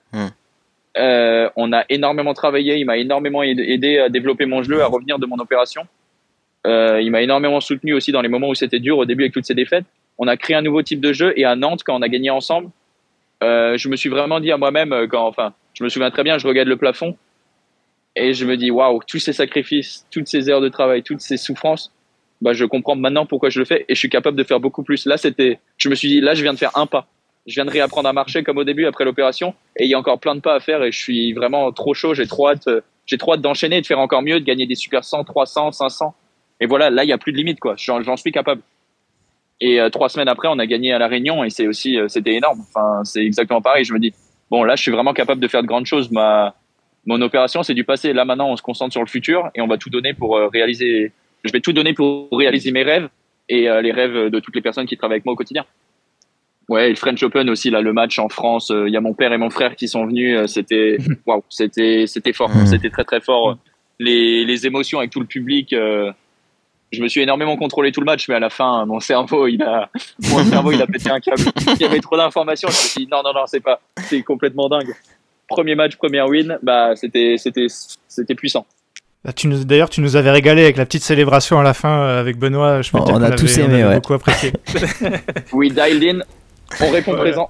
Euh, 0.97 1.49
on 1.55 1.73
a 1.73 1.85
énormément 1.89 2.33
travaillé, 2.33 2.77
il 2.77 2.85
m'a 2.85 2.97
énormément 2.97 3.41
aidé 3.41 3.97
à 3.97 4.09
développer 4.09 4.45
mon 4.45 4.61
jeu, 4.61 4.81
à 4.81 4.87
revenir 4.87 5.17
de 5.17 5.25
mon 5.25 5.37
opération. 5.37 5.87
Euh, 6.67 7.01
il 7.01 7.11
m'a 7.11 7.21
énormément 7.21 7.59
soutenu 7.59 7.93
aussi 7.93 8.11
dans 8.11 8.21
les 8.21 8.29
moments 8.29 8.49
où 8.49 8.55
c'était 8.55 8.79
dur 8.79 8.97
au 8.97 9.05
début 9.05 9.23
avec 9.23 9.33
toutes 9.33 9.45
ces 9.45 9.55
défaites. 9.55 9.85
On 10.17 10.27
a 10.27 10.37
créé 10.37 10.55
un 10.55 10.61
nouveau 10.61 10.83
type 10.83 11.01
de 11.01 11.11
jeu 11.11 11.33
et 11.35 11.45
à 11.45 11.55
Nantes, 11.55 11.81
quand 11.83 11.95
on 11.95 12.01
a 12.01 12.09
gagné 12.09 12.29
ensemble, 12.29 12.69
euh, 13.43 13.77
je 13.77 13.89
me 13.89 13.95
suis 13.95 14.09
vraiment 14.09 14.39
dit 14.39 14.51
à 14.51 14.57
moi-même, 14.57 15.07
quand, 15.09 15.25
enfin, 15.25 15.53
je 15.73 15.83
me 15.83 15.89
souviens 15.89 16.11
très 16.11 16.23
bien, 16.23 16.37
je 16.37 16.47
regarde 16.47 16.67
le 16.67 16.77
plafond 16.77 17.17
et 18.15 18.33
je 18.33 18.45
me 18.45 18.57
dis 18.57 18.71
waouh, 18.71 18.99
tous 19.07 19.19
ces 19.19 19.33
sacrifices, 19.33 20.05
toutes 20.11 20.27
ces 20.27 20.49
heures 20.49 20.61
de 20.61 20.69
travail, 20.69 21.03
toutes 21.03 21.21
ces 21.21 21.37
souffrances, 21.37 21.91
bah 22.41 22.53
je 22.53 22.65
comprends 22.65 22.95
maintenant 22.95 23.25
pourquoi 23.25 23.49
je 23.49 23.59
le 23.59 23.65
fais 23.65 23.85
et 23.87 23.95
je 23.95 23.99
suis 23.99 24.09
capable 24.09 24.37
de 24.37 24.43
faire 24.43 24.59
beaucoup 24.59 24.83
plus. 24.83 25.05
Là, 25.05 25.17
c'était, 25.17 25.59
je 25.77 25.89
me 25.89 25.95
suis 25.95 26.09
dit 26.09 26.21
là, 26.21 26.33
je 26.33 26.43
viens 26.43 26.53
de 26.53 26.59
faire 26.59 26.77
un 26.77 26.85
pas. 26.85 27.07
Je 27.47 27.55
viens 27.55 27.65
de 27.65 27.71
réapprendre 27.71 28.07
à 28.07 28.13
marcher 28.13 28.43
comme 28.43 28.57
au 28.57 28.63
début 28.63 28.85
après 28.85 29.05
l'opération 29.05 29.53
et 29.77 29.85
il 29.85 29.89
y 29.89 29.93
a 29.93 29.99
encore 29.99 30.19
plein 30.19 30.35
de 30.35 30.41
pas 30.41 30.55
à 30.55 30.59
faire 30.59 30.83
et 30.83 30.91
je 30.91 30.99
suis 30.99 31.33
vraiment 31.33 31.71
trop 31.71 31.93
chaud. 31.93 32.13
J'ai 32.13 32.27
trop 32.27 32.49
hâte, 32.49 32.69
j'ai 33.05 33.17
trop 33.17 33.33
hâte 33.33 33.41
d'enchaîner, 33.41 33.81
de 33.81 33.85
faire 33.85 33.99
encore 33.99 34.21
mieux, 34.21 34.39
de 34.39 34.45
gagner 34.45 34.67
des 34.67 34.75
super 34.75 35.03
100, 35.03 35.23
300, 35.23 35.71
500. 35.71 36.13
Et 36.59 36.65
voilà, 36.65 36.89
là, 36.89 37.03
il 37.03 37.09
y 37.09 37.13
a 37.13 37.17
plus 37.17 37.31
de 37.31 37.37
limite 37.37 37.59
quoi. 37.59 37.75
J'en 37.77 38.17
suis 38.17 38.31
capable. 38.31 38.61
Et 39.59 39.79
euh, 39.79 39.89
trois 39.89 40.09
semaines 40.09 40.27
après, 40.27 40.49
on 40.49 40.59
a 40.59 40.65
gagné 40.65 40.91
à 40.93 40.99
la 40.99 41.07
Réunion 41.07 41.43
et 41.43 41.49
c'est 41.49 41.67
aussi, 41.67 41.97
euh, 41.97 42.07
c'était 42.07 42.33
énorme. 42.33 42.61
Enfin, 42.61 43.03
c'est 43.03 43.23
exactement 43.23 43.61
pareil. 43.61 43.85
Je 43.85 43.93
me 43.93 43.99
dis 43.99 44.13
bon 44.51 44.63
là, 44.63 44.75
je 44.75 44.81
suis 44.81 44.91
vraiment 44.91 45.13
capable 45.13 45.41
de 45.41 45.47
faire 45.47 45.61
de 45.61 45.67
grandes 45.67 45.85
choses. 45.85 46.09
Mon 47.05 47.21
opération, 47.21 47.63
c'est 47.63 47.73
du 47.73 47.83
passé. 47.83 48.13
Là, 48.13 48.25
maintenant, 48.25 48.49
on 48.49 48.55
se 48.55 48.61
concentre 48.61 48.93
sur 48.93 49.01
le 49.01 49.07
futur 49.07 49.49
et 49.55 49.61
on 49.61 49.67
va 49.67 49.77
tout 49.77 49.89
donner 49.89 50.13
pour 50.13 50.37
euh, 50.37 50.47
réaliser. 50.47 51.11
Je 51.43 51.51
vais 51.51 51.59
tout 51.59 51.73
donner 51.73 51.93
pour 51.93 52.29
réaliser 52.31 52.71
mes 52.71 52.83
rêves 52.83 53.09
et 53.49 53.69
euh, 53.69 53.81
les 53.81 53.91
rêves 53.91 54.29
de 54.29 54.39
toutes 54.39 54.55
les 54.55 54.61
personnes 54.61 54.85
qui 54.85 54.95
travaillent 54.95 55.15
avec 55.15 55.25
moi 55.25 55.33
au 55.33 55.37
quotidien. 55.37 55.65
Ouais, 56.69 56.89
le 56.89 56.95
French 56.95 57.21
Open 57.23 57.49
aussi, 57.49 57.69
là, 57.69 57.81
le 57.81 57.91
match 57.91 58.19
en 58.19 58.29
France. 58.29 58.71
Il 58.73 58.91
y 58.91 58.95
a 58.95 59.01
mon 59.01 59.13
père 59.13 59.33
et 59.33 59.37
mon 59.37 59.49
frère 59.49 59.75
qui 59.75 59.89
sont 59.89 60.05
venus. 60.05 60.45
C'était, 60.45 60.97
waouh, 61.25 61.43
c'était, 61.49 62.07
c'était 62.07 62.31
fort. 62.31 62.51
C'était 62.65 62.89
très, 62.89 63.03
très 63.03 63.19
fort. 63.19 63.57
Les, 63.99 64.45
les 64.45 64.65
émotions 64.65 64.99
avec 64.99 65.11
tout 65.11 65.19
le 65.19 65.25
public. 65.25 65.71
je 65.71 67.01
me 67.01 67.09
suis 67.09 67.19
énormément 67.19 67.57
contrôlé 67.57 67.91
tout 67.91 67.99
le 67.99 68.05
match, 68.05 68.29
mais 68.29 68.35
à 68.35 68.39
la 68.39 68.49
fin, 68.49 68.85
mon 68.85 69.01
cerveau, 69.01 69.47
il 69.47 69.61
a, 69.61 69.89
mon 70.29 70.41
cerveau, 70.45 70.71
il 70.71 70.81
a 70.81 70.87
pété 70.87 71.09
un 71.09 71.19
câble. 71.19 71.43
Il 71.67 71.81
y 71.81 71.85
avait 71.85 71.99
trop 71.99 72.15
d'informations. 72.15 72.69
Je 72.69 72.75
me 72.75 72.79
suis 72.79 73.05
dit, 73.05 73.11
non, 73.11 73.21
non, 73.23 73.33
non, 73.33 73.45
c'est 73.45 73.59
pas, 73.59 73.81
c'est 73.97 74.23
complètement 74.23 74.69
dingue. 74.69 74.93
Premier 75.47 75.75
match, 75.75 75.95
première 75.97 76.27
win, 76.27 76.57
bah, 76.63 76.91
c'était, 76.95 77.35
c'était, 77.37 77.67
c'était 78.07 78.35
puissant. 78.35 78.65
Bah, 79.25 79.31
tu 79.33 79.47
nous, 79.47 79.63
d'ailleurs, 79.63 79.89
tu 79.89 80.01
nous 80.01 80.15
avais 80.15 80.31
régalé 80.31 80.63
avec 80.63 80.77
la 80.77 80.85
petite 80.85 81.03
célébration 81.03 81.59
à 81.59 81.63
la 81.63 81.73
fin 81.73 81.89
euh, 82.01 82.19
avec 82.19 82.37
Benoît. 82.37 82.81
Je 82.81 82.91
peux 82.91 82.97
On 82.99 83.03
dire 83.05 83.15
a 83.15 83.25
avait- 83.27 83.35
tous 83.35 83.57
on 83.57 83.63
aimé, 83.65 83.83
ouais. 83.85 83.95
beaucoup 83.95 84.13
apprécié. 84.13 84.51
We 85.53 85.71
dialed 85.71 86.03
in. 86.03 86.19
On 86.81 86.89
répond 86.91 87.13
Ouais. 87.13 87.19
présent. 87.19 87.49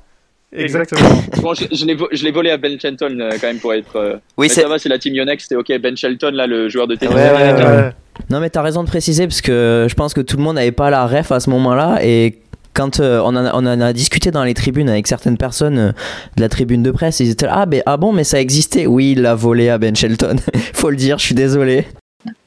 Exactement. 0.56 1.10
Bon, 1.42 1.54
je, 1.56 1.66
je 1.72 1.86
l'ai 1.86 1.96
vo- 1.96 2.10
je 2.12 2.24
l'ai 2.24 2.32
volé 2.32 2.52
à 2.52 2.58
Ben 2.58 2.80
Shelton 2.80 3.18
euh, 3.20 3.32
quand 3.42 3.48
même 3.48 3.58
pour 3.58 3.74
être. 3.74 3.96
euh, 3.96 4.14
Oui, 4.38 4.46
mais 4.48 4.50
c'est. 4.50 4.62
ça 4.62 4.68
va, 4.68 4.78
c'est 4.78 4.88
la 4.90 5.00
team 5.00 5.16
Yonex. 5.16 5.44
C'était 5.44 5.56
ok. 5.56 5.80
Ben 5.80 5.98
Shelton, 5.98 6.32
là, 6.32 6.46
le 6.46 6.70
joueur 6.70 6.88
de 6.88 6.96
tennis. 6.96 7.16
Ouais, 7.16 7.22
ouais, 7.22 7.28
américain. 7.30 7.72
ouais. 7.72 7.82
Ouais. 7.84 7.92
Non, 8.30 8.40
mais 8.40 8.50
t'as 8.52 8.62
raison 8.62 8.84
de 8.84 8.88
préciser 8.88 9.26
parce 9.26 9.42
que 9.42 9.88
je 9.90 9.94
pense 9.96 10.14
que 10.14 10.22
tout 10.22 10.38
le 10.38 10.44
monde 10.44 10.56
n'avait 10.58 10.72
pas 10.72 10.92
la 10.92 11.08
ref 11.08 11.32
à 11.32 11.40
ce 11.40 11.50
moment-là 11.50 12.00
et 12.04 12.38
quand 12.74 13.00
euh, 13.00 13.20
on, 13.22 13.36
en 13.36 13.46
a, 13.46 13.52
on 13.54 13.66
en 13.66 13.82
a 13.82 13.94
discuté 13.94 14.32
dans 14.32 14.44
les 14.44 14.54
tribunes 14.54 14.90
avec 14.90 15.08
certaines 15.08 15.38
personnes 15.38 15.78
euh, 15.78 15.92
de 16.38 16.42
la 16.42 16.50
tribune 16.50 16.84
de 16.84 16.92
presse, 16.92 17.20
ils 17.20 17.30
étaient 17.30 17.46
là, 17.46 17.54
ah, 17.56 17.66
ben, 17.66 17.84
ah 17.86 17.98
bon, 17.98 18.12
mais 18.14 18.24
ça 18.24 18.40
existait. 18.40 18.86
Oui, 18.88 19.12
il 19.12 19.22
l'a 19.22 19.36
volé 19.36 19.70
à 19.70 19.78
Ben 19.78 19.96
Shelton. 19.96 20.36
Faut 20.74 20.90
le 20.90 20.96
dire, 20.96 21.20
je 21.20 21.26
suis 21.26 21.36
désolé. 21.36 21.86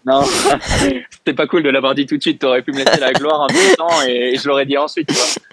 Non, 0.06 0.22
c'était 1.10 1.34
pas 1.34 1.46
cool 1.46 1.62
de 1.62 1.68
l'avoir 1.70 1.94
dit 1.94 2.06
tout 2.06 2.16
de 2.16 2.22
suite. 2.22 2.40
T'aurais 2.40 2.62
pu 2.62 2.72
me 2.72 2.78
laisser 2.78 3.00
la 3.00 3.12
gloire 3.12 3.42
un 3.42 3.46
peu 3.48 3.54
de 3.54 3.74
temps 3.76 4.02
et, 4.08 4.34
et 4.34 4.36
je 4.36 4.46
l'aurais 4.48 4.64
dit 4.66 4.78
ensuite. 4.78 5.10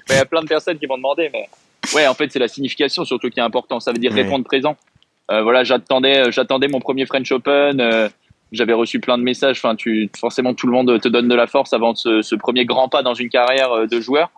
Il 0.09 0.15
y 0.15 0.19
a 0.19 0.25
plein 0.25 0.41
de 0.41 0.47
personnes 0.47 0.77
qui 0.77 0.87
m'ont 0.87 0.97
demandé, 0.97 1.29
mais 1.33 1.47
ouais, 1.95 2.07
en 2.07 2.13
fait, 2.13 2.31
c'est 2.31 2.39
la 2.39 2.47
signification 2.47 3.03
surtout 3.03 3.29
qui 3.29 3.39
est 3.39 3.43
important. 3.43 3.79
Ça 3.79 3.91
veut 3.91 3.97
dire 3.97 4.11
Ouais. 4.13 4.21
répondre 4.21 4.45
présent. 4.45 4.75
Euh, 5.31 5.41
voilà, 5.41 5.63
j'attendais, 5.63 6.31
j'attendais 6.31 6.67
mon 6.67 6.79
premier 6.79 7.05
French 7.05 7.31
Open. 7.31 7.79
euh, 7.81 8.09
j'avais 8.51 8.73
reçu 8.73 8.99
plein 8.99 9.17
de 9.17 9.23
messages. 9.23 9.57
Enfin, 9.57 9.75
tu, 9.75 10.09
forcément, 10.17 10.53
tout 10.53 10.67
le 10.67 10.73
monde 10.73 10.99
te 11.01 11.07
donne 11.07 11.27
de 11.27 11.33
la 11.35 11.47
force 11.47 11.73
avant 11.73 11.95
ce, 11.95 12.21
ce 12.21 12.35
premier 12.35 12.65
grand 12.65 12.87
pas 12.87 13.01
dans 13.01 13.15
une 13.15 13.29
carrière 13.29 13.87
de 13.87 13.99
joueur. 13.99 14.29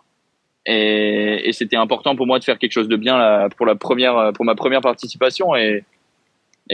Et, 0.66 1.50
c'était 1.52 1.76
important 1.76 2.16
pour 2.16 2.26
moi 2.26 2.38
de 2.38 2.44
faire 2.44 2.58
quelque 2.58 2.72
chose 2.72 2.88
de 2.88 2.96
bien 2.96 3.48
pour 3.56 3.66
la 3.66 3.76
première, 3.76 4.32
pour 4.34 4.44
ma 4.44 4.54
première 4.54 4.80
participation. 4.80 5.54
Et, 5.54 5.84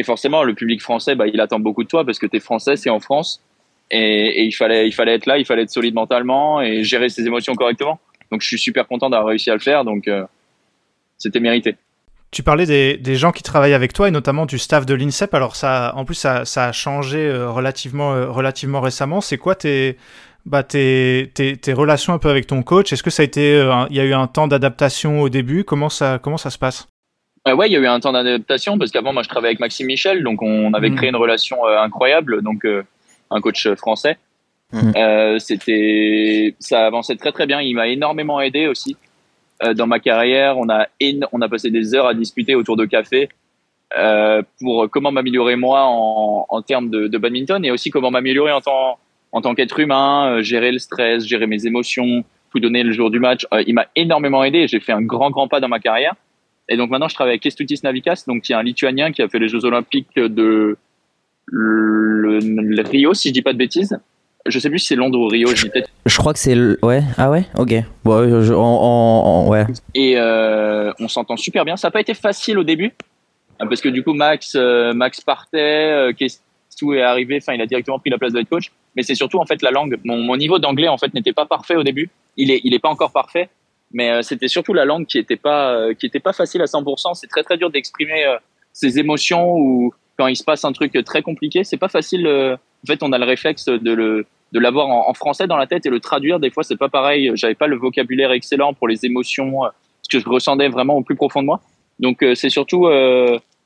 forcément, 0.05 0.43
le 0.43 0.55
public 0.55 0.81
français, 0.81 1.15
bah, 1.15 1.27
il 1.27 1.41
attend 1.41 1.61
beaucoup 1.61 1.85
de 1.85 1.89
toi 1.89 2.05
parce 2.05 2.19
que 2.19 2.27
tu 2.27 2.39
es 2.39 2.41
français, 2.41 2.77
c'est 2.77 2.91
en 2.91 3.01
France. 3.01 3.43
Et, 3.91 4.45
il, 4.45 4.53
fallait, 4.53 4.89
il 4.89 4.93
fallait 4.93 5.15
être 5.15 5.27
là, 5.27 5.39
il 5.39 5.45
fallait 5.45 5.63
être 5.63 5.71
solide 5.71 5.95
mentalement 5.95 6.63
et 6.63 6.83
gérer 6.83 7.11
ses 7.11 7.27
émotions 7.27 7.55
correctement. 7.55 8.01
Donc 8.31 8.41
je 8.41 8.47
suis 8.47 8.59
super 8.59 8.89
content 8.89 9.11
d'avoir 9.11 9.29
réussi 9.29 9.51
à 9.51 9.55
le 9.55 9.61
faire. 9.61 9.85
Donc 9.85 10.09
euh, 10.09 10.25
c'était 11.19 11.41
mérité. 11.41 11.77
Tu 12.31 12.43
parlais 12.43 12.65
des, 12.65 13.15
gens 13.15 13.31
qui 13.31 13.43
travaillent 13.43 13.75
avec 13.75 13.93
toi 13.93 14.09
et 14.09 14.11
notamment 14.11 14.47
du 14.47 14.59
staff 14.59 14.87
de 14.87 14.95
l'INSEP. 14.95 15.35
Alors 15.35 15.55
ça, 15.55 15.93
en 15.97 16.07
plus, 16.07 16.15
ça, 16.15 16.47
ça 16.47 16.69
a 16.69 16.73
changé 16.73 17.19
euh, 17.19 17.51
relativement, 17.51 18.15
euh, 18.15 18.31
relativement 18.31 18.81
récemment. 18.81 19.21
C'est 19.21 19.37
quoi 19.37 19.55
tes, 19.55 19.99
bah, 20.47 20.63
tes, 20.63 21.31
tes, 21.35 21.57
tes 21.57 21.73
relations 21.73 22.13
un 22.13 22.19
peu 22.19 22.29
avec 22.31 22.47
ton 22.47 22.63
coach 22.63 22.93
Est-ce 22.93 23.03
que 23.03 23.11
ça 23.11 23.23
a 23.23 23.25
été, 23.25 23.55
euh, 23.55 23.73
il 23.91 23.97
y 23.97 24.01
a 24.01 24.05
eu 24.05 24.13
un 24.15 24.27
temps 24.27 24.49
d'adaptation 24.49 25.21
au 25.21 25.29
début? 25.29 25.65
Comment 25.65 25.89
ça, 25.89 26.19
comment 26.23 26.37
ça 26.39 26.51
se 26.51 26.59
passe? 26.59 26.89
Euh, 27.49 27.55
ouais, 27.55 27.69
il 27.69 27.73
y 27.73 27.77
a 27.77 27.81
eu 27.81 27.87
un 27.87 27.99
temps 28.01 28.13
d'adaptation 28.13 28.79
parce 28.79 28.91
qu'avant, 28.91 29.13
moi, 29.13 29.23
je 29.23 29.29
travaillais 29.29 29.51
avec 29.51 29.61
Maxime 29.61 29.87
Michel, 29.87 30.23
donc 30.23 30.43
on 30.43 30.73
avait 30.75 30.91
Mhm. 30.91 30.97
créé 30.97 31.09
une 31.11 31.17
relation 31.17 31.67
euh, 31.67 31.79
incroyable, 31.81 32.43
donc 32.43 32.65
euh, 32.65 32.83
un 33.31 33.41
coach 33.41 33.69
français. 33.75 34.19
Euh, 34.97 35.39
c'était, 35.39 36.55
ça 36.59 36.87
avançait 36.87 37.17
très 37.17 37.31
très 37.33 37.47
bien. 37.47 37.61
Il 37.61 37.75
m'a 37.75 37.89
énormément 37.89 38.41
aidé 38.41 38.69
aussi 38.69 38.97
dans 39.77 39.87
ma 39.87 40.01
carrière. 40.01 40.57
On 40.57 40.69
a 40.71 40.87
on 41.33 41.41
a 41.43 41.49
passé 41.49 41.71
des 41.71 41.95
heures 41.95 42.07
à 42.07 42.15
discuter 42.15 42.55
autour 42.55 42.77
de 42.79 42.87
café 42.87 43.29
pour 44.61 44.89
comment 44.91 45.13
m'améliorer 45.13 45.57
moi 45.57 45.83
en, 45.85 46.47
en 46.49 46.63
termes 46.63 46.89
de, 46.89 47.07
de 47.07 47.19
badminton 47.19 47.63
et 47.67 47.71
aussi 47.71 47.91
comment 47.91 48.11
m'améliorer 48.11 48.51
en 48.53 48.63
tant 48.63 48.99
en 49.33 49.41
tant 49.41 49.55
qu'être 49.55 49.79
humain, 49.81 50.31
euh, 50.39 50.43
gérer 50.43 50.71
le 50.73 50.79
stress, 50.79 51.27
gérer 51.27 51.47
mes 51.47 51.67
émotions, 51.67 52.25
tout 52.51 52.61
donner 52.61 52.83
le 52.83 52.93
jour 52.93 53.11
du 53.11 53.19
match. 53.19 53.47
Euh, 53.53 53.63
il 53.67 53.75
m'a 53.75 53.87
énormément 53.97 54.45
aidé. 54.45 54.67
J'ai 54.69 54.79
fait 54.81 54.93
un 54.93 55.03
grand 55.03 55.31
grand 55.31 55.49
pas 55.49 55.59
dans 55.61 55.69
ma 55.69 55.81
carrière. 55.81 56.15
Et 56.69 56.77
donc 56.77 56.91
maintenant, 56.91 57.09
je 57.09 57.15
travaille 57.15 57.33
avec 57.33 57.43
Kestutis 57.43 57.81
Navikas, 57.83 58.25
donc 58.27 58.43
qui 58.43 58.53
est 58.53 58.55
un 58.55 58.63
Lituanien 58.63 59.11
qui 59.13 59.21
a 59.23 59.29
fait 59.29 59.39
les 59.39 59.49
Jeux 59.49 59.65
Olympiques 59.65 60.15
de 60.17 60.77
le, 61.47 62.39
le 62.41 62.83
Rio, 62.83 63.15
si 63.15 63.29
je 63.29 63.33
dis 63.35 63.43
pas 63.43 63.53
de 63.53 63.59
bêtises. 63.59 63.99
Je 64.47 64.59
sais 64.59 64.69
plus 64.71 64.81
si 64.81 64.89
c'est 64.89 64.97
Londres 64.97 65.19
ou 65.21 65.29
Rio, 65.29 65.49
je. 65.55 65.67
Je 66.07 66.17
crois 66.17 66.33
que 66.33 66.39
c'est 66.39 66.55
le. 66.55 66.79
Ouais, 66.83 67.03
ah 67.17 67.31
ouais, 67.31 67.45
ok. 67.59 67.75
Bon, 68.05 68.43
je- 68.43 68.53
on- 68.53 68.59
on- 68.59 69.47
on- 69.47 69.49
ouais. 69.51 69.65
Et 69.95 70.15
euh, 70.17 70.93
on 70.99 71.07
s'entend 71.09 71.37
super 71.37 71.65
bien. 71.65 71.77
Ça 71.77 71.89
n'a 71.89 71.93
pas 71.93 72.01
été 72.01 72.13
facile 72.15 72.59
au 72.59 72.65
début, 72.65 72.93
parce 73.59 73.81
que 73.81 73.89
du 73.89 74.03
coup, 74.03 74.15
Max, 74.15 74.57
Max 74.57 75.21
partait, 75.21 76.13
Kestu 76.73 76.97
est 76.97 77.03
arrivé, 77.03 77.39
enfin, 77.41 77.55
il 77.55 77.61
a 77.61 77.67
directement 77.67 77.99
pris 77.99 78.11
la 78.11 78.19
place 78.19 78.33
de 78.33 78.43
coach. 78.43 78.73
Mais 78.97 79.03
c'est 79.03 79.15
surtout 79.15 79.39
en 79.39 79.47
fait 79.47 79.63
la 79.63 79.71
langue. 79.71 79.99
Mon, 80.05 80.37
niveau 80.37 80.59
d'anglais 80.59 80.89
en 80.89 80.99
fait 80.99 81.13
n'était 81.15 81.33
pas 81.33 81.47
parfait 81.47 81.77
au 81.77 81.83
début. 81.83 82.11
Il 82.37 82.51
est, 82.51 82.61
il 82.65 82.75
est 82.75 82.79
pas 82.79 82.89
encore 82.89 83.13
parfait, 83.13 83.49
mais 83.93 84.11
euh, 84.11 84.23
c'était 84.23 84.49
surtout 84.49 84.75
la 84.75 84.85
langue 84.85 85.07
qui 85.07 85.19
était 85.19 85.37
pas, 85.37 85.75
euh, 85.75 85.95
qui 85.95 86.07
était 86.07 86.21
pas 86.21 86.33
facile 86.33 86.63
à 86.63 86.67
100%. 86.67 87.15
C'est 87.15 87.27
très 87.27 87.43
très 87.43 87.57
dur 87.57 87.71
d'exprimer 87.71 88.25
euh, 88.25 88.37
ses 88.73 88.99
émotions 88.99 89.55
ou 89.57 89.93
quand 90.19 90.27
il 90.27 90.37
se 90.37 90.45
passe 90.45 90.65
un 90.65 90.73
truc 90.73 90.93
très 91.05 91.23
compliqué, 91.23 91.65
c'est 91.65 91.79
pas 91.79 91.89
facile. 91.89 92.27
euh, 92.27 92.55
en 92.55 92.87
fait, 92.87 93.03
on 93.03 93.13
a 93.13 93.19
le 93.19 93.25
réflexe 93.25 93.67
de 93.67 93.93
le 93.93 94.27
de 94.53 94.61
l'avoir 94.61 94.89
en, 94.89 95.09
en 95.09 95.15
français 95.15 95.47
dans 95.47 95.57
la 95.57 95.67
tête 95.67 95.87
et 95.87 95.91
le 95.91 96.01
traduire. 96.01 96.39
Des 96.39 96.51
fois, 96.51 96.63
c'est 96.63 96.77
pas 96.77 96.89
pareil. 96.89 97.31
J'avais 97.35 97.55
pas 97.55 97.67
le 97.67 97.77
vocabulaire 97.77 98.33
excellent 98.33 98.75
pour 98.75 98.87
les 98.87 99.05
émotions, 99.07 99.65
euh, 99.65 99.69
ce 100.03 100.09
que 100.09 100.23
je 100.23 100.29
ressentais 100.29 100.69
vraiment 100.69 100.97
au 100.97 101.03
plus 101.03 101.17
profond 101.17 101.41
de 101.41 101.47
moi. 101.47 101.61
Donc, 101.99 102.23
euh, 102.23 102.35
c'est 102.35 102.51
surtout 102.51 102.87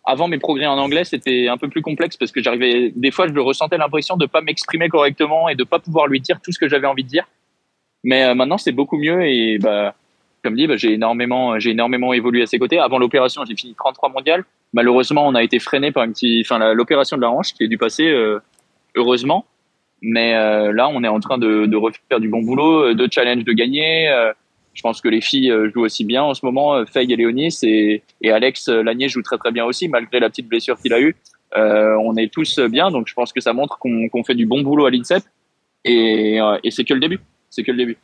avant 0.06 0.28
mes 0.28 0.38
progrès 0.38 0.66
en 0.66 0.78
anglais, 0.78 1.04
c'était 1.04 1.48
un 1.48 1.56
peu 1.56 1.68
plus 1.68 1.82
complexe 1.82 2.16
parce 2.16 2.32
que 2.32 2.40
j'arrivais 2.40 2.92
des 2.94 3.10
fois, 3.10 3.26
je 3.26 3.38
ressentais 3.38 3.76
l'impression 3.76 4.16
de 4.16 4.26
pas 4.26 4.40
m'exprimer 4.40 4.88
correctement 4.88 5.48
et 5.48 5.54
de 5.56 5.64
pas 5.64 5.78
pouvoir 5.78 6.06
lui 6.06 6.20
dire 6.20 6.40
tout 6.42 6.52
ce 6.52 6.58
que 6.58 6.68
j'avais 6.68 6.86
envie 6.86 7.04
de 7.04 7.08
dire. 7.08 7.26
Mais 8.04 8.24
euh, 8.24 8.34
maintenant, 8.34 8.56
c'est 8.56 8.72
beaucoup 8.72 8.96
mieux 8.96 9.26
et 9.26 9.58
bah, 9.58 9.94
comme 10.46 10.54
dit, 10.54 10.68
bah, 10.68 10.76
j'ai 10.76 10.92
énormément, 10.92 11.58
j'ai 11.58 11.70
énormément 11.70 12.12
évolué 12.12 12.42
à 12.42 12.46
ses 12.46 12.60
côtés. 12.60 12.78
Avant 12.78 12.98
l'opération, 12.98 13.44
j'ai 13.44 13.56
fini 13.56 13.74
33 13.74 14.10
mondial. 14.10 14.44
Malheureusement, 14.72 15.26
on 15.26 15.34
a 15.34 15.42
été 15.42 15.58
freiné 15.58 15.90
par 15.90 16.04
un 16.04 16.12
petit, 16.12 16.42
enfin, 16.44 16.72
l'opération 16.72 17.16
de 17.16 17.22
la 17.22 17.30
hanche 17.30 17.52
qui 17.52 17.64
est 17.64 17.68
dû 17.68 17.78
passer, 17.78 18.06
euh, 18.06 18.38
heureusement. 18.94 19.44
Mais 20.02 20.34
euh, 20.34 20.72
là, 20.72 20.88
on 20.88 21.02
est 21.02 21.08
en 21.08 21.18
train 21.18 21.38
de, 21.38 21.66
de 21.66 21.76
refaire 21.76 22.20
du 22.20 22.28
bon 22.28 22.42
boulot, 22.42 22.90
euh, 22.90 22.94
de 22.94 23.08
challenge 23.10 23.42
de 23.42 23.52
gagner. 23.52 24.08
Je 24.76 24.82
pense 24.82 25.00
que 25.00 25.08
les 25.08 25.22
filles 25.22 25.50
euh, 25.50 25.70
jouent 25.72 25.84
aussi 25.84 26.04
bien 26.04 26.22
en 26.22 26.34
ce 26.34 26.44
moment, 26.44 26.74
euh, 26.74 26.84
Faye 26.84 27.10
et 27.10 27.16
Léonis, 27.16 27.58
et, 27.62 28.02
et 28.20 28.30
Alex 28.30 28.68
euh, 28.68 28.82
Lanier 28.82 29.08
joue 29.08 29.22
très 29.22 29.38
très 29.38 29.50
bien 29.50 29.64
aussi, 29.64 29.88
malgré 29.88 30.20
la 30.20 30.28
petite 30.28 30.46
blessure 30.46 30.78
qu'il 30.78 30.92
a 30.92 31.00
eue. 31.00 31.16
Euh, 31.56 31.96
on 32.02 32.14
est 32.16 32.30
tous 32.30 32.58
bien, 32.60 32.90
donc 32.90 33.08
je 33.08 33.14
pense 33.14 33.32
que 33.32 33.40
ça 33.40 33.54
montre 33.54 33.78
qu'on 33.78 34.24
fait 34.24 34.34
du 34.34 34.44
bon 34.44 34.60
boulot 34.60 34.84
à 34.84 34.90
l'INSEP, 34.90 35.22
et, 35.84 36.40
et 36.62 36.70
c'est 36.70 36.84
que 36.84 36.92
le 36.92 37.00
début. 37.00 37.20
C'est 37.48 37.62
que 37.62 37.70
le 37.70 37.78
début. 37.78 37.96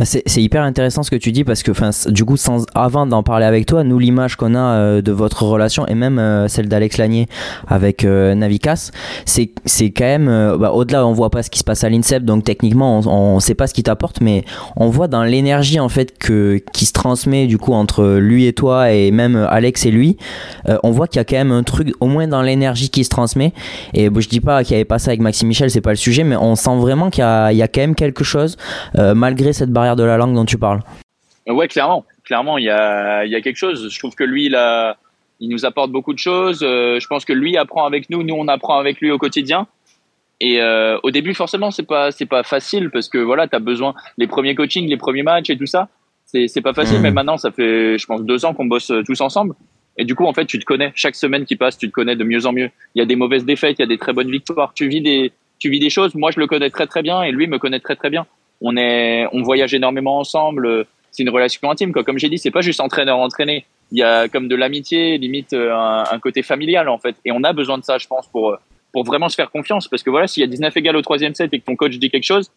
Bah, 0.00 0.06
C'est 0.06 0.42
hyper 0.42 0.62
intéressant 0.62 1.02
ce 1.02 1.10
que 1.10 1.16
tu 1.16 1.30
dis 1.30 1.44
parce 1.44 1.62
que, 1.62 1.72
enfin, 1.72 1.90
du 2.08 2.24
coup, 2.24 2.38
sans, 2.38 2.64
avant 2.74 3.04
d'en 3.04 3.22
parler 3.22 3.44
avec 3.44 3.66
toi, 3.66 3.84
nous, 3.84 3.98
l'image 3.98 4.34
qu'on 4.36 4.54
a 4.54 4.58
euh, 4.58 5.02
de 5.02 5.12
votre 5.12 5.42
relation 5.42 5.86
et 5.88 5.94
même 5.94 6.18
euh, 6.18 6.48
celle 6.48 6.68
d'Alex 6.68 6.96
Lanier 6.96 7.26
avec 7.68 8.06
euh, 8.06 8.34
Navicas, 8.34 8.92
c'est 9.26 9.50
quand 9.90 10.04
même, 10.04 10.28
euh, 10.28 10.56
bah, 10.56 10.72
au-delà, 10.72 11.06
on 11.06 11.12
voit 11.12 11.28
pas 11.28 11.42
ce 11.42 11.50
qui 11.50 11.58
se 11.58 11.64
passe 11.64 11.84
à 11.84 11.90
l'INSEP, 11.90 12.24
donc 12.24 12.44
techniquement, 12.44 12.98
on, 13.00 13.34
on 13.34 13.40
sait 13.40 13.54
pas 13.54 13.66
ce 13.66 13.74
qui 13.74 13.82
t'apporte, 13.82 14.22
mais 14.22 14.42
on 14.74 14.88
voit 14.88 15.06
dans 15.06 15.22
l'énergie 15.22 15.78
en 15.80 15.90
fait 15.90 16.16
que 16.16 16.62
qui 16.72 16.86
se 16.86 16.92
transmet 16.92 17.46
du 17.46 17.58
coup 17.58 17.74
entre 17.74 18.16
lui 18.16 18.46
et 18.46 18.54
toi 18.54 18.92
et 18.92 19.10
même 19.10 19.36
Alex 19.50 19.84
et 19.84 19.90
lui, 19.90 20.16
on 20.82 20.92
voit 20.92 21.08
qu'il 21.08 21.18
y 21.18 21.20
a 21.20 21.24
quand 21.24 21.36
même 21.36 21.52
un 21.52 21.62
truc, 21.62 21.92
au 22.00 22.06
moins 22.06 22.26
dans 22.26 22.40
l'énergie 22.40 22.88
qui 22.88 23.04
se 23.04 23.10
transmet. 23.10 23.52
Et 23.92 24.08
bon, 24.08 24.20
je 24.20 24.30
dis 24.30 24.40
pas 24.40 24.64
qu'il 24.64 24.72
y 24.72 24.76
avait 24.76 24.86
pas 24.86 24.98
ça 24.98 25.10
avec 25.10 25.20
Maxime 25.20 25.48
Michel, 25.48 25.70
c'est 25.70 25.82
pas 25.82 25.90
le 25.90 25.96
sujet, 25.96 26.24
mais 26.24 26.36
on 26.36 26.54
sent 26.54 26.76
vraiment 26.78 27.10
qu'il 27.10 27.22
y, 27.22 27.56
y 27.56 27.62
a 27.62 27.68
quand 27.68 27.80
même 27.82 27.94
quelque 27.94 28.24
chose 28.24 28.56
malgré 28.96 29.52
cette 29.52 29.70
barrière 29.70 29.89
de 29.96 30.04
la 30.04 30.16
langue 30.16 30.34
dont 30.34 30.44
tu 30.44 30.58
parles. 30.58 30.80
Ouais, 31.46 31.68
clairement. 31.68 32.04
Clairement, 32.24 32.58
il 32.58 32.64
y 32.64 32.70
a, 32.70 33.24
il 33.24 33.30
y 33.30 33.34
a 33.34 33.40
quelque 33.40 33.56
chose. 33.56 33.88
Je 33.90 33.98
trouve 33.98 34.14
que 34.14 34.24
lui, 34.24 34.46
il, 34.46 34.54
a, 34.54 34.96
il 35.40 35.48
nous 35.48 35.64
apporte 35.64 35.90
beaucoup 35.90 36.12
de 36.12 36.18
choses. 36.18 36.60
Euh, 36.62 37.00
je 37.00 37.06
pense 37.06 37.24
que 37.24 37.32
lui 37.32 37.56
apprend 37.56 37.86
avec 37.86 38.10
nous, 38.10 38.22
nous 38.22 38.34
on 38.34 38.46
apprend 38.46 38.78
avec 38.78 39.00
lui 39.00 39.10
au 39.10 39.18
quotidien. 39.18 39.66
Et 40.40 40.60
euh, 40.60 40.98
au 41.02 41.10
début, 41.10 41.34
forcément, 41.34 41.70
c'est 41.70 41.86
pas 41.86 42.12
c'est 42.12 42.26
pas 42.26 42.42
facile 42.42 42.90
parce 42.90 43.08
que 43.08 43.18
voilà, 43.18 43.46
t'as 43.46 43.58
besoin 43.58 43.94
les 44.16 44.26
premiers 44.26 44.54
coachings, 44.54 44.88
les 44.88 44.96
premiers 44.96 45.22
matchs 45.22 45.50
et 45.50 45.56
tout 45.56 45.66
ça. 45.66 45.88
C'est 46.24 46.46
c'est 46.48 46.60
pas 46.60 46.72
facile. 46.72 46.96
Mhm. 46.98 47.02
Mais 47.02 47.10
maintenant, 47.10 47.36
ça 47.36 47.50
fait, 47.50 47.98
je 47.98 48.06
pense, 48.06 48.22
deux 48.22 48.44
ans 48.44 48.54
qu'on 48.54 48.66
bosse 48.66 48.90
euh, 48.90 49.02
tous 49.02 49.20
ensemble. 49.20 49.54
Et 49.98 50.04
du 50.04 50.14
coup, 50.14 50.24
en 50.24 50.32
fait, 50.32 50.46
tu 50.46 50.58
te 50.58 50.64
connais. 50.64 50.92
Chaque 50.94 51.14
semaine 51.14 51.44
qui 51.44 51.56
passe, 51.56 51.76
tu 51.76 51.88
te 51.88 51.92
connais 51.92 52.16
de 52.16 52.24
mieux 52.24 52.46
en 52.46 52.52
mieux. 52.52 52.70
Il 52.94 53.00
y 53.00 53.02
a 53.02 53.06
des 53.06 53.16
mauvaises 53.16 53.44
défaites, 53.44 53.78
il 53.78 53.82
y 53.82 53.84
a 53.84 53.88
des 53.88 53.98
très 53.98 54.12
bonnes 54.12 54.30
victoires. 54.30 54.72
Tu 54.74 54.88
vis 54.88 55.02
des 55.02 55.32
tu 55.58 55.68
vis 55.68 55.78
des 55.78 55.90
choses. 55.90 56.14
Moi, 56.14 56.30
je 56.30 56.40
le 56.40 56.46
connais 56.46 56.70
très 56.70 56.86
très 56.86 57.02
bien 57.02 57.22
et 57.22 57.32
lui 57.32 57.46
me 57.46 57.58
connaît 57.58 57.80
très 57.80 57.96
très 57.96 58.08
bien. 58.08 58.26
On 58.60 58.76
est 58.76 59.26
on 59.32 59.42
voyage 59.42 59.74
énormément 59.74 60.18
ensemble. 60.18 60.86
C'est 61.10 61.22
une 61.22 61.30
relation 61.30 61.70
intime. 61.70 61.92
Quoi. 61.92 62.04
Comme 62.04 62.18
j'ai 62.18 62.28
dit, 62.28 62.38
c'est 62.38 62.50
pas 62.50 62.60
juste 62.60 62.80
entraîneur 62.80 63.18
entraîné. 63.18 63.64
Il 63.92 63.98
y 63.98 64.02
a 64.02 64.28
comme 64.28 64.46
de 64.46 64.54
l'amitié, 64.54 65.18
limite 65.18 65.52
euh, 65.52 65.74
un, 65.74 66.04
un 66.10 66.18
côté 66.20 66.42
familial 66.42 66.88
en 66.88 66.98
fait. 66.98 67.16
Et 67.24 67.32
on 67.32 67.42
a 67.42 67.52
besoin 67.52 67.78
de 67.78 67.84
ça, 67.84 67.98
je 67.98 68.06
pense, 68.06 68.26
pour 68.28 68.56
pour 68.92 69.04
vraiment 69.04 69.28
se 69.28 69.34
faire 69.34 69.50
confiance. 69.50 69.88
Parce 69.88 70.02
que 70.02 70.10
voilà, 70.10 70.26
s'il 70.26 70.42
y 70.42 70.44
a 70.44 70.46
19 70.48 70.76
égal 70.76 70.96
au 70.96 71.02
troisième 71.02 71.34
set 71.34 71.52
et 71.52 71.60
que 71.60 71.64
ton 71.64 71.76
coach 71.76 71.98
dit 71.98 72.10
quelque 72.10 72.24
chose, 72.24 72.50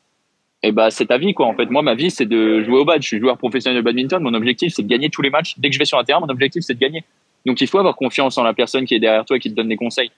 et 0.63 0.71
bah 0.71 0.89
c'est 0.89 1.07
ta 1.07 1.17
vie 1.17 1.33
quoi. 1.33 1.45
En 1.45 1.53
fait, 1.53 1.65
moi 1.65 1.81
ma 1.81 1.93
vie 1.93 2.09
c'est 2.09 2.25
de 2.25 2.63
jouer 2.63 2.79
au 2.79 2.85
badge. 2.85 3.03
Je 3.03 3.07
suis 3.07 3.19
joueur 3.19 3.37
professionnel 3.37 3.77
de 3.77 3.83
badminton. 3.83 4.23
Mon 4.23 4.33
objectif 4.33 4.73
c'est 4.73 4.83
de 4.83 4.87
gagner 4.87 5.09
tous 5.09 5.21
les 5.21 5.29
matchs. 5.29 5.55
Dès 5.57 5.69
que 5.69 5.73
je 5.73 5.79
vais 5.79 5.85
sur 5.85 5.97
un 5.97 6.03
terrain, 6.03 6.21
mon 6.21 6.29
objectif 6.29 6.63
c'est 6.63 6.73
de 6.73 6.79
gagner. 6.79 7.03
Donc 7.45 7.59
il 7.59 7.67
faut 7.67 7.79
avoir 7.79 7.95
confiance 7.95 8.37
en 8.37 8.43
la 8.43 8.53
personne 8.53 8.85
qui 8.85 8.95
est 8.95 8.99
derrière 8.99 9.25
toi 9.25 9.35
et 9.35 9.39
qui 9.39 9.49
te 9.49 9.55
donne 9.55 9.67
des 9.67 9.75
conseils. 9.75 10.11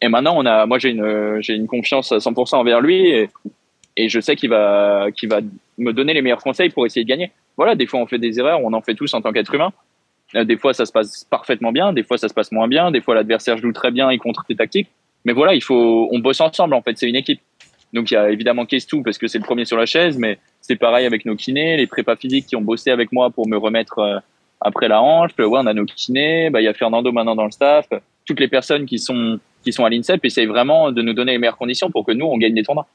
Et 0.00 0.08
maintenant 0.08 0.34
on 0.36 0.44
a, 0.44 0.66
moi 0.66 0.78
j'ai 0.78 0.90
une 0.90 1.40
j'ai 1.40 1.54
une 1.54 1.68
confiance 1.68 2.10
à 2.10 2.18
100% 2.18 2.56
envers 2.56 2.80
lui 2.80 3.08
et, 3.08 3.30
et 3.96 4.08
je 4.08 4.20
sais 4.20 4.36
qu'il 4.36 4.50
va 4.50 5.08
qu'il 5.14 5.28
va 5.28 5.40
me 5.78 5.92
donner 5.92 6.14
les 6.14 6.22
meilleurs 6.22 6.42
conseils 6.42 6.70
pour 6.70 6.86
essayer 6.86 7.04
de 7.04 7.08
gagner. 7.08 7.30
Voilà, 7.56 7.74
des 7.74 7.86
fois 7.86 8.00
on 8.00 8.06
fait 8.06 8.18
des 8.18 8.38
erreurs, 8.38 8.60
on 8.62 8.72
en 8.72 8.80
fait 8.80 8.94
tous 8.94 9.12
en 9.14 9.20
tant 9.20 9.32
qu'être 9.32 9.54
humain. 9.54 9.72
Euh, 10.34 10.44
Des 10.44 10.56
fois 10.56 10.72
ça 10.72 10.86
se 10.86 10.92
passe 10.92 11.24
parfaitement 11.24 11.72
bien, 11.72 11.92
des 11.92 12.02
fois 12.02 12.16
ça 12.18 12.28
se 12.28 12.34
passe 12.34 12.52
moins 12.52 12.68
bien, 12.68 12.90
des 12.90 13.00
fois 13.00 13.14
l'adversaire 13.14 13.58
joue 13.58 13.72
très 13.72 13.90
bien 13.90 14.10
et 14.10 14.18
contre 14.18 14.44
tes 14.46 14.56
tactiques. 14.56 14.88
Mais 15.24 15.32
voilà, 15.32 15.54
il 15.54 15.62
faut 15.62 16.08
on 16.10 16.18
bosse 16.18 16.40
ensemble 16.40 16.74
en 16.74 16.82
fait, 16.82 16.96
c'est 16.96 17.08
une 17.08 17.16
équipe. 17.16 17.40
Donc 17.92 18.10
il 18.10 18.14
y 18.14 18.16
a 18.16 18.30
évidemment 18.30 18.64
Kestou 18.64 19.02
parce 19.02 19.18
que 19.18 19.26
c'est 19.26 19.38
le 19.38 19.44
premier 19.44 19.66
sur 19.66 19.76
la 19.76 19.84
chaise, 19.84 20.16
mais 20.16 20.38
c'est 20.62 20.76
pareil 20.76 21.04
avec 21.04 21.26
nos 21.26 21.36
kinés, 21.36 21.76
les 21.76 21.86
prépas 21.86 22.16
physiques 22.16 22.46
qui 22.46 22.56
ont 22.56 22.62
bossé 22.62 22.90
avec 22.90 23.12
moi 23.12 23.30
pour 23.30 23.46
me 23.46 23.58
remettre 23.58 23.98
euh, 23.98 24.18
après 24.62 24.88
la 24.88 25.02
hanche. 25.02 25.32
Ouais, 25.38 25.46
on 25.50 25.66
a 25.66 25.74
nos 25.74 25.84
kinés, 25.84 26.48
bah 26.48 26.62
il 26.62 26.64
y 26.64 26.68
a 26.68 26.74
Fernando 26.74 27.12
maintenant 27.12 27.36
dans 27.36 27.44
le 27.44 27.50
staff. 27.50 27.86
Toutes 28.24 28.40
les 28.40 28.48
personnes 28.48 28.86
qui 28.86 28.98
sont 28.98 29.38
qui 29.62 29.72
sont 29.72 29.84
à 29.84 29.90
l'INSEP 29.90 30.24
essayent 30.24 30.46
vraiment 30.46 30.90
de 30.90 31.02
nous 31.02 31.12
donner 31.12 31.32
les 31.32 31.38
meilleures 31.38 31.58
conditions 31.58 31.90
pour 31.90 32.06
que 32.06 32.12
nous 32.12 32.26
on 32.26 32.38
gagne 32.38 32.54
des 32.54 32.62
tournois. 32.62 32.86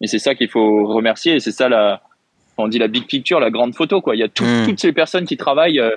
Et 0.00 0.06
c'est 0.06 0.18
ça 0.18 0.34
qu'il 0.34 0.48
faut 0.48 0.86
remercier 0.86 1.36
et 1.36 1.40
c'est 1.40 1.52
ça 1.52 1.68
la 1.68 2.00
on 2.58 2.68
dit 2.68 2.78
la 2.78 2.88
big 2.88 3.04
picture, 3.06 3.38
la 3.40 3.50
grande 3.50 3.74
photo 3.74 4.00
quoi. 4.00 4.14
Il 4.16 4.20
y 4.20 4.22
a 4.22 4.28
tout- 4.28 4.44
Mm. 4.44 4.64
toutes 4.66 4.80
ces 4.80 4.92
personnes 4.92 5.24
qui 5.26 5.36
travaillent 5.36 5.78
euh, 5.80 5.90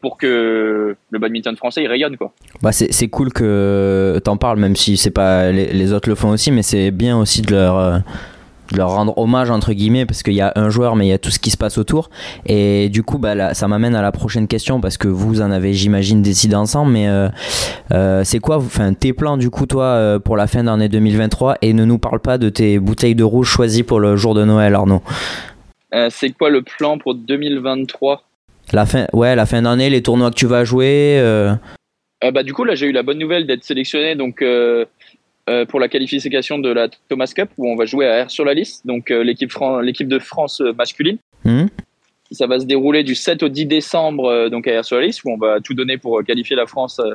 pour 0.00 0.16
que 0.18 0.96
le 1.10 1.18
badminton 1.18 1.56
français 1.56 1.82
il 1.82 1.88
rayonne 1.88 2.16
quoi. 2.16 2.32
Bah 2.62 2.72
c'est 2.72 3.08
cool 3.08 3.32
que 3.32 4.18
t'en 4.24 4.36
parles, 4.36 4.58
même 4.58 4.76
si 4.76 4.96
c'est 4.96 5.10
pas 5.10 5.50
les, 5.52 5.66
les 5.72 5.92
autres 5.92 6.08
le 6.08 6.14
font 6.14 6.30
aussi, 6.30 6.50
mais 6.52 6.62
c'est 6.62 6.90
bien 6.90 7.18
aussi 7.18 7.42
de 7.42 7.50
leur 7.52 7.76
euh, 7.78 7.98
leur 8.74 8.90
rendre 8.90 9.16
hommage 9.18 9.50
entre 9.50 9.72
guillemets 9.72 10.06
parce 10.06 10.22
qu'il 10.22 10.34
y 10.34 10.40
a 10.40 10.52
un 10.56 10.70
joueur 10.70 10.96
mais 10.96 11.06
il 11.06 11.10
y 11.10 11.12
a 11.12 11.18
tout 11.18 11.30
ce 11.30 11.38
qui 11.38 11.50
se 11.50 11.56
passe 11.56 11.78
autour. 11.78 12.10
Et 12.46 12.88
du 12.88 13.02
coup 13.02 13.18
bah 13.18 13.34
là, 13.34 13.54
ça 13.54 13.68
m'amène 13.68 13.94
à 13.94 14.02
la 14.02 14.12
prochaine 14.12 14.48
question 14.48 14.80
parce 14.80 14.96
que 14.96 15.08
vous 15.08 15.40
en 15.40 15.50
avez 15.50 15.72
j'imagine 15.74 16.22
décidé 16.22 16.54
ensemble 16.54 16.92
mais 16.92 17.08
euh, 17.08 17.28
euh, 17.92 18.22
c'est 18.24 18.38
quoi 18.38 18.56
enfin 18.56 18.92
tes 18.94 19.12
plans 19.12 19.36
du 19.36 19.50
coup 19.50 19.66
toi 19.66 19.84
euh, 19.84 20.18
pour 20.18 20.36
la 20.36 20.46
fin 20.46 20.64
d'année 20.64 20.88
2023 20.88 21.58
et 21.62 21.72
ne 21.72 21.84
nous 21.84 21.98
parle 21.98 22.20
pas 22.20 22.38
de 22.38 22.48
tes 22.48 22.78
bouteilles 22.78 23.14
de 23.14 23.24
rouge 23.24 23.48
choisies 23.48 23.82
pour 23.82 24.00
le 24.00 24.16
jour 24.16 24.34
de 24.34 24.44
Noël 24.44 24.74
Arnaud. 24.74 25.02
C'est 26.10 26.30
quoi 26.30 26.50
le 26.50 26.60
plan 26.62 26.98
pour 26.98 27.14
2023 27.14 28.22
la 28.72 28.84
fin 28.84 29.06
ouais 29.12 29.36
la 29.36 29.46
fin 29.46 29.62
d'année 29.62 29.88
les 29.88 30.02
tournois 30.02 30.30
que 30.30 30.36
tu 30.36 30.46
vas 30.46 30.64
jouer 30.64 31.22
bah, 32.32 32.42
du 32.42 32.54
coup, 32.54 32.64
là, 32.64 32.74
j'ai 32.74 32.86
eu 32.86 32.92
la 32.92 33.02
bonne 33.02 33.18
nouvelle 33.18 33.46
d'être 33.46 33.62
sélectionné 33.62 34.16
donc, 34.16 34.42
pour 35.66 35.78
la 35.80 35.88
qualification 35.88 36.58
de 36.58 36.70
la 36.72 36.88
Thomas 37.08 37.32
Cup 37.34 37.50
où 37.58 37.68
on 37.70 37.76
va 37.76 37.84
jouer 37.84 38.06
à 38.08 38.24
R 38.24 38.30
sur 38.30 38.44
la 38.44 38.54
liste, 38.54 38.86
donc 38.86 39.10
euh, 39.10 39.22
l'équipe 39.22 39.50
Fran- 39.52 39.80
l'équipe 39.80 40.08
de 40.08 40.18
France 40.18 40.60
euh, 40.60 40.72
masculine. 40.72 41.18
hmm 41.44 41.66
Ça 42.32 42.46
va 42.46 42.58
se 42.58 42.66
dérouler 42.66 43.04
du 43.04 43.14
7 43.14 43.42
au 43.44 43.48
10 43.48 43.66
décembre 43.66 44.26
euh, 44.26 44.48
donc 44.48 44.66
à 44.66 44.80
R 44.80 44.84
sur 44.84 44.96
la 44.96 45.06
liste 45.06 45.22
où 45.24 45.30
on 45.30 45.36
va 45.38 45.60
tout 45.60 45.74
donner 45.74 45.98
pour 45.98 46.18
euh, 46.18 46.22
qualifier 46.22 46.56
la 46.56 46.66
France 46.66 46.98
euh, 46.98 47.14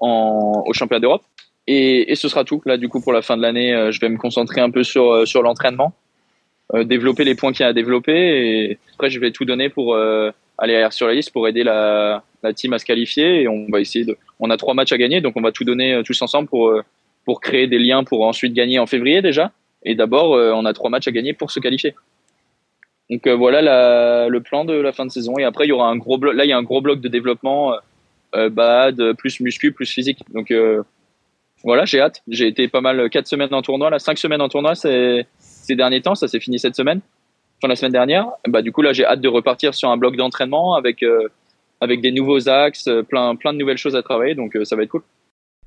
en, 0.00 0.64
au 0.66 0.72
championnat 0.72 1.00
d'Europe. 1.00 1.22
Et, 1.66 2.10
et 2.10 2.14
ce 2.14 2.28
sera 2.28 2.44
tout. 2.44 2.62
Là, 2.64 2.78
du 2.78 2.88
coup, 2.88 3.00
pour 3.02 3.12
la 3.12 3.20
fin 3.20 3.36
de 3.36 3.42
l'année, 3.42 3.74
euh, 3.74 3.92
je 3.92 4.00
vais 4.00 4.08
me 4.08 4.16
concentrer 4.16 4.60
un 4.62 4.70
peu 4.70 4.82
sur, 4.82 5.12
euh, 5.12 5.26
sur 5.26 5.42
l'entraînement, 5.42 5.92
euh, 6.74 6.84
développer 6.84 7.24
les 7.24 7.34
points 7.34 7.52
qu'il 7.52 7.60
y 7.60 7.64
a 7.64 7.68
à 7.68 7.72
développer. 7.74 8.14
Et 8.70 8.78
après, 8.94 9.10
je 9.10 9.20
vais 9.20 9.32
tout 9.32 9.44
donner 9.44 9.68
pour 9.68 9.94
euh, 9.94 10.30
aller 10.56 10.76
à 10.80 10.88
R 10.88 10.92
sur 10.94 11.06
la 11.06 11.12
liste 11.12 11.30
pour 11.30 11.46
aider 11.46 11.64
la, 11.64 12.22
la 12.42 12.54
team 12.54 12.72
à 12.72 12.78
se 12.78 12.86
qualifier. 12.86 13.42
Et 13.42 13.48
on 13.48 13.66
va 13.70 13.80
essayer 13.80 14.06
de. 14.06 14.16
On 14.40 14.48
a 14.48 14.56
trois 14.56 14.72
matchs 14.72 14.92
à 14.92 14.96
gagner, 14.96 15.20
donc 15.20 15.34
on 15.36 15.42
va 15.42 15.52
tout 15.52 15.64
donner 15.64 15.92
euh, 15.92 16.02
tous 16.02 16.22
ensemble 16.22 16.48
pour, 16.48 16.68
euh, 16.68 16.82
pour 17.28 17.42
créer 17.42 17.66
des 17.66 17.78
liens 17.78 18.04
pour 18.04 18.26
ensuite 18.26 18.54
gagner 18.54 18.78
en 18.78 18.86
février 18.86 19.20
déjà. 19.20 19.52
Et 19.82 19.94
d'abord, 19.94 20.34
euh, 20.34 20.50
on 20.54 20.64
a 20.64 20.72
trois 20.72 20.88
matchs 20.88 21.08
à 21.08 21.10
gagner 21.10 21.34
pour 21.34 21.50
se 21.50 21.60
qualifier. 21.60 21.94
Donc 23.10 23.26
euh, 23.26 23.34
voilà 23.34 23.60
le 24.30 24.40
plan 24.40 24.64
de 24.64 24.72
la 24.72 24.92
fin 24.92 25.04
de 25.04 25.10
saison. 25.10 25.36
Et 25.36 25.44
après, 25.44 25.66
il 25.66 25.68
y 25.68 25.72
aura 25.72 25.90
un 25.90 25.96
gros 25.96 26.16
bloc. 26.16 26.34
Là, 26.34 26.46
il 26.46 26.48
y 26.48 26.54
a 26.54 26.56
un 26.56 26.62
gros 26.62 26.80
bloc 26.80 27.02
de 27.02 27.08
développement, 27.08 27.74
euh, 27.74 27.76
euh, 28.36 28.48
bad, 28.48 29.12
plus 29.18 29.40
muscu, 29.40 29.72
plus 29.72 29.90
physique. 29.92 30.20
Donc 30.32 30.50
voilà, 31.62 31.84
j'ai 31.84 32.00
hâte. 32.00 32.22
J'ai 32.28 32.46
été 32.46 32.66
pas 32.66 32.80
mal 32.80 33.10
quatre 33.10 33.26
semaines 33.26 33.52
en 33.52 33.60
tournoi, 33.60 33.90
là, 33.90 33.98
cinq 33.98 34.16
semaines 34.16 34.40
en 34.40 34.48
tournoi 34.48 34.74
c'est- 34.74 35.26
ces 35.38 35.76
derniers 35.76 36.00
temps. 36.00 36.14
Ça 36.14 36.28
s'est 36.28 36.40
fini 36.40 36.58
cette 36.58 36.76
semaine, 36.76 37.02
enfin 37.58 37.68
la 37.68 37.76
semaine 37.76 37.92
dernière. 37.92 38.24
Bah 38.46 38.62
du 38.62 38.72
coup 38.72 38.80
là, 38.80 38.94
j'ai 38.94 39.04
hâte 39.04 39.20
de 39.20 39.28
repartir 39.28 39.74
sur 39.74 39.90
un 39.90 39.98
bloc 39.98 40.16
d'entraînement 40.16 40.76
avec 40.76 41.04
avec 41.82 42.00
des 42.00 42.10
nouveaux 42.10 42.48
axes, 42.48 42.88
plein 43.10 43.36
plein 43.36 43.52
de 43.52 43.58
nouvelles 43.58 43.76
choses 43.84 43.96
à 43.96 44.02
travailler. 44.02 44.34
Donc 44.34 44.56
ça 44.64 44.74
va 44.74 44.82
être 44.84 44.88
cool. 44.88 45.02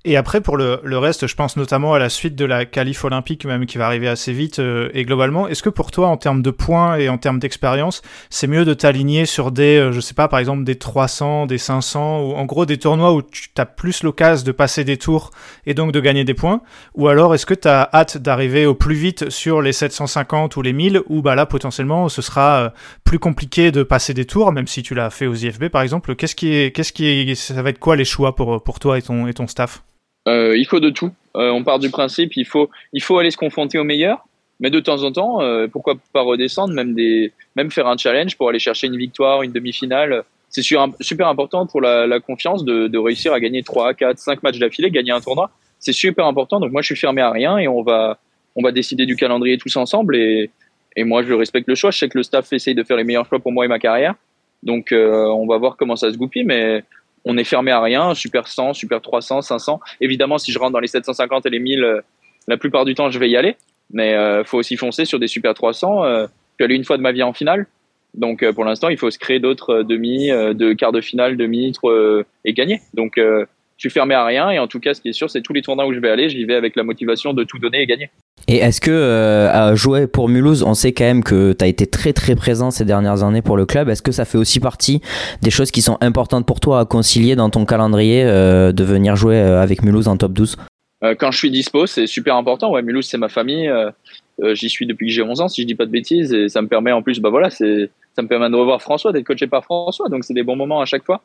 Et 0.03 0.17
après, 0.17 0.41
pour 0.41 0.57
le, 0.57 0.79
le 0.83 0.97
reste, 0.97 1.27
je 1.27 1.35
pense 1.35 1.57
notamment 1.57 1.93
à 1.93 1.99
la 1.99 2.09
suite 2.09 2.35
de 2.35 2.43
la 2.43 2.65
qualif 2.65 3.05
olympique, 3.05 3.45
même 3.45 3.67
qui 3.67 3.77
va 3.77 3.85
arriver 3.85 4.07
assez 4.07 4.33
vite. 4.33 4.57
euh, 4.57 4.89
et 4.95 5.05
globalement, 5.05 5.47
est-ce 5.47 5.61
que 5.61 5.69
pour 5.69 5.91
toi, 5.91 6.07
en 6.07 6.17
termes 6.17 6.41
de 6.41 6.49
points 6.49 6.95
et 6.97 7.07
en 7.07 7.19
termes 7.19 7.37
d'expérience, 7.37 8.01
c'est 8.31 8.47
mieux 8.47 8.65
de 8.65 8.73
t'aligner 8.73 9.27
sur 9.27 9.51
des, 9.51 9.77
euh, 9.77 9.91
je 9.91 9.99
sais 9.99 10.15
pas, 10.15 10.27
par 10.27 10.39
exemple, 10.39 10.63
des 10.63 10.75
300, 10.75 11.45
des 11.45 11.59
500, 11.59 12.21
ou 12.21 12.33
en 12.33 12.45
gros 12.45 12.65
des 12.65 12.79
tournois 12.79 13.13
où 13.13 13.21
tu 13.21 13.49
as 13.57 13.65
plus 13.67 14.01
l'occasion 14.01 14.43
de 14.43 14.51
passer 14.51 14.83
des 14.83 14.97
tours 14.97 15.29
et 15.67 15.75
donc 15.75 15.91
de 15.91 15.99
gagner 15.99 16.23
des 16.23 16.33
points? 16.33 16.61
Ou 16.95 17.07
alors, 17.07 17.35
est-ce 17.35 17.45
que 17.45 17.53
tu 17.53 17.67
as 17.67 17.87
hâte 17.93 18.17
d'arriver 18.17 18.65
au 18.65 18.73
plus 18.73 18.95
vite 18.95 19.29
sur 19.29 19.61
les 19.61 19.71
750 19.71 20.55
ou 20.55 20.63
les 20.63 20.73
1000, 20.73 21.03
où 21.09 21.21
bah 21.21 21.35
là, 21.35 21.45
potentiellement, 21.45 22.09
ce 22.09 22.23
sera 22.23 22.57
euh, 22.57 22.69
plus 23.03 23.19
compliqué 23.19 23.71
de 23.71 23.83
passer 23.83 24.15
des 24.15 24.25
tours, 24.25 24.51
même 24.51 24.65
si 24.65 24.81
tu 24.81 24.95
l'as 24.95 25.11
fait 25.11 25.27
aux 25.27 25.35
IFB, 25.35 25.67
par 25.67 25.83
exemple? 25.83 26.15
Qu'est-ce 26.15 26.33
qui 26.33 26.55
est, 26.55 26.75
qu'est-ce 26.75 26.91
qui 26.91 27.05
est, 27.05 27.35
ça 27.35 27.61
va 27.61 27.69
être 27.69 27.77
quoi 27.77 27.95
les 27.95 28.05
choix 28.05 28.35
pour, 28.35 28.63
pour 28.63 28.79
toi 28.79 28.97
et 28.97 29.03
ton, 29.03 29.27
et 29.27 29.33
ton 29.35 29.45
staff? 29.45 29.83
Euh, 30.27 30.57
il 30.57 30.65
faut 30.65 30.79
de 30.79 30.89
tout. 30.89 31.11
Euh, 31.35 31.49
on 31.49 31.63
part 31.63 31.79
du 31.79 31.89
principe, 31.89 32.35
il 32.35 32.45
faut, 32.45 32.69
il 32.93 33.01
faut 33.01 33.17
aller 33.17 33.31
se 33.31 33.37
confronter 33.37 33.77
au 33.79 33.83
meilleur, 33.83 34.27
mais 34.59 34.69
de 34.69 34.79
temps 34.79 35.03
en 35.03 35.11
temps, 35.11 35.41
euh, 35.41 35.67
pourquoi 35.67 35.95
pas 36.13 36.21
redescendre, 36.21 36.73
même 36.73 36.93
des, 36.93 37.31
même 37.55 37.71
faire 37.71 37.87
un 37.87 37.97
challenge 37.97 38.37
pour 38.37 38.49
aller 38.49 38.59
chercher 38.59 38.87
une 38.87 38.97
victoire, 38.97 39.41
une 39.43 39.51
demi-finale. 39.51 40.23
C'est 40.49 40.61
super, 40.61 41.27
important 41.27 41.65
pour 41.65 41.79
la, 41.79 42.05
la 42.07 42.19
confiance 42.19 42.65
de, 42.65 42.87
de 42.87 42.97
réussir 42.97 43.31
à 43.31 43.39
gagner 43.39 43.63
3, 43.63 43.93
4, 43.93 44.17
5 44.17 44.43
matchs 44.43 44.59
d'affilée, 44.59 44.91
gagner 44.91 45.11
un 45.11 45.21
tournoi. 45.21 45.49
C'est 45.79 45.93
super 45.93 46.25
important. 46.25 46.59
Donc 46.59 46.73
moi, 46.73 46.81
je 46.81 46.87
suis 46.87 46.97
fermé 46.97 47.21
à 47.21 47.31
rien 47.31 47.57
et 47.57 47.69
on 47.69 47.81
va, 47.81 48.19
on 48.55 48.61
va 48.61 48.73
décider 48.73 49.05
du 49.05 49.15
calendrier 49.15 49.57
tous 49.57 49.75
ensemble. 49.77 50.17
Et, 50.17 50.51
et 50.97 51.05
moi, 51.05 51.23
je 51.23 51.31
respecte 51.33 51.69
le 51.69 51.75
choix. 51.75 51.91
Je 51.91 51.99
sais 51.99 52.09
que 52.09 52.17
le 52.17 52.23
staff 52.23 52.51
essaye 52.51 52.75
de 52.75 52.83
faire 52.83 52.97
les 52.97 53.05
meilleurs 53.05 53.25
choix 53.25 53.39
pour 53.39 53.53
moi 53.53 53.63
et 53.63 53.69
ma 53.69 53.79
carrière. 53.79 54.15
Donc 54.63 54.91
euh, 54.91 55.25
on 55.25 55.47
va 55.47 55.57
voir 55.57 55.75
comment 55.77 55.95
ça 55.95 56.11
se 56.11 56.17
goupille, 56.17 56.43
mais 56.43 56.83
on 57.25 57.37
est 57.37 57.43
fermé 57.43 57.71
à 57.71 57.81
rien, 57.81 58.13
super 58.13 58.47
100, 58.47 58.73
super 58.73 59.01
300, 59.01 59.41
500. 59.41 59.79
Évidemment, 59.99 60.37
si 60.37 60.51
je 60.51 60.59
rentre 60.59 60.73
dans 60.73 60.79
les 60.79 60.87
750 60.87 61.45
et 61.45 61.49
les 61.49 61.59
1000, 61.59 61.83
euh, 61.83 62.01
la 62.47 62.57
plupart 62.57 62.85
du 62.85 62.95
temps, 62.95 63.11
je 63.11 63.19
vais 63.19 63.29
y 63.29 63.37
aller. 63.37 63.55
Mais 63.91 64.13
euh, 64.13 64.43
faut 64.43 64.57
aussi 64.57 64.77
foncer 64.77 65.05
sur 65.05 65.19
des 65.19 65.27
super 65.27 65.53
300. 65.53 66.03
Euh, 66.03 66.27
je 66.27 66.55
suis 66.55 66.63
allé 66.63 66.75
une 66.75 66.85
fois 66.85 66.97
de 66.97 67.01
ma 67.01 67.11
vie 67.11 67.23
en 67.23 67.33
finale. 67.33 67.67
Donc 68.13 68.43
euh, 68.43 68.53
pour 68.53 68.65
l'instant, 68.65 68.89
il 68.89 68.97
faut 68.97 69.09
se 69.09 69.17
créer 69.17 69.39
d'autres 69.39 69.79
euh, 69.79 69.83
demi, 69.83 70.31
euh, 70.31 70.53
de 70.53 70.73
quarts 70.73 70.91
de 70.91 71.01
finale, 71.01 71.37
demi, 71.37 71.73
et 72.45 72.53
gagner. 72.53 72.81
Donc 72.93 73.19
suis 73.81 73.89
fermé 73.89 74.15
à 74.15 74.25
rien. 74.25 74.49
Et 74.51 74.59
en 74.59 74.67
tout 74.67 74.79
cas, 74.79 74.93
ce 74.93 75.01
qui 75.01 75.09
est 75.09 75.13
sûr, 75.13 75.29
c'est 75.29 75.41
tous 75.41 75.53
les 75.53 75.61
tournois 75.61 75.85
où 75.87 75.93
je 75.93 75.99
vais 75.99 76.09
aller, 76.09 76.29
j'y 76.29 76.45
vais 76.45 76.55
avec 76.55 76.75
la 76.75 76.83
motivation 76.83 77.33
de 77.33 77.43
tout 77.43 77.59
donner 77.59 77.81
et 77.81 77.87
gagner. 77.87 78.09
Et 78.47 78.57
est-ce 78.57 78.81
que 78.81 78.91
euh, 78.91 79.49
à 79.51 79.75
jouer 79.75 80.07
pour 80.07 80.29
Mulhouse, 80.29 80.63
on 80.63 80.73
sait 80.73 80.91
quand 80.91 81.03
même 81.03 81.23
que 81.23 81.53
tu 81.53 81.63
as 81.63 81.67
été 81.67 81.87
très 81.87 82.13
très 82.13 82.35
présent 82.35 82.71
ces 82.71 82.85
dernières 82.85 83.23
années 83.23 83.41
pour 83.41 83.57
le 83.57 83.65
club. 83.65 83.89
Est-ce 83.89 84.01
que 84.01 84.11
ça 84.11 84.25
fait 84.25 84.37
aussi 84.37 84.59
partie 84.59 85.01
des 85.41 85.49
choses 85.49 85.71
qui 85.71 85.81
sont 85.81 85.97
importantes 86.01 86.45
pour 86.45 86.59
toi 86.59 86.79
à 86.79 86.85
concilier 86.85 87.35
dans 87.35 87.49
ton 87.49 87.65
calendrier 87.65 88.23
euh, 88.23 88.71
de 88.71 88.83
venir 88.83 89.15
jouer 89.15 89.37
euh, 89.37 89.61
avec 89.61 89.83
Mulhouse 89.83 90.07
en 90.07 90.17
top 90.17 90.33
12 90.33 90.57
Euh, 91.03 91.15
quand 91.17 91.31
je 91.31 91.37
suis 91.37 91.51
dispo, 91.51 91.87
c'est 91.87 92.07
super 92.07 92.35
important. 92.35 92.71
Ouais, 92.71 92.81
Mulhouse, 92.81 93.07
c'est 93.07 93.17
ma 93.17 93.29
famille. 93.29 93.71
J'y 94.53 94.69
suis 94.69 94.87
depuis 94.87 95.07
que 95.07 95.13
j'ai 95.13 95.21
11 95.21 95.41
ans, 95.41 95.47
si 95.47 95.61
je 95.61 95.67
dis 95.67 95.75
pas 95.75 95.85
de 95.85 95.91
bêtises. 95.91 96.33
Et 96.33 96.49
ça 96.49 96.61
me 96.61 96.67
permet 96.67 96.91
en 96.91 97.01
plus, 97.01 97.19
bah 97.19 97.29
voilà, 97.29 97.49
ça 97.49 97.65
me 97.65 98.27
permet 98.27 98.49
de 98.49 98.55
revoir 98.55 98.81
François, 98.81 99.11
d'être 99.11 99.25
coaché 99.25 99.47
par 99.47 99.63
François. 99.63 100.09
Donc 100.09 100.23
c'est 100.23 100.33
des 100.33 100.43
bons 100.43 100.55
moments 100.55 100.81
à 100.81 100.85
chaque 100.85 101.03
fois. 101.03 101.21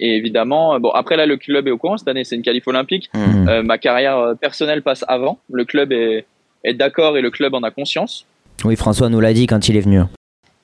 Et 0.00 0.16
évidemment, 0.16 0.74
euh, 0.74 0.78
bon, 0.78 0.90
après 0.90 1.16
là, 1.16 1.26
le 1.26 1.36
club 1.36 1.68
est 1.68 1.70
au 1.70 1.78
courant. 1.78 1.96
Cette 1.96 2.08
année, 2.08 2.24
c'est 2.24 2.36
une 2.36 2.42
qualif 2.42 2.66
olympique. 2.66 3.10
Mhm. 3.14 3.48
Euh, 3.48 3.62
ma 3.62 3.78
carrière 3.78 4.18
euh, 4.18 4.34
personnelle 4.34 4.82
passe 4.82 5.04
avant. 5.08 5.38
Le 5.52 5.64
club 5.64 5.92
est, 5.92 6.26
est 6.64 6.74
d'accord 6.74 7.16
et 7.16 7.20
le 7.20 7.30
club 7.30 7.54
en 7.54 7.62
a 7.62 7.70
conscience. 7.70 8.26
Oui, 8.64 8.76
François 8.76 9.08
nous 9.08 9.20
l'a 9.20 9.32
dit 9.32 9.46
quand 9.46 9.68
il 9.68 9.76
est 9.76 9.80
venu. 9.80 10.00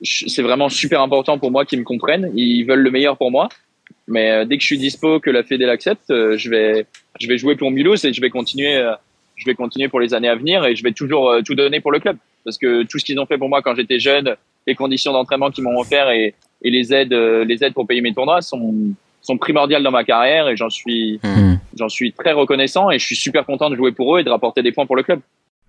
C'est 0.03 0.41
vraiment 0.41 0.69
super 0.69 1.01
important 1.01 1.37
pour 1.37 1.51
moi 1.51 1.65
qu'ils 1.65 1.79
me 1.79 1.83
comprennent. 1.83 2.31
Ils 2.35 2.63
veulent 2.63 2.81
le 2.81 2.91
meilleur 2.91 3.17
pour 3.17 3.31
moi. 3.31 3.49
Mais 4.07 4.45
dès 4.45 4.57
que 4.57 4.61
je 4.61 4.65
suis 4.65 4.79
dispo, 4.79 5.19
que 5.19 5.29
la 5.29 5.43
Fédé 5.43 5.65
l'accepte, 5.65 6.05
je 6.09 6.49
vais, 6.49 6.87
je 7.19 7.27
vais 7.27 7.37
jouer 7.37 7.55
pour 7.55 7.69
Mulhouse 7.69 8.03
et 8.03 8.11
je 8.11 8.19
vais 8.19 8.31
continuer, 8.31 8.83
je 9.35 9.45
vais 9.45 9.53
continuer 9.53 9.89
pour 9.89 9.99
les 9.99 10.15
années 10.15 10.27
à 10.27 10.35
venir 10.35 10.65
et 10.65 10.75
je 10.75 10.83
vais 10.83 10.91
toujours 10.91 11.35
tout 11.45 11.53
donner 11.53 11.81
pour 11.81 11.91
le 11.91 11.99
club. 11.99 12.17
Parce 12.43 12.57
que 12.57 12.83
tout 12.83 12.97
ce 12.97 13.05
qu'ils 13.05 13.19
ont 13.19 13.27
fait 13.27 13.37
pour 13.37 13.47
moi 13.47 13.61
quand 13.61 13.75
j'étais 13.75 13.99
jeune, 13.99 14.35
les 14.65 14.73
conditions 14.73 15.13
d'entraînement 15.13 15.51
qu'ils 15.51 15.63
m'ont 15.63 15.79
offert 15.79 16.09
et, 16.09 16.33
et 16.63 16.71
les 16.71 16.91
aides, 16.91 17.13
les 17.13 17.63
aides 17.63 17.73
pour 17.73 17.85
payer 17.85 18.01
mes 18.01 18.13
tournois 18.13 18.41
sont, 18.41 18.95
sont 19.21 19.37
primordiales 19.37 19.83
dans 19.83 19.91
ma 19.91 20.03
carrière 20.03 20.47
et 20.47 20.55
j'en 20.57 20.69
suis, 20.69 21.19
j'en 21.77 21.89
suis 21.89 22.11
très 22.13 22.31
reconnaissant 22.33 22.89
et 22.91 22.99
je 22.99 23.05
suis 23.05 23.15
super 23.15 23.45
content 23.45 23.69
de 23.69 23.75
jouer 23.75 23.91
pour 23.91 24.15
eux 24.15 24.19
et 24.19 24.23
de 24.23 24.29
rapporter 24.29 24.61
des 24.63 24.71
points 24.71 24.85
pour 24.85 24.95
le 24.95 25.03
club. 25.03 25.19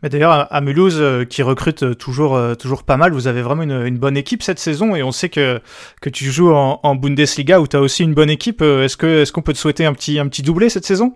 Mais 0.02 0.08
d'ailleurs, 0.08 0.48
à- 0.52 0.60
Mulhouse, 0.60 0.98
euh, 1.00 1.24
qui 1.24 1.42
recrute 1.42 1.84
euh, 1.84 1.94
toujours, 1.94 2.34
euh, 2.34 2.56
toujours 2.56 2.82
pas 2.82 2.96
mal, 2.96 3.12
vous 3.12 3.28
avez 3.28 3.40
vraiment 3.40 3.62
une, 3.62 3.86
une 3.86 3.98
bonne 3.98 4.16
équipe 4.16 4.42
cette 4.42 4.58
saison 4.58 4.96
et 4.96 5.02
on 5.04 5.12
sait 5.12 5.28
que, 5.28 5.60
que 6.00 6.10
tu 6.10 6.24
joues 6.24 6.52
en, 6.52 6.80
en 6.82 6.94
Bundesliga 6.96 7.60
où 7.60 7.68
tu 7.68 7.76
as 7.76 7.80
aussi 7.80 8.02
une 8.02 8.12
bonne 8.14 8.30
équipe. 8.30 8.62
Est-ce 8.62 8.96
que 8.96 9.22
est-ce 9.22 9.30
qu'on 9.30 9.42
peut 9.42 9.52
te 9.52 9.58
souhaiter 9.58 9.84
un 9.86 9.92
petit, 9.94 10.18
un 10.18 10.26
petit 10.26 10.42
doublé 10.42 10.70
cette 10.70 10.84
saison? 10.84 11.14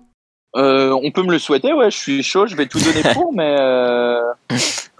Euh, 0.57 0.99
on 1.03 1.11
peut 1.11 1.23
me 1.23 1.33
le 1.33 1.39
souhaiter, 1.39 1.73
ouais, 1.73 1.91
je 1.91 1.97
suis 1.97 2.23
chaud, 2.23 2.47
je 2.47 2.57
vais 2.57 2.67
tout 2.67 2.79
donner 2.79 3.03
pour, 3.15 3.33
mais 3.35 3.55
euh, 3.59 4.21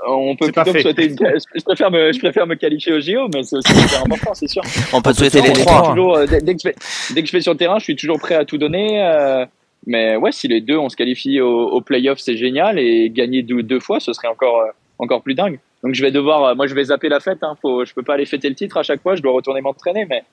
on 0.07 0.37
peut 0.37 0.53
plutôt 0.53 0.73
me 0.73 0.81
souhaiter. 0.81 1.07
Une... 1.07 1.17
Je 1.55 1.63
préfère 1.65 1.91
me, 1.91 2.13
je 2.13 2.19
préfère 2.19 2.47
me 2.47 2.55
qualifier 2.55 2.93
au 2.93 3.01
JO, 3.01 3.29
mais 3.33 3.43
c'est 3.43 3.57
aussi 3.57 3.75
super 3.75 4.05
important, 4.05 4.35
c'est 4.35 4.49
sûr. 4.49 4.63
On 4.93 5.01
peut 5.01 5.13
te 5.13 5.19
souhaiter 5.19 5.41
les 5.41 5.53
trois. 5.53 5.89
toujours, 5.89 6.17
euh, 6.17 6.27
dès, 6.27 6.41
dès 6.41 6.55
que 6.55 6.61
je 6.63 6.69
vais, 6.69 6.75
dès 7.15 7.23
que 7.23 7.29
je 7.29 7.33
vais 7.33 7.41
sur 7.41 7.53
le 7.53 7.59
terrain, 7.59 7.79
je 7.79 7.85
suis 7.85 7.97
toujours 7.97 8.19
prêt 8.19 8.35
à 8.35 8.45
tout 8.45 8.59
donner. 8.59 9.03
euh, 9.03 9.47
mais 9.87 10.17
ouais, 10.17 10.33
si 10.33 10.49
les 10.49 10.61
deux 10.61 10.77
on 10.77 10.89
se 10.89 10.97
qualifie 10.97 11.41
au, 11.41 11.69
au 11.69 11.81
playoff, 11.81 12.19
c'est 12.19 12.37
génial 12.37 12.79
et 12.79 13.09
gagner 13.09 13.43
deux, 13.43 13.63
deux 13.63 13.81
fois, 13.81 14.01
ce 14.01 14.13
serait 14.13 14.29
encore 14.29 14.61
euh, 14.61 14.71
encore 14.99 15.23
plus 15.23 15.35
dingue. 15.35 15.59
Donc 15.83 15.95
je 15.95 16.03
vais 16.03 16.11
devoir, 16.11 16.45
euh, 16.45 16.55
moi 16.55 16.67
je 16.67 16.75
vais 16.75 16.85
zapper 16.85 17.09
la 17.09 17.21
fête. 17.21 17.39
Hein, 17.43 17.57
faut, 17.63 17.85
je 17.85 17.95
peux 17.95 18.03
pas 18.03 18.15
aller 18.15 18.27
fêter 18.27 18.49
le 18.49 18.57
titre 18.57 18.77
à 18.77 18.83
chaque 18.83 19.01
fois. 19.01 19.15
Je 19.15 19.23
dois 19.23 19.33
retourner 19.33 19.61
m'entraîner, 19.61 20.05
mais 20.09 20.25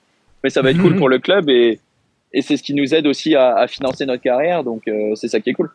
mais 0.42 0.50
ça 0.50 0.60
va 0.60 0.70
être 0.70 0.80
cool 0.80 0.96
pour 0.96 1.08
le 1.08 1.18
club 1.18 1.48
et 1.48 1.78
et 2.34 2.42
c'est 2.42 2.56
ce 2.56 2.62
qui 2.62 2.74
nous 2.74 2.94
aide 2.94 3.06
aussi 3.06 3.34
à, 3.34 3.66
financer 3.68 4.04
notre 4.04 4.22
carrière. 4.22 4.64
Donc 4.64 4.82
euh, 4.88 5.14
c'est 5.14 5.28
ça 5.28 5.40
qui 5.40 5.50
est 5.50 5.54
cool. 5.54 5.70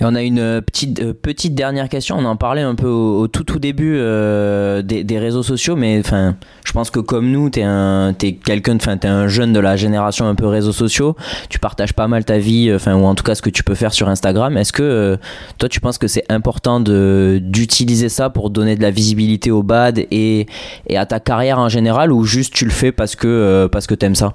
Et 0.00 0.04
on 0.04 0.14
a 0.14 0.22
une 0.22 0.38
euh, 0.38 0.60
petite, 0.62 1.02
euh, 1.02 1.12
petite 1.12 1.54
dernière 1.54 1.90
question. 1.90 2.16
On 2.16 2.24
en 2.24 2.36
parlait 2.36 2.62
un 2.62 2.74
peu 2.74 2.86
au, 2.86 3.28
tout 3.28 3.44
tout 3.44 3.58
début 3.58 3.96
des, 3.98 5.18
réseaux 5.18 5.42
sociaux, 5.42 5.76
mais 5.76 5.98
enfin, 5.98 6.36
je 6.64 6.72
pense 6.72 6.90
que 6.90 7.00
comme 7.00 7.30
nous, 7.30 7.50
t'es 7.50 7.64
un, 7.64 8.14
quelqu'un, 8.14 8.76
enfin, 8.76 8.96
t'es 8.96 9.08
un 9.08 9.28
jeune 9.28 9.52
de 9.52 9.60
la 9.60 9.76
génération 9.76 10.26
un 10.26 10.34
peu 10.34 10.46
réseaux 10.46 10.72
sociaux. 10.72 11.16
Tu 11.50 11.58
partages 11.58 11.92
pas 11.92 12.08
mal 12.08 12.24
ta 12.24 12.38
vie, 12.38 12.72
enfin, 12.74 12.94
ou 12.94 13.04
en 13.04 13.14
tout 13.14 13.24
cas 13.24 13.34
ce 13.34 13.42
que 13.42 13.50
tu 13.50 13.62
peux 13.62 13.74
faire 13.74 13.92
sur 13.92 14.08
Instagram. 14.08 14.56
Est-ce 14.56 14.72
que 14.72 15.18
toi, 15.58 15.68
tu 15.68 15.80
penses 15.80 15.98
que 15.98 16.08
c'est 16.08 16.24
important 16.30 16.80
d'utiliser 16.80 18.08
ça 18.08 18.30
pour 18.30 18.48
donner 18.48 18.76
de 18.76 18.82
la 18.82 18.90
visibilité 18.90 19.50
au 19.50 19.62
bad 19.62 19.98
et, 20.10 20.46
à 20.94 21.04
ta 21.04 21.20
carrière 21.20 21.58
en 21.58 21.68
général, 21.68 22.10
ou 22.10 22.24
juste 22.24 22.54
tu 22.54 22.64
le 22.64 22.70
fais 22.70 22.90
parce 22.90 23.16
que 23.16 23.68
parce 23.70 23.86
que 23.86 23.94
t'aimes 23.94 24.14
ça? 24.14 24.34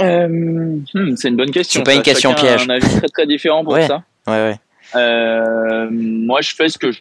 Euh, 0.00 0.28
hmm, 0.28 1.16
c'est 1.16 1.28
une 1.28 1.36
bonne 1.36 1.50
question. 1.50 1.80
C'est 1.80 1.84
pas 1.84 1.92
une 1.94 1.98
Ça, 1.98 2.02
question 2.04 2.30
chacun 2.30 2.42
piège. 2.42 2.60
A 2.60 2.64
un 2.72 2.76
avis 2.76 2.88
très 2.98 3.08
très 3.08 3.26
différent 3.26 3.64
pour 3.64 3.72
Ouais. 3.72 3.86
ça. 3.86 4.02
Ouais, 4.26 4.34
ouais. 4.34 4.56
Euh, 4.94 5.88
moi, 5.90 6.40
je 6.40 6.54
fais 6.54 6.68
ce 6.68 6.78
que 6.78 6.92
je 6.92 6.98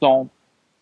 sens. 0.00 0.26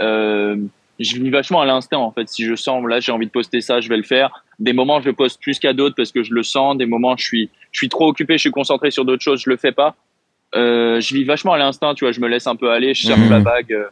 Euh, 0.01 0.57
je 0.99 1.17
vis 1.17 1.31
vachement 1.31 1.61
à 1.61 1.67
l'instinct, 1.67 1.99
en 1.99 2.13
fait. 2.13 2.29
Si 2.29 2.45
je 2.45 2.55
sens, 2.55 2.83
là, 2.87 3.01
j'ai 3.01 3.13
envie 3.13 3.27
de 3.27 3.31
poster 3.31 3.61
ça, 3.61 3.81
je 3.81 3.89
vais 3.89 3.97
le 3.97 4.03
faire. 4.03 4.45
Des 4.59 4.73
moments, 4.73 5.01
je 5.01 5.11
poste 5.11 5.41
plus 5.41 5.59
qu'à 5.59 5.73
d'autres 5.73 5.95
parce 5.97 6.13
que 6.13 6.23
je 6.23 6.33
le 6.35 6.43
sens. 6.43 6.77
Des 6.77 6.87
moments, 6.87 7.17
je 7.17 7.25
suis, 7.25 7.51
je 7.73 7.79
suis 7.79 7.89
trop 7.89 8.07
occupé, 8.09 8.35
je 8.35 8.41
suis 8.41 8.51
concentré 8.51 8.91
sur 8.91 9.05
d'autres 9.05 9.23
choses, 9.23 9.43
je 9.45 9.51
le 9.51 9.57
fais 9.57 9.73
pas. 9.73 9.95
Euh, 10.55 11.01
je 11.01 11.15
vis 11.15 11.25
vachement 11.25 11.53
à 11.53 11.59
l'instinct, 11.59 11.95
tu 11.95 12.05
vois. 12.05 12.13
Je 12.13 12.21
me 12.21 12.29
laisse 12.29 12.47
un 12.47 12.57
peu 12.57 12.71
aller, 12.71 12.93
je 12.95 13.07
cherche 13.07 13.21
Mhm. 13.21 13.31
la 13.31 13.41
bague. 13.41 13.73
euh. 13.73 13.85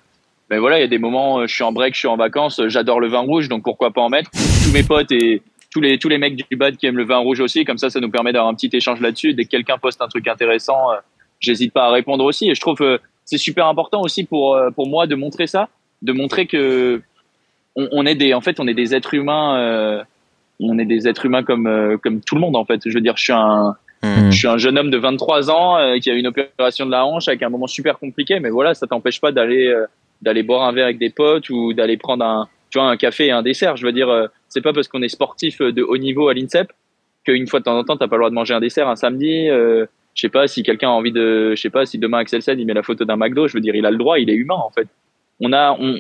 Mais 0.51 0.59
voilà, 0.59 0.79
il 0.79 0.81
y 0.81 0.85
a 0.85 0.89
des 0.89 0.99
moments, 0.99 1.47
je 1.47 1.55
suis 1.55 1.63
en 1.65 1.73
break, 1.73 1.93
je 1.95 1.99
suis 2.01 2.09
en 2.09 2.17
vacances, 2.17 2.61
j'adore 2.69 3.01
le 3.01 3.09
vin 3.09 3.19
rouge, 3.21 3.49
donc 3.51 3.63
pourquoi 3.65 3.91
pas 3.91 4.01
en 4.01 4.09
mettre. 4.09 4.31
Tous 4.31 4.73
mes 4.73 4.83
potes 4.83 5.13
et 5.13 5.43
tous 5.71 5.81
les 5.81 5.99
tous 5.99 6.09
les 6.09 6.19
mecs 6.19 6.37
du 6.37 6.57
bad 6.57 6.77
qui 6.77 6.87
aiment 6.87 6.97
le 6.97 7.05
vin 7.05 7.19
rouge 7.19 7.41
aussi, 7.41 7.65
comme 7.65 7.79
ça, 7.79 7.91
ça 7.91 8.01
nous 8.01 8.11
permet 8.11 8.33
d'avoir 8.33 8.51
un 8.51 8.55
petit 8.55 8.71
échange 8.73 9.01
là-dessus. 9.01 9.35
Dès 9.35 9.45
que 9.45 9.51
quelqu'un 9.51 9.79
poste 9.79 10.01
un 10.01 10.09
truc 10.09 10.27
intéressant, 10.29 10.93
euh, 10.93 10.97
j'hésite 11.41 11.73
pas 11.73 11.87
à 11.87 11.91
répondre 11.91 12.25
aussi. 12.25 12.51
Et 12.51 12.55
je 12.55 12.61
trouve 12.61 12.81
euh, 12.83 12.99
c'est 13.25 13.39
super 13.39 13.67
important 13.67 14.01
aussi 14.01 14.25
pour 14.25 14.55
euh, 14.55 14.71
pour 14.71 14.89
moi 14.89 15.07
de 15.07 15.15
montrer 15.15 15.47
ça, 15.47 15.69
de 16.03 16.13
montrer 16.13 16.47
que 16.47 17.03
on, 17.77 17.89
on 17.93 18.07
est 18.07 18.15
des 18.15 18.35
en 18.35 18.41
fait 18.41 18.61
on 18.61 18.67
est 18.67 18.75
des 18.75 18.95
êtres 18.95 19.15
humains, 19.15 19.59
euh, 19.59 20.03
on 20.61 20.79
est 20.79 20.87
des 20.87 21.07
êtres 21.09 21.27
humains 21.27 21.43
comme 21.43 21.67
euh, 21.67 21.97
comme 21.99 22.21
tout 22.21 22.35
le 22.35 22.41
monde 22.41 22.57
en 22.57 22.65
fait. 22.65 22.81
Je 22.87 22.95
veux 22.95 23.03
dire, 23.03 23.17
je 23.17 23.23
suis 23.25 23.33
un 23.33 23.77
Mhm. 24.03 24.31
je 24.31 24.39
suis 24.39 24.49
un 24.49 24.59
jeune 24.59 24.79
homme 24.79 24.91
de 24.91 24.99
23 24.99 25.51
ans 25.51 25.77
euh, 25.77 25.99
qui 25.99 26.11
a 26.11 26.15
eu 26.15 26.19
une 26.19 26.29
opération 26.29 26.87
de 26.87 26.91
la 26.91 27.05
hanche 27.05 27.27
avec 27.27 27.43
un 27.43 27.49
moment 27.49 27.67
super 27.67 27.99
compliqué, 27.99 28.39
mais 28.39 28.51
voilà, 28.51 28.75
ça 28.75 28.87
t'empêche 28.87 29.21
pas 29.21 29.33
d'aller 29.33 29.67
euh, 29.67 29.87
d'aller 30.23 30.43
boire 30.43 30.63
un 30.63 30.73
verre 30.73 30.85
avec 30.85 30.99
des 30.99 31.11
potes 31.11 31.51
ou 31.51 31.73
d'aller 31.73 31.97
prendre 31.97 32.25
un 32.25 32.49
tu 32.71 32.79
vois 32.79 32.89
un 32.89 32.97
café 32.97 33.27
et 33.27 33.31
un 33.31 33.43
dessert. 33.43 33.77
Je 33.77 33.87
veux 33.87 33.93
dire, 33.93 34.09
euh, 34.09 34.27
c'est 34.49 34.61
pas 34.61 34.73
parce 34.73 34.89
qu'on 34.89 35.03
est 35.03 35.09
sportif 35.09 35.61
euh, 35.61 35.73
de 35.73 35.83
haut 35.83 35.97
niveau 35.99 36.29
à 36.29 36.35
l'INSEP 36.35 36.73
qu'une 37.25 37.47
fois 37.47 37.61
de 37.61 37.65
temps 37.65 37.79
en 37.79 37.85
temps 37.85 37.97
t'as 37.97 38.09
pas 38.09 38.17
le 38.17 38.21
droit 38.21 38.31
de 38.31 38.35
manger 38.35 38.55
un 38.55 38.61
dessert 38.61 38.89
un 38.89 38.97
samedi. 38.97 39.49
Euh, 39.49 39.87
je 40.15 40.23
sais 40.23 40.29
pas 40.29 40.49
si 40.49 40.63
quelqu'un 40.63 40.89
a 40.89 40.93
envie 40.93 41.13
de, 41.13 41.55
je 41.55 41.61
sais 41.61 41.71
pas 41.71 41.87
si 41.87 41.99
demain 41.99 42.19
Axel 42.19 42.43
Sen 42.43 42.59
il 42.59 42.67
met 42.67 42.75
la 42.75 42.83
photo 42.83 43.05
d'un 43.05 43.17
McDo. 43.17 43.47
Je 43.49 43.55
veux 43.55 43.61
dire, 43.61 43.75
il 43.75 43.87
a 43.87 43.91
le 43.91 43.99
droit, 43.99 44.19
il 44.19 44.31
est 44.31 44.35
humain 44.35 44.57
en 44.57 44.71
fait. 44.71 44.89
On 45.41 45.53
a, 45.53 45.77
on, 45.79 45.97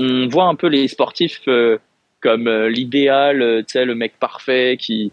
on 0.00 0.26
voit 0.28 0.46
un 0.46 0.54
peu 0.54 0.66
les 0.66 0.88
sportifs 0.88 1.42
euh, 1.48 1.78
comme 2.20 2.48
l'idéal, 2.68 3.64
tu 3.66 3.72
sais, 3.72 3.84
le 3.84 3.94
mec 3.94 4.14
parfait 4.18 4.78
qui, 4.80 5.12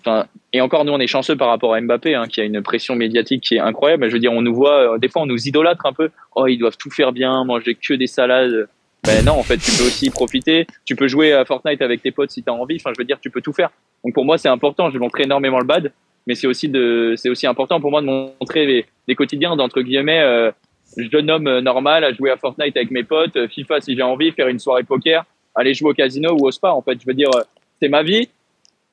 enfin, 0.00 0.26
et 0.52 0.60
encore 0.60 0.84
nous 0.84 0.92
on 0.92 0.98
est 0.98 1.06
chanceux 1.06 1.36
par 1.36 1.46
rapport 1.46 1.72
à 1.72 1.80
Mbappé 1.80 2.16
hein, 2.16 2.26
qui 2.26 2.40
a 2.40 2.44
une 2.44 2.62
pression 2.62 2.96
médiatique 2.96 3.44
qui 3.44 3.54
est 3.54 3.60
incroyable. 3.60 4.08
Je 4.08 4.14
veux 4.14 4.18
dire, 4.18 4.32
on 4.32 4.42
nous 4.42 4.54
voit, 4.54 4.98
des 4.98 5.08
fois 5.08 5.22
on 5.22 5.26
nous 5.26 5.46
idolâtre 5.46 5.86
un 5.86 5.92
peu. 5.92 6.10
Oh, 6.34 6.48
ils 6.48 6.58
doivent 6.58 6.76
tout 6.76 6.90
faire 6.90 7.12
bien, 7.12 7.44
manger 7.44 7.76
que 7.76 7.94
des 7.94 8.08
salades. 8.08 8.68
Ben 9.08 9.24
non, 9.24 9.38
en 9.38 9.42
fait, 9.42 9.56
tu 9.56 9.70
peux 9.70 9.86
aussi 9.86 10.10
profiter. 10.10 10.66
Tu 10.84 10.94
peux 10.94 11.08
jouer 11.08 11.32
à 11.32 11.46
Fortnite 11.46 11.80
avec 11.80 12.02
tes 12.02 12.10
potes 12.10 12.30
si 12.30 12.42
tu 12.42 12.50
as 12.50 12.52
envie. 12.52 12.76
Enfin, 12.76 12.90
je 12.94 13.00
veux 13.00 13.06
dire, 13.06 13.18
tu 13.18 13.30
peux 13.30 13.40
tout 13.40 13.54
faire. 13.54 13.70
Donc 14.04 14.12
pour 14.12 14.26
moi, 14.26 14.36
c'est 14.36 14.50
important. 14.50 14.90
Je 14.90 14.98
montre 14.98 15.18
énormément 15.18 15.58
le 15.58 15.64
bad, 15.64 15.92
mais 16.26 16.34
c'est 16.34 16.46
aussi 16.46 16.68
de, 16.68 17.14
c'est 17.16 17.30
aussi 17.30 17.46
important 17.46 17.80
pour 17.80 17.90
moi 17.90 18.02
de 18.02 18.06
montrer 18.06 18.66
les, 18.66 18.84
des 19.06 19.14
quotidiens 19.14 19.56
d'entre 19.56 19.80
guillemets 19.80 20.20
euh, 20.20 20.50
jeune 20.98 21.30
homme 21.30 21.46
euh, 21.46 21.62
normal 21.62 22.04
à 22.04 22.12
jouer 22.12 22.30
à 22.30 22.36
Fortnite 22.36 22.76
avec 22.76 22.90
mes 22.90 23.02
potes, 23.02 23.34
euh, 23.36 23.48
FIFA 23.48 23.80
si 23.80 23.96
j'ai 23.96 24.02
envie, 24.02 24.30
faire 24.32 24.48
une 24.48 24.58
soirée 24.58 24.82
poker, 24.82 25.24
aller 25.54 25.72
jouer 25.72 25.92
au 25.92 25.94
casino 25.94 26.36
ou 26.38 26.46
au 26.46 26.50
spa. 26.50 26.72
En 26.72 26.82
fait, 26.82 27.00
je 27.00 27.06
veux 27.06 27.14
dire, 27.14 27.30
euh, 27.34 27.44
c'est 27.80 27.88
ma 27.88 28.02
vie. 28.02 28.28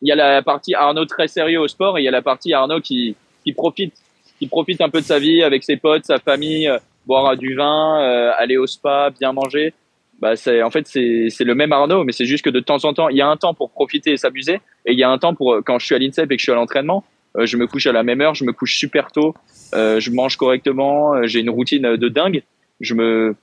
Il 0.01 0.07
y 0.07 0.13
a 0.13 0.15
la 0.15 0.41
partie 0.41 0.75
Arnaud 0.75 1.03
très 1.03 1.27
sérieux 1.27 1.59
au 1.59 1.67
sport 1.67 1.97
et 1.97 2.01
il 2.03 2.05
y 2.05 2.07
a 2.07 2.11
la 2.11 2.21
partie 2.21 2.53
Arnaud 2.53 2.79
qui, 2.79 3.17
qui 3.43 3.51
profite, 3.51 3.93
qui 4.39 4.47
profite 4.47 4.79
un 4.79 4.87
peu 4.87 5.01
de 5.01 5.05
sa 5.05 5.19
vie 5.19 5.43
avec 5.43 5.65
ses 5.65 5.75
potes, 5.75 6.05
sa 6.05 6.19
famille, 6.19 6.71
boire 7.05 7.35
du 7.37 7.55
vin, 7.55 8.01
euh, 8.01 8.31
aller 8.37 8.55
au 8.55 8.65
spa, 8.65 9.09
bien 9.17 9.33
manger. 9.33 9.73
Bah 10.19 10.35
c'est 10.35 10.63
en 10.63 10.69
fait 10.69 10.87
c'est 10.87 11.43
le 11.43 11.55
même 11.55 11.73
Arnaud, 11.73 12.03
mais 12.05 12.13
c'est 12.13 12.25
juste 12.25 12.45
que 12.45 12.49
de 12.49 12.61
temps 12.61 12.83
en 12.85 12.93
temps, 12.93 13.09
il 13.09 13.17
y 13.17 13.21
a 13.21 13.27
un 13.27 13.35
temps 13.35 13.53
pour 13.53 13.69
profiter 13.71 14.11
et 14.11 14.17
s'amuser, 14.17 14.61
et 14.85 14.93
il 14.93 14.99
y 14.99 15.03
a 15.03 15.09
un 15.09 15.17
temps 15.17 15.35
pour 15.35 15.53
euh, 15.53 15.61
quand 15.61 15.77
je 15.77 15.85
suis 15.85 15.95
à 15.95 15.99
l'INSEP 15.99 16.31
et 16.31 16.35
que 16.37 16.39
je 16.39 16.45
suis 16.45 16.51
à 16.51 16.55
l'entraînement, 16.55 17.03
euh, 17.37 17.45
je 17.45 17.57
me 17.57 17.67
couche 17.67 17.85
à 17.85 17.91
la 17.91 18.03
même 18.03 18.21
heure, 18.21 18.33
je 18.33 18.45
me 18.45 18.53
couche 18.53 18.77
super 18.77 19.11
tôt, 19.11 19.33
euh, 19.73 19.99
je 19.99 20.11
mange 20.11 20.37
correctement, 20.37 21.15
euh, 21.15 21.27
j'ai 21.27 21.41
une 21.41 21.49
routine 21.49 21.97
de 21.97 22.07
dingue, 22.07 22.43
je 22.79 22.93
me 22.93 23.35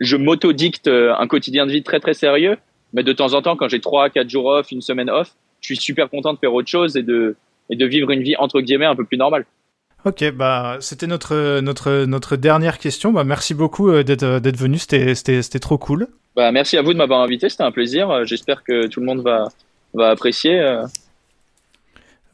je 0.00 0.16
m'auto-dicte 0.16 0.88
euh, 0.88 1.14
un 1.18 1.26
quotidien 1.26 1.66
de 1.66 1.72
vie 1.72 1.82
très 1.82 2.00
très 2.00 2.14
sérieux, 2.14 2.58
mais 2.92 3.02
de 3.02 3.12
temps 3.12 3.32
en 3.32 3.42
temps, 3.42 3.56
quand 3.56 3.68
j'ai 3.68 3.80
trois, 3.80 4.10
quatre 4.10 4.28
jours 4.28 4.46
off, 4.46 4.70
une 4.70 4.82
semaine 4.82 5.08
off, 5.08 5.32
je 5.60 5.66
suis 5.66 5.76
super 5.76 6.10
content 6.10 6.34
de 6.34 6.38
faire 6.38 6.52
autre 6.52 6.68
chose 6.68 6.96
et 6.96 7.02
de 7.02 7.36
et 7.70 7.76
de 7.76 7.86
vivre 7.86 8.10
une 8.10 8.22
vie 8.22 8.36
entre 8.36 8.60
guillemets 8.60 8.86
un 8.86 8.96
peu 8.96 9.04
plus 9.04 9.16
normale. 9.16 9.46
Ok, 10.06 10.30
bah 10.32 10.78
c'était 10.80 11.06
notre 11.06 11.60
notre 11.60 12.04
notre 12.06 12.36
dernière 12.36 12.78
question. 12.78 13.12
Bah 13.12 13.24
merci 13.24 13.52
beaucoup 13.52 13.90
euh, 13.90 14.02
d'être 14.02 14.38
d'être 14.38 14.56
venu. 14.56 14.78
C'était 14.78 15.14
c'était 15.14 15.42
c'était 15.42 15.58
trop 15.58 15.76
cool. 15.78 16.08
Bah 16.36 16.50
merci 16.52 16.78
à 16.78 16.82
vous 16.82 16.92
de 16.92 16.98
m'avoir 16.98 17.20
invité, 17.20 17.48
c'était 17.50 17.64
un 17.64 17.72
plaisir. 17.72 18.08
Euh, 18.10 18.24
J'espère 18.24 18.64
que 18.64 18.86
tout 18.86 19.00
le 19.00 19.06
monde 19.06 19.22
va 19.22 19.48
va 19.92 20.10
apprécier. 20.10 20.58
euh. 20.58 20.86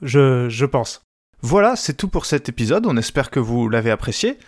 Je 0.03 0.49
je 0.49 0.67
pense. 0.67 1.03
Voilà, 1.43 1.77
c'est 1.77 1.95
tout 1.95 2.09
pour 2.09 2.25
cet 2.25 2.49
épisode. 2.49 2.87
On 2.87 2.97
espère 2.97 3.31
que 3.31 3.41
vous 3.41 3.69
l'avez 3.69 3.91
apprécié. 3.91 4.39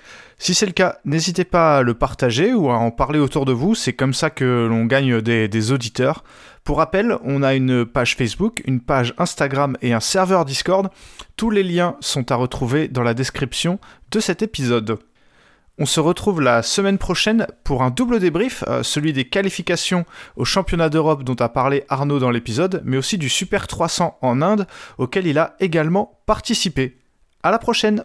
Si 0.40 0.54
c'est 0.54 0.66
le 0.66 0.72
cas, 0.72 0.98
n'hésitez 1.04 1.44
pas 1.44 1.78
à 1.78 1.82
le 1.82 1.94
partager 1.94 2.54
ou 2.54 2.70
à 2.70 2.76
en 2.76 2.92
parler 2.92 3.18
autour 3.18 3.44
de 3.44 3.52
vous. 3.52 3.74
C'est 3.74 3.92
comme 3.92 4.14
ça 4.14 4.30
que 4.30 4.68
l'on 4.70 4.84
gagne 4.84 5.20
des, 5.20 5.72
auditeurs. 5.72 6.22
Pour 6.62 6.78
rappel, 6.78 7.18
on 7.24 7.42
a 7.42 7.54
une 7.54 7.84
page 7.84 8.14
Facebook, 8.14 8.62
une 8.64 8.80
page 8.80 9.14
Instagram 9.18 9.76
et 9.82 9.92
un 9.92 10.00
serveur 10.00 10.44
Discord. 10.44 10.90
Tous 11.36 11.50
les 11.50 11.64
liens 11.64 11.96
sont 11.98 12.30
à 12.30 12.36
retrouver 12.36 12.86
dans 12.86 13.02
la 13.02 13.14
description 13.14 13.80
de 14.12 14.20
cet 14.20 14.42
épisode. 14.42 14.98
On 15.76 15.86
se 15.86 15.98
retrouve 15.98 16.40
la 16.40 16.62
semaine 16.62 16.98
prochaine 16.98 17.46
pour 17.64 17.82
un 17.82 17.90
double 17.90 18.20
débrief, 18.20 18.64
euh, 18.68 18.82
celui 18.82 19.12
des 19.12 19.28
qualifications 19.28 20.04
au 20.36 20.44
championnat 20.44 20.88
d'Europe 20.88 21.22
dont 21.22 21.36
a 21.36 21.48
parlé 21.48 21.84
Arnaud 21.88 22.18
dans 22.18 22.30
l'épisode, 22.30 22.82
mais 22.84 22.96
aussi 22.96 23.16
du 23.16 23.28
Super 23.28 23.66
300 23.66 24.18
en 24.22 24.42
Inde 24.42 24.66
auquel 24.98 25.26
il 25.26 25.38
a 25.38 25.54
également 25.60 26.20
participé. 26.26 26.98
À 27.44 27.52
la 27.52 27.58
prochaine 27.58 28.04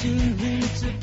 to 0.00 0.08
him 0.08 0.62
to 0.62 0.99